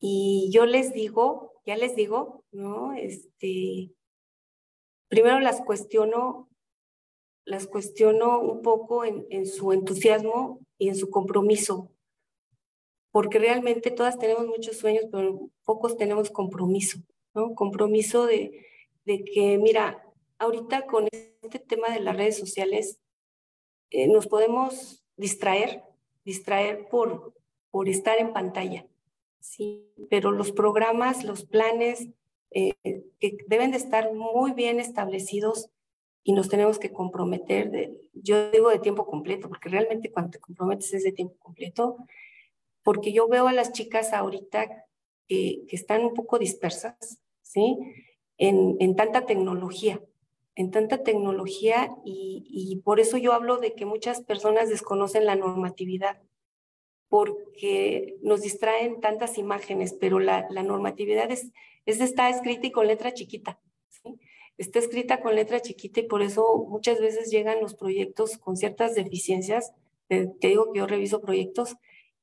Y 0.00 0.50
yo 0.52 0.66
les 0.66 0.92
digo, 0.92 1.60
ya 1.64 1.76
les 1.76 1.94
digo, 1.94 2.44
¿no? 2.50 2.92
Este, 2.94 3.92
primero 5.08 5.40
las 5.40 5.60
cuestiono, 5.60 6.48
las 7.44 7.66
cuestiono 7.66 8.40
un 8.40 8.62
poco 8.62 9.04
en, 9.04 9.26
en 9.30 9.46
su 9.46 9.72
entusiasmo 9.72 10.60
y 10.78 10.88
en 10.88 10.96
su 10.96 11.10
compromiso, 11.10 11.90
porque 13.10 13.38
realmente 13.38 13.90
todas 13.90 14.18
tenemos 14.18 14.46
muchos 14.46 14.76
sueños, 14.78 15.04
pero 15.12 15.50
pocos 15.64 15.96
tenemos 15.96 16.30
compromiso, 16.30 16.98
¿no? 17.34 17.54
Compromiso 17.54 18.26
de, 18.26 18.66
de 19.04 19.24
que, 19.24 19.58
mira, 19.58 20.02
ahorita 20.42 20.86
con 20.86 21.08
este 21.42 21.58
tema 21.60 21.88
de 21.90 22.00
las 22.00 22.16
redes 22.16 22.36
sociales, 22.36 22.98
eh, 23.90 24.08
nos 24.08 24.26
podemos 24.26 25.04
distraer, 25.16 25.84
distraer 26.24 26.88
por, 26.88 27.34
por 27.70 27.88
estar 27.88 28.18
en 28.18 28.32
pantalla, 28.32 28.86
¿sí? 29.40 29.86
Pero 30.10 30.32
los 30.32 30.50
programas, 30.50 31.24
los 31.24 31.44
planes 31.44 32.08
eh, 32.50 32.74
que 33.20 33.38
deben 33.46 33.70
de 33.70 33.76
estar 33.76 34.12
muy 34.12 34.52
bien 34.52 34.80
establecidos 34.80 35.70
y 36.24 36.32
nos 36.32 36.48
tenemos 36.48 36.78
que 36.78 36.92
comprometer, 36.92 37.92
yo 38.12 38.50
digo 38.50 38.70
de 38.70 38.78
tiempo 38.78 39.06
completo, 39.06 39.48
porque 39.48 39.68
realmente 39.68 40.10
cuando 40.10 40.32
te 40.32 40.40
comprometes 40.40 40.92
es 40.92 41.04
de 41.04 41.12
tiempo 41.12 41.36
completo, 41.38 41.96
porque 42.82 43.12
yo 43.12 43.28
veo 43.28 43.46
a 43.46 43.52
las 43.52 43.72
chicas 43.72 44.12
ahorita 44.12 44.86
que, 45.28 45.64
que 45.68 45.76
están 45.76 46.04
un 46.04 46.14
poco 46.14 46.38
dispersas, 46.38 47.20
¿sí? 47.42 47.78
En, 48.38 48.76
en 48.80 48.96
tanta 48.96 49.24
tecnología, 49.24 50.00
en 50.54 50.70
tanta 50.70 51.02
tecnología 51.02 51.90
y, 52.04 52.80
por 52.84 53.00
eso 53.00 53.16
yo 53.16 53.32
hablo 53.32 53.58
de 53.58 53.74
que 53.74 53.86
muchas 53.86 54.22
personas 54.22 54.68
desconocen 54.68 55.24
la 55.24 55.36
normatividad, 55.36 56.20
porque 57.08 58.16
nos 58.22 58.42
distraen 58.42 59.00
tantas 59.00 59.38
imágenes, 59.38 59.94
pero 59.98 60.18
la, 60.18 60.48
normatividad 60.50 61.30
es, 61.30 61.50
está 61.86 62.28
escrita 62.28 62.66
y 62.66 62.72
con 62.72 62.86
letra 62.86 63.14
chiquita. 63.14 63.60
Está 64.58 64.78
escrita 64.78 65.20
con 65.20 65.34
letra 65.34 65.60
chiquita 65.60 66.00
y 66.00 66.06
por 66.06 66.22
eso 66.22 66.66
muchas 66.68 67.00
veces 67.00 67.30
llegan 67.30 67.60
los 67.60 67.74
proyectos 67.74 68.36
con 68.36 68.56
ciertas 68.56 68.94
deficiencias. 68.94 69.72
Te, 70.08 70.30
digo 70.40 70.72
que 70.72 70.80
yo 70.80 70.86
reviso 70.86 71.22
proyectos 71.22 71.76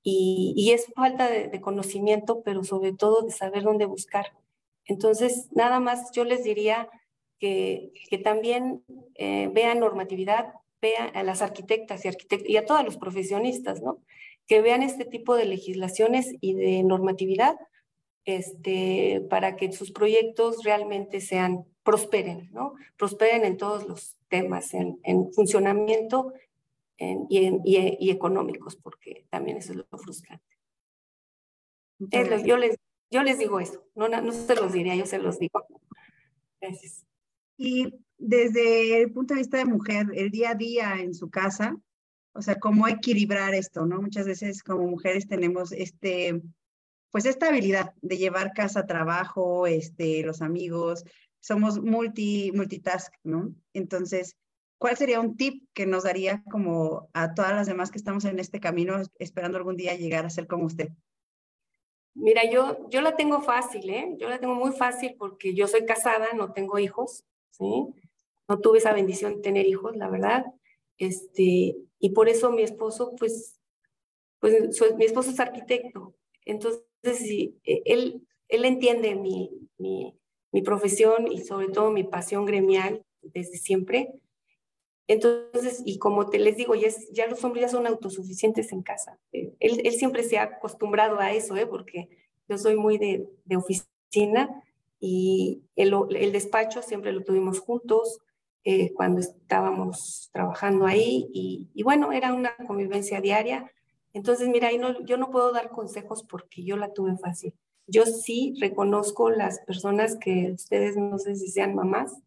y, 0.04 0.72
es 0.72 0.92
falta 0.96 1.30
de, 1.30 1.48
de 1.48 1.62
conocimiento, 1.62 2.44
pero 2.44 2.64
sobre 2.64 2.94
todo 2.94 3.24
de 3.24 3.32
saber 3.32 3.64
dónde 3.64 3.86
buscar. 3.86 4.38
Entonces, 4.86 5.50
nada 5.52 5.80
más 5.80 6.12
yo 6.14 6.24
les 6.24 6.44
diría 6.44 6.90
que, 7.40 7.94
que 8.10 8.18
también 8.18 8.84
eh, 9.16 9.50
vean 9.54 9.80
normatividad, 9.80 10.54
vean 10.82 11.16
a 11.16 11.24
las 11.24 11.42
arquitectas 11.42 12.06
y, 12.06 12.08
arquitectos 12.10 12.50
y 12.50 12.58
a 12.58 12.66
todos 12.66 12.84
los 12.84 12.98
profesionistas, 12.98 13.82
¿no? 13.82 14.00
Que 14.46 14.62
vean 14.62 14.84
este 14.84 15.06
tipo 15.06 15.36
de 15.36 15.46
legislaciones 15.46 16.36
y 16.42 16.54
de 16.54 16.84
normatividad 16.84 17.58
este, 18.26 19.26
para 19.30 19.56
que 19.56 19.72
sus 19.72 19.92
proyectos 19.92 20.64
realmente 20.64 21.22
sean, 21.22 21.66
prosperen, 21.84 22.50
¿no? 22.52 22.74
Prosperen 22.98 23.46
en 23.46 23.58
todos 23.58 23.88
los 23.88 24.18
temas, 24.28 24.74
en, 24.74 25.00
en 25.04 25.32
funcionamiento 25.34 26.34
en, 26.98 27.26
y, 27.30 27.46
en, 27.46 27.62
y, 27.64 28.12
económicos, 28.12 28.76
porque 28.76 29.26
también 29.30 29.58
eso 29.58 29.72
es 29.72 29.78
lo 29.78 29.98
frustrante. 29.98 30.46
yo, 32.00 32.58
les, 32.58 32.76
yo 33.10 33.24
les 33.24 33.40
digo 33.40 33.60
eso, 33.60 33.84
no, 33.96 34.08
no 34.10 34.32
se 34.32 34.56
los 34.56 34.74
diría, 34.74 34.96
yo 34.96 35.06
se 35.06 35.18
los 35.18 35.40
digo. 35.40 35.66
Gracias. 36.62 37.09
Y 37.62 37.94
desde 38.18 39.02
el 39.02 39.12
punto 39.12 39.34
de 39.34 39.42
vista 39.42 39.58
de 39.58 39.66
mujer, 39.66 40.08
el 40.14 40.32
día 40.32 40.52
a 40.52 40.56
día 40.56 40.96
en 41.02 41.14
su 41.14 41.30
casa, 41.30 41.76
o 42.32 42.42
sea, 42.42 42.58
cómo 42.58 42.88
equilibrar 42.88 43.54
esto, 43.54 43.86
¿no? 43.86 44.02
Muchas 44.02 44.26
veces 44.26 44.64
como 44.64 44.88
mujeres 44.88 45.28
tenemos 45.28 45.74
este, 45.74 46.42
pues 47.12 47.26
esta 47.26 47.50
habilidad 47.50 47.94
de 48.02 48.18
llevar 48.18 48.54
casa, 48.54 48.86
trabajo, 48.86 49.68
este, 49.68 50.24
los 50.24 50.42
amigos, 50.42 51.04
somos 51.42 51.82
multi, 51.82 52.54
multitask, 52.54 53.14
¿no? 53.24 53.54
Entonces, 53.74 54.38
¿cuál 54.78 54.96
sería 54.96 55.20
un 55.20 55.36
tip 55.36 55.66
que 55.74 55.86
nos 55.86 56.04
daría 56.04 56.42
como 56.50 57.10
a 57.12 57.34
todas 57.34 57.52
las 57.52 57.68
demás 57.68 57.92
que 57.92 57.98
estamos 57.98 58.24
en 58.24 58.40
este 58.40 58.62
camino 58.62 59.02
esperando 59.18 59.58
algún 59.58 59.76
día 59.76 59.98
llegar 59.98 60.26
a 60.26 60.30
ser 60.30 60.48
como 60.48 60.64
usted? 60.64 60.92
Mira, 62.14 62.50
yo, 62.50 62.90
yo 62.90 63.02
la 63.02 63.18
tengo 63.18 63.42
fácil, 63.42 63.90
¿eh? 63.90 64.16
Yo 64.18 64.30
la 64.30 64.40
tengo 64.40 64.56
muy 64.56 64.72
fácil 64.72 65.16
porque 65.20 65.54
yo 65.54 65.68
soy 65.68 65.86
casada, 65.86 66.28
no 66.34 66.54
tengo 66.54 66.80
hijos. 66.80 67.26
¿Sí? 67.52 67.88
No 68.48 68.60
tuve 68.60 68.80
esa 68.80 68.94
bendición 68.94 69.36
de 69.36 69.42
tener 69.42 69.66
hijos, 69.68 69.96
la 69.96 70.10
verdad. 70.10 70.46
Este, 70.98 71.76
y 72.00 72.10
por 72.14 72.30
eso 72.30 72.52
mi 72.52 72.64
esposo, 72.64 73.16
pues, 73.18 73.60
pues 74.40 74.82
mi 74.98 75.06
esposo 75.06 75.32
es 75.32 75.40
arquitecto. 75.40 76.16
Entonces, 76.46 76.84
sí, 77.04 77.60
e, 77.64 77.82
él, 77.86 78.28
él 78.48 78.66
entiende 78.66 79.16
mi, 79.16 79.52
mi, 79.78 80.18
mi 80.52 80.62
profesión 80.62 81.32
y 81.32 81.42
sobre 81.42 81.70
todo 81.70 81.92
mi 81.92 82.04
pasión 82.04 82.46
gremial 82.46 83.04
desde 83.22 83.58
siempre. 83.58 84.14
Entonces, 85.08 85.82
y 85.86 85.98
como 85.98 86.30
te 86.30 86.38
les 86.38 86.56
digo, 86.56 86.76
ya, 86.76 86.90
ya 87.12 87.28
los 87.28 87.44
hombres 87.44 87.64
ya 87.64 87.70
son 87.70 87.88
autosuficientes 87.88 88.72
en 88.72 88.84
casa. 88.84 89.20
Eh, 89.32 89.54
él, 89.60 89.82
él, 89.84 89.94
siempre 89.94 90.24
se 90.24 90.38
ha 90.38 90.44
acostumbrado 90.44 91.20
a 91.20 91.34
eso, 91.34 91.56
¿eh? 91.56 91.66
porque 91.66 92.10
yo 92.48 92.58
soy 92.58 92.76
muy 92.76 92.98
de, 92.98 93.28
de 93.46 93.58
oficina 93.58 94.64
y 95.00 95.64
el, 95.76 95.94
el 96.16 96.32
despacho 96.32 96.82
siempre 96.82 97.12
lo 97.14 97.24
tuvimos 97.24 97.60
juntos 97.60 98.20
eh, 98.66 98.94
cuando 98.94 99.22
estábamos 99.22 100.30
trabajando 100.34 100.86
ahí 100.86 101.30
y, 101.34 101.70
y, 101.74 101.84
bueno, 101.84 102.12
era 102.12 102.34
una 102.34 102.56
convivencia 102.68 103.22
diaria. 103.22 103.72
Entonces, 104.14 104.50
mira, 104.50 104.68
ahí 104.68 104.78
no, 104.78 105.00
yo 105.06 105.18
no 105.18 105.32
puedo 105.32 105.54
dar 105.54 105.70
consejos 105.70 106.24
porque 106.24 106.64
yo 106.64 106.76
la 106.76 106.92
tuve 106.94 107.18
fácil. 107.18 107.54
yo 107.88 108.06
sí 108.06 108.54
reconozco 108.60 109.30
las 109.30 109.60
personas 109.62 110.18
que 110.18 110.52
ustedes 110.54 110.98
no 110.98 111.18
sé 111.18 111.36
si 111.36 111.48
sean 111.48 111.74
mamás, 111.74 112.22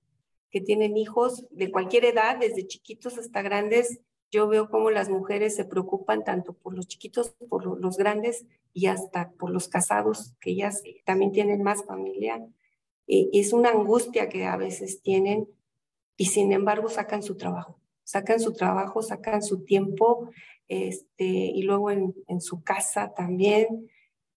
que 0.50 0.60
tienen 0.60 0.96
hijos 0.96 1.46
de 1.50 1.70
cualquier 1.70 2.04
edad, 2.06 2.38
desde 2.38 2.66
chiquitos 2.66 3.18
hasta 3.18 3.42
grandes. 3.42 4.00
Yo 4.30 4.48
veo 4.48 4.70
cómo 4.70 4.90
las 4.90 5.10
mujeres 5.10 5.54
se 5.54 5.64
preocupan 5.66 6.24
tanto 6.24 6.54
por 6.54 6.74
los 6.74 6.88
chiquitos, 6.88 7.34
por 7.48 7.80
los 7.80 7.96
grandes 7.98 8.46
y 8.72 8.86
hasta 8.86 9.30
por 9.32 9.50
los 9.50 9.68
casados, 9.68 10.34
que 10.40 10.50
ellas 10.52 10.82
también 11.04 11.32
tienen 11.32 11.62
más 11.62 11.84
familia. 11.84 12.46
Y 13.06 13.38
es 13.38 13.52
una 13.52 13.70
angustia 13.70 14.28
que 14.28 14.46
a 14.46 14.56
veces 14.56 15.02
tienen 15.02 15.48
y 16.16 16.26
sin 16.26 16.52
embargo 16.52 16.88
sacan 16.88 17.22
su 17.22 17.36
trabajo, 17.36 17.80
sacan 18.04 18.40
su 18.40 18.52
trabajo, 18.52 19.02
sacan 19.02 19.42
su 19.42 19.64
tiempo 19.64 20.30
este, 20.68 21.24
y 21.24 21.62
luego 21.62 21.90
en, 21.90 22.14
en 22.28 22.40
su 22.40 22.62
casa 22.62 23.12
también 23.14 23.88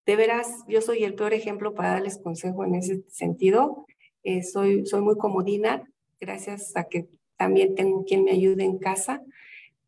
de 0.06 0.16
veras, 0.16 0.64
yo 0.68 0.82
soy 0.82 1.04
el 1.04 1.16
peor 1.16 1.34
ejemplo 1.34 1.74
para 1.74 1.92
darles 1.92 2.20
consejo 2.20 2.64
en 2.64 2.76
ese 2.76 3.04
sentido. 3.10 3.86
Eh, 4.24 4.44
soy, 4.44 4.86
soy 4.86 5.02
muy 5.02 5.18
comodina, 5.18 5.90
gracias 6.20 6.76
a 6.76 6.86
que 6.86 7.08
también 7.38 7.76
tengo 7.76 8.06
quien 8.06 8.24
me 8.24 8.32
ayude 8.32 8.64
en 8.64 8.78
casa, 8.78 9.24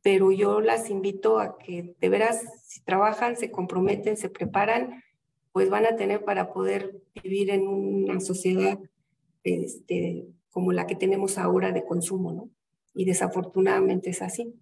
pero 0.01 0.31
yo 0.31 0.59
las 0.59 0.89
invito 0.89 1.39
a 1.39 1.57
que 1.57 1.95
de 1.99 2.09
veras, 2.09 2.41
si 2.65 2.81
trabajan, 2.81 3.35
se 3.35 3.51
comprometen, 3.51 4.17
se 4.17 4.29
preparan, 4.29 5.03
pues 5.57 5.71
van 5.71 5.87
a 5.87 5.95
tener 5.95 6.23
para 6.23 6.53
poder 6.53 7.01
vivir 7.23 7.49
en 7.49 7.67
una 7.67 8.19
sociedad 8.19 8.77
este, 9.43 10.27
como 10.51 10.71
la 10.71 10.85
que 10.85 10.95
tenemos 10.95 11.39
ahora 11.39 11.71
de 11.71 11.83
consumo, 11.83 12.31
¿no? 12.31 12.51
Y 12.93 13.05
desafortunadamente 13.05 14.11
es 14.11 14.21
así. 14.21 14.53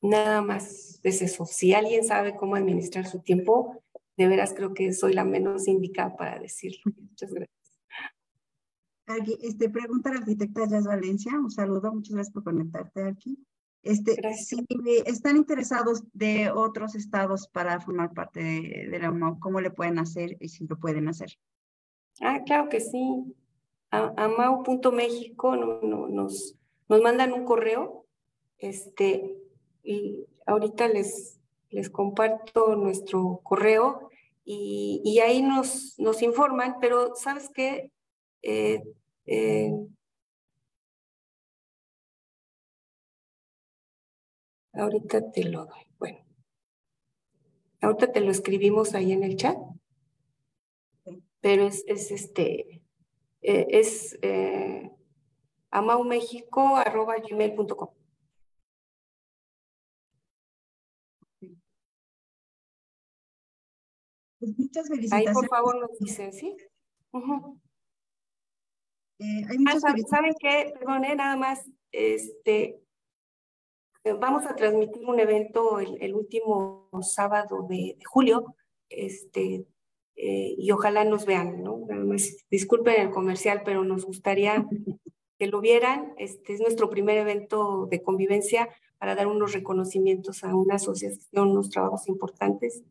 Nada 0.00 0.42
más 0.42 1.00
es 1.02 1.22
eso. 1.22 1.44
Si 1.44 1.74
alguien 1.74 2.04
sabe 2.04 2.36
cómo 2.36 2.54
administrar 2.54 3.04
su 3.08 3.18
tiempo, 3.18 3.82
de 4.16 4.28
veras 4.28 4.54
creo 4.54 4.74
que 4.74 4.92
soy 4.92 5.12
la 5.12 5.24
menos 5.24 5.66
indicada 5.66 6.16
para 6.16 6.38
decirlo. 6.38 6.92
Muchas 7.00 7.34
gracias. 7.34 7.80
Este, 9.42 9.68
pregunta 9.70 10.12
la 10.12 10.20
arquitecta 10.20 10.68
Jazz 10.68 10.86
Valencia, 10.86 11.32
un 11.36 11.50
saludo, 11.50 11.92
muchas 11.92 12.14
gracias 12.14 12.32
por 12.32 12.44
conectarte 12.44 13.02
aquí. 13.08 13.44
Este, 13.86 14.16
si 14.34 14.66
están 15.04 15.36
interesados 15.36 16.02
de 16.12 16.50
otros 16.50 16.96
estados 16.96 17.46
para 17.46 17.78
formar 17.80 18.12
parte 18.14 18.40
de, 18.90 18.98
la 18.98 19.10
UMAU, 19.10 19.38
¿cómo 19.38 19.60
le 19.60 19.70
pueden 19.70 20.00
hacer 20.00 20.36
y 20.40 20.48
si 20.48 20.66
lo 20.66 20.76
pueden 20.76 21.06
hacer? 21.08 21.38
Ah, 22.20 22.42
claro 22.44 22.68
que 22.68 22.80
sí. 22.80 23.32
Amau.méxico 23.90 25.54
no, 25.54 25.80
no, 25.82 26.08
nos, 26.08 26.56
nos 26.88 27.00
mandan 27.00 27.32
un 27.32 27.44
correo 27.44 28.06
este, 28.58 29.38
y 29.84 30.26
ahorita 30.46 30.88
les, 30.88 31.38
les 31.70 31.88
comparto 31.88 32.74
nuestro 32.74 33.40
correo 33.44 34.10
y, 34.44 35.20
ahí 35.20 35.42
nos, 35.42 35.96
nos 35.98 36.22
informan, 36.22 36.78
pero 36.80 37.14
¿sabes 37.14 37.50
qué? 37.54 37.92
Eh, 38.42 38.82
eh, 39.26 39.72
ahorita 44.76 45.32
te 45.32 45.44
lo 45.44 45.66
doy. 45.66 45.86
Bueno, 45.98 46.18
ahorita 47.80 48.12
te 48.12 48.20
lo 48.20 48.30
escribimos 48.30 48.94
ahí 48.94 49.12
en 49.12 49.22
el 49.22 49.36
chat, 49.36 49.56
pero 51.40 51.66
es, 51.66 51.84
es 51.86 52.10
este, 52.10 52.82
eh, 53.42 53.66
es 53.70 54.18
eh, 54.22 54.90
amaumexico.gmail.com. 55.70 57.90
Pues, 64.38 64.58
muchas 64.58 64.88
felicitaciones. 64.88 65.28
Ahí 65.28 65.34
por 65.34 65.48
favor 65.48 65.80
nos 65.80 65.98
dicen, 65.98 66.30
¿sí? 66.32 66.56
Eh, 69.18 69.42
hay 69.48 69.58
muchas 69.58 69.84
ah, 69.84 69.94
¿Saben 70.08 70.34
qué? 70.38 70.72
Perdón, 70.78 71.04
eh, 71.04 71.16
nada 71.16 71.36
más, 71.36 71.68
este, 71.90 72.64
eh, 72.64 72.85
vamos 74.14 74.46
a 74.46 74.54
transmitir 74.54 75.04
un 75.06 75.20
evento 75.20 75.80
el, 75.80 76.14
último 76.14 76.88
sábado 77.02 77.66
de, 77.68 77.98
julio, 78.04 78.54
este, 78.88 79.66
y 80.14 80.70
ojalá 80.70 81.04
nos 81.04 81.26
vean, 81.26 81.62
¿no? 81.62 81.86
Disculpen 82.50 83.00
el 83.00 83.10
comercial, 83.10 83.62
pero 83.64 83.84
nos 83.84 84.04
gustaría 84.04 84.66
que 85.38 85.46
lo 85.46 85.60
vieran. 85.60 86.14
Este 86.18 86.54
es 86.54 86.60
nuestro 86.60 86.88
primer 86.88 87.18
evento 87.18 87.86
de 87.90 88.02
convivencia 88.02 88.68
para 88.98 89.14
dar 89.14 89.26
unos 89.26 89.52
reconocimientos 89.52 90.42
a 90.44 90.54
una 90.54 90.76
asociación, 90.76 91.50
unos 91.50 91.70
trabajos 91.70 92.08
importantes 92.08 92.82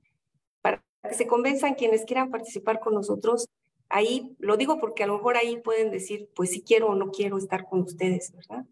que 1.09 1.16
se 1.16 1.28
convenzan 1.28 1.76
quienes 1.76 2.03
quieran 2.05 2.32
participar 2.32 2.80
con 2.80 2.93
nosotros. 2.93 3.47
Ahí 3.89 4.36
lo 4.39 4.57
digo 4.57 4.80
porque 4.80 5.03
a 5.03 5.07
lo 5.07 5.18
mejor 5.18 5.38
ahí 5.38 5.57
pueden 5.57 5.91
decir, 5.91 6.30
pues 6.36 6.51
si 6.51 6.63
quiero 6.63 6.89
o 6.89 6.95
no 6.95 7.11
quiero 7.11 7.38
estar 7.38 7.66
con 7.66 7.82
ustedes, 7.82 8.34
¿verdad? 8.34 8.66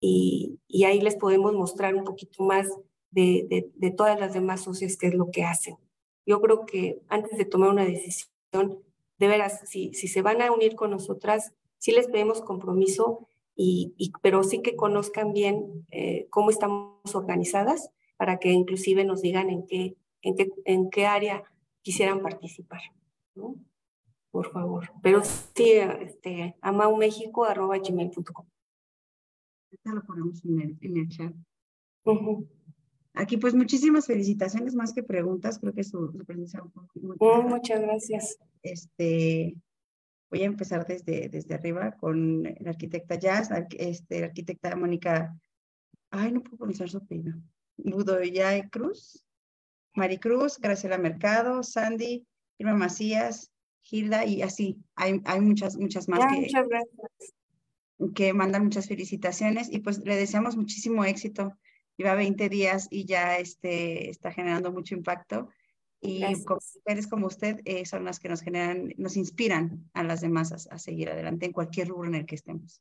Y, 0.00 0.60
y 0.68 0.84
ahí 0.84 1.00
les 1.00 1.16
podemos 1.16 1.52
mostrar 1.54 1.94
un 1.94 2.04
poquito 2.04 2.44
más 2.44 2.68
de, 3.10 3.46
de, 3.48 3.70
de, 3.74 3.90
todas 3.90 4.20
las 4.20 4.34
demás 4.34 4.62
socias 4.62 4.96
qué 4.96 5.08
es 5.08 5.14
lo 5.14 5.30
que 5.30 5.44
hacen. 5.44 5.76
Yo 6.26 6.40
creo 6.40 6.66
que 6.66 7.00
antes 7.08 7.36
de 7.38 7.44
tomar 7.44 7.70
una 7.70 7.84
decisión, 7.84 8.82
de 9.18 9.26
veras, 9.26 9.62
si, 9.68 9.92
si 9.94 10.06
se 10.08 10.22
van 10.22 10.42
a 10.42 10.52
unir 10.52 10.76
con 10.76 10.90
nosotras, 10.90 11.52
sí 11.78 11.92
les 11.92 12.06
pedimos 12.06 12.42
compromiso, 12.42 13.26
y, 13.56 13.94
y 13.96 14.12
pero 14.22 14.44
sí 14.44 14.62
que 14.62 14.76
conozcan 14.76 15.32
bien 15.32 15.86
eh, 15.90 16.28
cómo 16.30 16.50
estamos 16.50 17.14
organizadas 17.14 17.90
para 18.16 18.38
que 18.38 18.50
inclusive 18.50 19.04
nos 19.04 19.20
digan 19.20 19.50
en 19.50 19.66
qué 19.66 19.96
en 20.22 20.36
qué, 20.36 20.52
en 20.64 20.90
qué 20.90 21.06
área 21.06 21.42
quisieran 21.82 22.22
participar, 22.22 22.80
¿no? 23.34 23.56
Por 24.30 24.52
favor. 24.52 24.92
Pero 25.02 25.22
sí, 25.24 25.72
este, 25.72 26.56
amaumexico.gmail.com. 26.60 28.46
Ya 29.84 29.92
lo 29.92 30.02
ponemos 30.04 30.44
en 30.44 30.60
el, 30.60 30.78
en 30.80 30.96
el 30.96 31.08
chat. 31.08 31.34
Aquí, 33.14 33.36
pues, 33.36 33.54
muchísimas 33.54 34.06
felicitaciones, 34.06 34.74
más 34.74 34.92
que 34.92 35.02
preguntas. 35.02 35.58
Creo 35.58 35.74
que 35.74 35.84
su, 35.84 36.12
su 36.12 36.24
presencia 36.24 36.62
muy, 36.94 37.16
oh, 37.18 37.42
Muchas 37.42 37.80
gracias. 37.80 38.38
Este, 38.62 39.56
voy 40.30 40.42
a 40.42 40.46
empezar 40.46 40.86
desde, 40.86 41.28
desde 41.28 41.54
arriba 41.54 41.92
con 41.92 42.42
la 42.42 42.70
arquitecta 42.70 43.16
Jazz, 43.16 43.50
este, 43.78 44.20
la 44.20 44.26
arquitecta 44.26 44.74
Mónica, 44.76 45.36
ay, 46.10 46.32
no 46.32 46.42
puedo 46.42 46.58
pronunciar 46.58 46.88
su 46.88 46.98
apellido, 46.98 47.34
Budoyay 47.76 48.68
Cruz. 48.70 49.24
Maricruz, 49.98 50.58
Graciela 50.58 50.96
Mercado, 50.96 51.62
Sandy, 51.62 52.26
Irma 52.58 52.74
Macías, 52.74 53.50
Hilda 53.90 54.24
y 54.24 54.42
así. 54.42 54.78
Hay, 54.94 55.20
hay 55.24 55.40
muchas, 55.40 55.76
muchas 55.76 56.08
más 56.08 56.20
que, 56.32 56.40
muchas 56.40 56.68
gracias. 56.68 57.34
Que 58.14 58.32
mandan 58.32 58.64
muchas 58.64 58.86
felicitaciones 58.86 59.68
y 59.72 59.80
pues 59.80 59.98
le 60.04 60.16
deseamos 60.16 60.56
muchísimo 60.56 61.04
éxito. 61.04 61.56
Lleva 61.96 62.14
20 62.14 62.48
días 62.48 62.86
y 62.90 63.06
ya 63.06 63.38
este, 63.38 64.08
está 64.08 64.32
generando 64.32 64.72
mucho 64.72 64.94
impacto. 64.94 65.48
Y 66.00 66.24
mujeres 66.84 67.08
como 67.08 67.26
usted 67.26 67.60
eh, 67.64 67.84
son 67.84 68.04
las 68.04 68.20
que 68.20 68.28
nos 68.28 68.40
generan, 68.40 68.94
nos 68.98 69.16
inspiran 69.16 69.90
a 69.94 70.04
las 70.04 70.20
demás 70.20 70.68
a, 70.70 70.78
seguir 70.78 71.10
adelante 71.10 71.46
en 71.46 71.52
cualquier 71.52 71.88
rubro 71.88 72.06
en 72.08 72.14
el 72.14 72.26
que 72.26 72.36
estemos. 72.36 72.80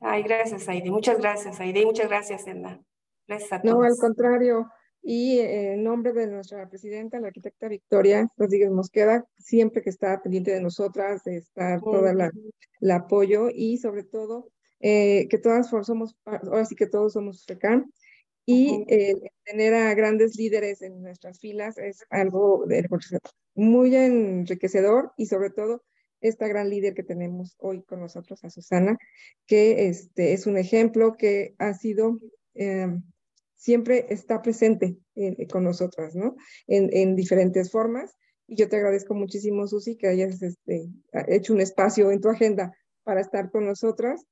Ay, 0.00 0.22
gracias, 0.22 0.68
Aide. 0.68 0.90
Muchas 0.90 1.18
gracias, 1.18 1.58
Aide. 1.58 1.84
Muchas 1.84 2.08
gracias, 2.08 2.46
Enda. 2.46 2.80
Gracias 3.26 3.52
a 3.52 3.60
todos. 3.60 3.74
No, 3.74 3.82
al 3.82 3.96
contrario. 3.96 4.70
Y 5.02 5.38
eh, 5.38 5.74
en 5.74 5.84
nombre 5.84 6.12
de 6.12 6.26
nuestra 6.26 6.68
presidenta, 6.68 7.20
la 7.20 7.28
arquitecta 7.28 7.68
Victoria 7.68 8.28
Rodríguez 8.36 8.70
Mosqueda, 8.70 9.26
siempre 9.38 9.82
que 9.82 9.90
está 9.90 10.20
pendiente 10.22 10.50
de 10.50 10.60
nosotras, 10.60 11.24
de 11.24 11.38
estar 11.38 11.80
todo 11.80 12.06
el 12.08 12.90
apoyo 12.90 13.48
y 13.52 13.78
sobre 13.78 14.04
todo 14.04 14.50
eh, 14.80 15.26
que 15.28 15.38
todas 15.38 15.68
somos, 15.68 16.16
ahora 16.24 16.64
sí 16.64 16.76
que 16.76 16.86
todos 16.86 17.14
somos 17.14 17.44
FECAM 17.46 17.90
y 18.46 18.84
eh, 18.88 19.14
tener 19.44 19.74
a 19.74 19.92
grandes 19.94 20.36
líderes 20.36 20.82
en 20.82 21.02
nuestras 21.02 21.40
filas 21.40 21.76
es 21.78 22.04
algo 22.10 22.64
de, 22.66 22.88
muy 23.54 23.94
enriquecedor 23.94 25.12
y 25.16 25.26
sobre 25.26 25.50
todo 25.50 25.82
esta 26.20 26.48
gran 26.48 26.70
líder 26.70 26.94
que 26.94 27.02
tenemos 27.02 27.56
hoy 27.58 27.82
con 27.82 28.00
nosotros, 28.00 28.42
a 28.44 28.50
Susana, 28.50 28.96
que 29.46 29.88
este, 29.88 30.32
es 30.32 30.46
un 30.46 30.56
ejemplo 30.56 31.16
que 31.16 31.54
ha 31.58 31.74
sido 31.74 32.18
siempre 33.58 34.06
está 34.08 34.40
presente 34.40 34.96
eh, 35.16 35.46
con 35.48 35.64
nosotras, 35.64 36.14
¿no? 36.14 36.36
En, 36.66 36.88
en, 36.92 37.16
diferentes 37.16 37.70
formas. 37.70 38.16
Y 38.46 38.56
yo 38.56 38.68
te 38.68 38.76
agradezco 38.76 39.14
muchísimo, 39.14 39.66
Susi, 39.66 39.96
que 39.96 40.06
hayas 40.06 40.40
este, 40.40 40.88
hecho 41.26 41.52
un 41.52 41.60
espacio 41.60 42.10
en 42.10 42.20
tu 42.20 42.30
agenda 42.30 42.72
para 43.02 43.20
estar 43.20 43.50
con 43.50 43.66
nosotras. 43.66 44.24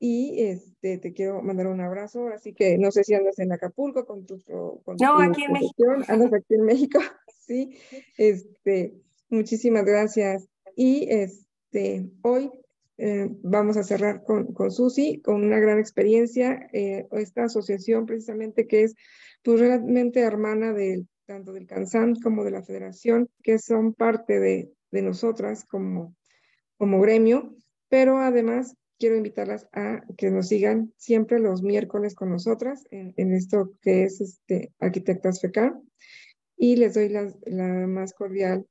Y 0.00 0.42
este, 0.42 0.98
te 0.98 1.12
quiero 1.12 1.42
mandar 1.42 1.68
un 1.68 1.80
abrazo. 1.80 2.28
Así 2.28 2.54
que 2.54 2.76
no 2.76 2.90
sé 2.90 3.04
si 3.04 3.14
andas 3.14 3.38
en 3.38 3.52
Acapulco 3.52 4.04
con 4.04 4.26
tu. 4.26 4.42
Con 4.42 4.96
no, 5.00 5.20
aquí 5.20 5.44
en 5.44 5.52
México. 5.52 5.84
Andas 6.08 6.32
aquí 6.32 6.54
en 6.54 6.64
México, 6.64 6.98
sí. 7.46 7.78
Este, 8.16 8.94
muchísimas 9.28 9.84
gracias. 9.84 10.48
Y 10.74 11.06
este, 11.08 12.10
hoy 12.22 12.50
eh, 13.04 13.28
vamos 13.42 13.76
a 13.76 13.82
cerrar 13.82 14.22
con, 14.22 14.52
con 14.54 14.70
Susi, 14.70 15.20
con 15.22 15.42
una 15.42 15.58
gran 15.58 15.80
experiencia, 15.80 16.68
eh, 16.72 17.08
esta 17.10 17.42
asociación 17.42 18.06
precisamente 18.06 18.68
que 18.68 18.84
es 18.84 18.94
pues 19.42 19.58
realmente 19.58 20.20
hermana 20.20 20.72
tanto 21.26 21.52
del 21.52 21.66
CANSAM 21.66 22.14
como 22.22 22.44
de 22.44 22.52
la 22.52 22.62
Federación, 22.62 23.28
que 23.42 23.58
son 23.58 23.92
parte 23.92 24.38
de, 24.38 24.70
de 24.92 25.02
nosotras 25.02 25.64
como, 25.64 26.14
como 26.76 27.00
gremio, 27.00 27.56
pero 27.88 28.18
además 28.18 28.76
quiero 29.00 29.16
invitarlas 29.16 29.66
a 29.72 30.02
que 30.16 30.30
nos 30.30 30.46
sigan 30.46 30.92
siempre 30.96 31.40
los 31.40 31.60
miércoles 31.60 32.14
con 32.14 32.30
nosotras 32.30 32.84
en, 32.92 33.14
en 33.16 33.32
esto 33.32 33.72
que 33.82 34.04
es 34.04 34.20
este, 34.20 34.72
Arquitectas 34.78 35.40
FECAR. 35.40 35.74
Y 36.56 36.76
les 36.76 36.94
doy 36.94 37.08
la, 37.08 37.34
la 37.46 37.88
más 37.88 38.14
cordial 38.14 38.64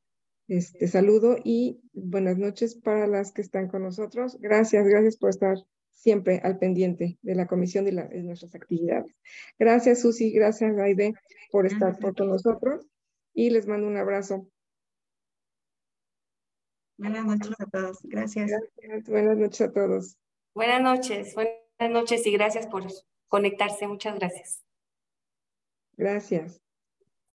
este, 0.51 0.85
saludo 0.89 1.37
y 1.45 1.79
buenas 1.93 2.37
noches 2.37 2.75
para 2.75 3.07
las 3.07 3.31
que 3.31 3.41
están 3.41 3.69
con 3.69 3.83
nosotros. 3.83 4.37
Gracias, 4.41 4.85
gracias 4.85 5.15
por 5.15 5.29
estar 5.29 5.55
siempre 5.91 6.41
al 6.43 6.59
pendiente 6.59 7.17
de 7.21 7.35
la 7.35 7.47
comisión 7.47 7.87
y 7.87 7.91
de 7.91 8.23
nuestras 8.23 8.53
actividades. 8.53 9.15
Gracias, 9.57 10.01
Susi, 10.01 10.29
gracias, 10.33 10.77
Aide, 10.77 11.13
por 11.53 11.67
estar 11.67 11.97
por 11.99 12.17
con 12.17 12.27
nosotros 12.27 12.85
y 13.33 13.49
les 13.49 13.65
mando 13.65 13.87
un 13.87 13.95
abrazo. 13.95 14.45
Buenas 16.97 17.25
noches 17.25 17.55
a 17.57 17.65
todos. 17.67 17.99
Gracias. 18.03 18.51
gracias. 18.75 19.09
Buenas 19.09 19.37
noches 19.37 19.61
a 19.61 19.71
todos. 19.71 20.17
Buenas 20.53 20.81
noches, 20.81 21.33
buenas 21.33 21.57
noches 21.79 22.27
y 22.27 22.31
gracias 22.33 22.67
por 22.67 22.83
conectarse. 23.29 23.87
Muchas 23.87 24.19
gracias. 24.19 24.65
Gracias. 25.95 26.60